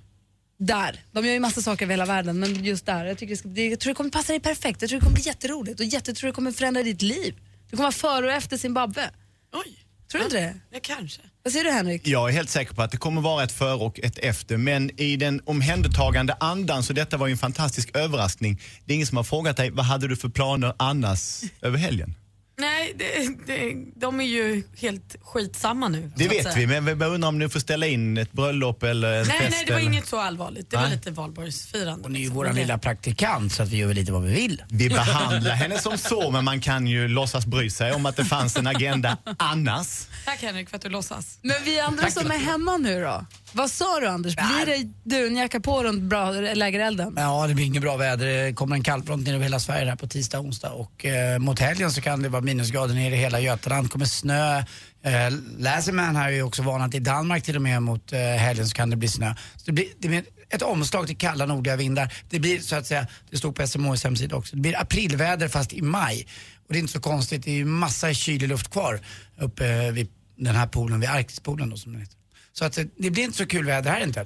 Där. 0.59 1.03
De 1.11 1.25
gör 1.25 1.33
ju 1.33 1.39
massa 1.39 1.61
saker 1.61 1.85
över 1.85 1.93
hela 1.93 2.05
världen 2.05 2.39
men 2.39 2.65
just 2.65 2.85
där. 2.85 3.05
Jag, 3.05 3.17
tycker 3.17 3.33
det 3.33 3.37
ska, 3.37 3.49
det, 3.49 3.67
jag 3.67 3.79
tror 3.79 3.91
det 3.91 3.95
kommer 3.97 4.09
passa 4.09 4.33
dig 4.33 4.39
perfekt. 4.39 4.81
Jag 4.81 4.89
tror 4.89 4.99
det 4.99 5.03
kommer 5.05 5.15
bli 5.15 5.25
jätteroligt 5.25 5.79
och 5.79 5.85
jätte, 5.85 6.13
tror 6.13 6.27
det 6.27 6.33
kommer 6.33 6.51
förändra 6.51 6.83
ditt 6.83 7.01
liv. 7.01 7.35
Du 7.69 7.77
kommer 7.77 7.83
vara 7.83 7.91
före 7.91 8.25
och 8.25 8.31
efter 8.31 8.57
Zimbabwe. 8.57 9.09
Oj. 9.53 9.83
Tror 10.11 10.19
du 10.19 10.25
inte 10.25 10.37
det? 10.37 10.55
Ja, 10.69 10.79
kanske. 10.81 11.21
Vad 11.43 11.53
säger 11.53 11.65
du 11.65 11.71
Henrik? 11.71 12.07
Jag 12.07 12.29
är 12.29 12.33
helt 12.33 12.49
säker 12.49 12.73
på 12.73 12.81
att 12.81 12.91
det 12.91 12.97
kommer 12.97 13.21
vara 13.21 13.43
ett 13.43 13.51
före 13.51 13.75
och 13.75 13.99
ett 13.99 14.17
efter. 14.17 14.57
Men 14.57 15.01
i 15.01 15.15
den 15.17 15.41
omhändertagande 15.45 16.37
andan, 16.39 16.83
så 16.83 16.93
detta 16.93 17.17
var 17.17 17.27
ju 17.27 17.31
en 17.31 17.37
fantastisk 17.37 17.95
överraskning. 17.95 18.61
Det 18.85 18.93
är 18.93 18.95
ingen 18.95 19.07
som 19.07 19.17
har 19.17 19.23
frågat 19.23 19.57
dig, 19.57 19.71
vad 19.71 19.85
hade 19.85 20.07
du 20.07 20.15
för 20.15 20.29
planer 20.29 20.73
annars 20.79 21.41
över 21.61 21.77
helgen? 21.77 22.15
Nej, 22.59 22.93
det, 22.97 23.05
det, 23.47 23.75
de 23.95 24.19
är 24.19 24.25
ju 24.25 24.63
helt 24.77 25.15
skitsamma 25.21 25.87
nu. 25.87 26.11
Det 26.15 26.27
vet 26.27 26.43
säga. 26.43 26.55
vi, 26.55 26.67
men 26.67 26.85
vi 26.85 26.95
bara 26.95 27.09
undrar 27.09 27.29
om 27.29 27.39
du 27.39 27.49
får 27.49 27.59
ställa 27.59 27.87
in 27.87 28.17
ett 28.17 28.31
bröllop 28.31 28.83
eller 28.83 29.13
en 29.13 29.27
Nej, 29.27 29.37
fest? 29.39 29.51
nej, 29.51 29.63
det 29.67 29.73
var 29.73 29.79
eller? 29.79 29.89
inget 29.91 30.07
så 30.07 30.19
allvarligt. 30.19 30.69
Det 30.69 30.77
var 30.77 30.83
Nej. 30.83 30.95
lite 30.95 31.11
valborgsfirande. 31.11 32.03
Hon 32.03 32.15
är 32.15 32.19
ju 32.19 32.25
liksom. 32.25 32.35
vår 32.37 32.53
lilla 32.53 32.77
praktikant 32.77 33.53
så 33.53 33.63
att 33.63 33.69
vi 33.69 33.77
gör 33.77 33.87
väl 33.87 33.95
lite 33.95 34.11
vad 34.11 34.23
vi 34.23 34.33
vill. 34.33 34.63
Vi 34.69 34.89
behandlar 34.89 35.51
henne 35.55 35.79
som 35.79 35.97
så, 35.97 36.31
men 36.31 36.45
man 36.45 36.61
kan 36.61 36.87
ju 36.87 37.07
låtsas 37.07 37.45
bry 37.45 37.69
sig 37.69 37.93
om 37.93 38.05
att 38.05 38.15
det 38.15 38.25
fanns 38.25 38.57
en 38.57 38.67
agenda 38.67 39.17
annars. 39.39 39.87
Tack 40.27 40.41
Henrik 40.41 40.69
för 40.69 40.75
att 40.75 40.81
du 40.81 40.89
låtsas. 40.89 41.39
Men 41.41 41.55
vi 41.65 41.79
andra 41.79 42.11
som 42.11 42.31
är 42.31 42.37
hemma 42.37 42.77
nu 42.77 43.01
då? 43.01 43.25
Vad 43.51 43.71
sa 43.71 43.99
du 43.99 44.07
Anders? 44.07 44.35
Blir 44.35 44.65
det 44.65 45.09
dunjacka 45.17 45.59
på 45.59 45.83
runt 45.83 46.03
bra 46.03 46.31
lägerelden? 46.31 47.13
Ja, 47.17 47.47
det 47.47 47.53
blir 47.53 47.65
inget 47.65 47.81
bra 47.81 47.97
väder. 47.97 48.25
Det 48.25 48.53
kommer 48.53 48.75
en 48.75 48.83
kallfront 48.83 49.27
ner 49.27 49.33
över 49.33 49.43
hela 49.43 49.59
Sverige 49.59 49.89
här 49.89 49.95
på 49.95 50.07
tisdag 50.07 50.39
och 50.39 50.45
onsdag. 50.45 50.71
Och 50.71 51.05
eh, 51.05 51.39
mot 51.39 51.59
helgen 51.59 51.91
så 51.91 52.01
kan 52.01 52.21
det 52.21 52.29
vara 52.29 52.41
minusgrader 52.41 52.93
ner 52.93 53.11
i 53.11 53.15
hela 53.15 53.39
Götaland. 53.39 53.91
kommer 53.91 54.05
snö. 54.05 54.57
Eh, 55.03 55.33
läser 55.57 55.91
man 55.91 56.15
här 56.15 56.27
är 56.27 56.33
ju 56.33 56.43
också 56.43 56.61
varnat 56.61 56.95
i 56.95 56.99
Danmark 56.99 57.43
till 57.43 57.55
och 57.55 57.61
med 57.61 57.83
mot 57.83 58.13
eh, 58.13 58.19
helgen 58.19 58.67
så 58.67 58.75
kan 58.75 58.89
det 58.89 58.95
bli 58.95 59.07
snö. 59.07 59.35
Så 59.55 59.63
det 59.65 59.71
blir, 59.71 59.87
det 59.99 60.07
blir 60.07 60.23
ett 60.49 60.61
omslag 60.61 61.07
till 61.07 61.17
kalla 61.17 61.45
nordliga 61.45 61.75
vindar. 61.75 62.13
Det 62.29 62.39
blir 62.39 62.59
så 62.59 62.75
att 62.75 62.85
säga, 62.87 63.07
det 63.31 63.37
står 63.37 63.51
på 63.51 63.67
SMHs 63.67 64.03
hemsida 64.03 64.35
också, 64.35 64.55
det 64.55 64.61
blir 64.61 64.81
aprilväder 64.81 65.47
fast 65.47 65.73
i 65.73 65.81
maj. 65.81 66.27
Och 66.67 66.73
det 66.73 66.79
är 66.79 66.79
inte 66.79 66.93
så 66.93 66.99
konstigt, 66.99 67.43
det 67.43 67.51
är 67.51 67.55
ju 67.55 67.65
massa 67.65 68.13
kylig 68.13 68.47
luft 68.47 68.71
kvar 68.71 68.99
uppe 69.37 69.91
vid 69.91 70.16
den 70.37 70.55
här 70.55 70.67
polen, 70.67 70.99
vid 70.99 71.09
Arktispolen 71.09 71.69
då 71.69 71.77
som 71.77 71.91
den 71.91 72.01
heter. 72.01 72.17
Så 72.53 72.65
att 72.65 72.77
eh, 72.77 72.85
det 72.97 73.09
blir 73.09 73.23
inte 73.23 73.37
så 73.37 73.45
kul 73.45 73.65
väder 73.65 73.91
här 73.91 74.03
inte. 74.03 74.25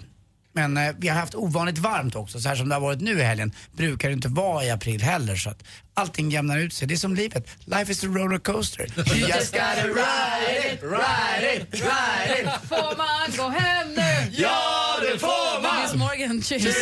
Men 0.54 0.78
eh, 0.78 0.96
vi 0.98 1.08
har 1.08 1.16
haft 1.20 1.36
ovanligt 1.36 1.78
varmt 1.78 2.16
också, 2.16 2.40
så 2.40 2.50
här 2.50 2.56
som 2.56 2.70
det 2.70 2.76
har 2.76 2.82
varit 2.82 3.02
nu 3.02 3.20
i 3.20 3.24
helgen 3.24 3.52
brukar 3.72 4.10
det 4.10 4.14
inte 4.14 4.28
vara 4.28 4.66
i 4.66 4.70
april 4.70 5.02
heller. 5.02 5.36
Så 5.36 5.50
att 5.50 5.64
allting 5.94 6.32
jämnar 6.32 6.58
ut 6.58 6.74
sig. 6.74 6.88
Det 6.88 6.94
är 6.94 6.98
som 6.98 7.16
livet. 7.16 7.48
Life 7.66 7.92
is 7.92 8.04
a 8.04 8.08
roller 8.08 8.40
coaster. 8.40 8.86
You 8.98 9.28
just 9.28 9.54
gotta 9.54 9.88
ride 9.88 10.74
it, 10.74 10.84
ride 10.84 11.56
it, 11.56 11.74
ride 11.74 12.42
it. 12.42 12.50
Får 12.70 12.98
man 12.98 13.38
gå 13.38 13.60
hem 13.60 13.88
nu? 13.94 14.32
Ja, 14.32 14.96
det 15.02 15.20
får 15.20 15.62
man! 15.62 15.82
Miss 15.82 15.94
Morgan, 15.94 16.42
cheers. 16.42 16.76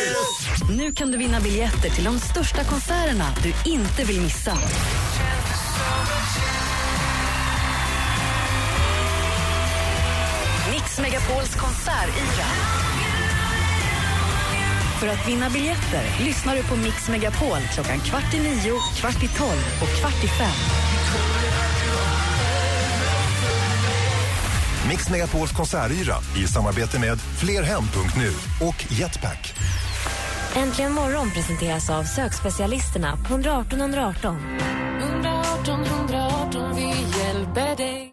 Nu 0.70 0.92
kan 0.92 1.10
du 1.10 1.18
vinna 1.18 1.40
biljetter 1.40 1.90
till 1.90 2.04
de 2.04 2.20
största 2.20 2.64
konserterna 2.64 3.34
du 3.42 3.70
inte 3.70 4.04
vill 4.04 4.20
missa. 4.20 4.58
Megapols 11.02 11.54
konsertyra. 11.54 12.46
För 15.00 15.08
att 15.08 15.28
vinna 15.28 15.50
biljetter 15.50 16.24
lyssnar 16.24 16.56
du 16.56 16.62
på 16.62 16.76
Mix 16.76 17.08
Megapol 17.08 17.58
klockan 17.74 18.00
kvart 18.00 18.34
i 18.34 18.38
nio, 18.38 18.74
kvart 18.96 19.22
i 19.22 19.28
tolv 19.28 19.64
och 19.82 19.88
kvart 20.00 20.24
i 20.24 20.28
fem. 20.28 20.56
Mix 24.88 25.10
Megapols 25.10 25.52
konsertyra 25.52 26.14
i 26.36 26.46
samarbete 26.46 26.98
med 26.98 27.18
Flerhem.nu 27.20 28.30
och 28.66 28.86
Jetpack. 28.90 29.54
Äntligen 30.56 30.92
morgon 30.92 31.30
presenteras 31.30 31.90
av 31.90 32.04
sökspecialisterna 32.04 33.16
på 33.16 33.34
118 33.34 33.80
118. 33.80 34.36
118 35.00 35.84
118, 35.84 36.76
vi 36.76 36.86
hjälper 37.18 37.76
dig. 37.76 38.12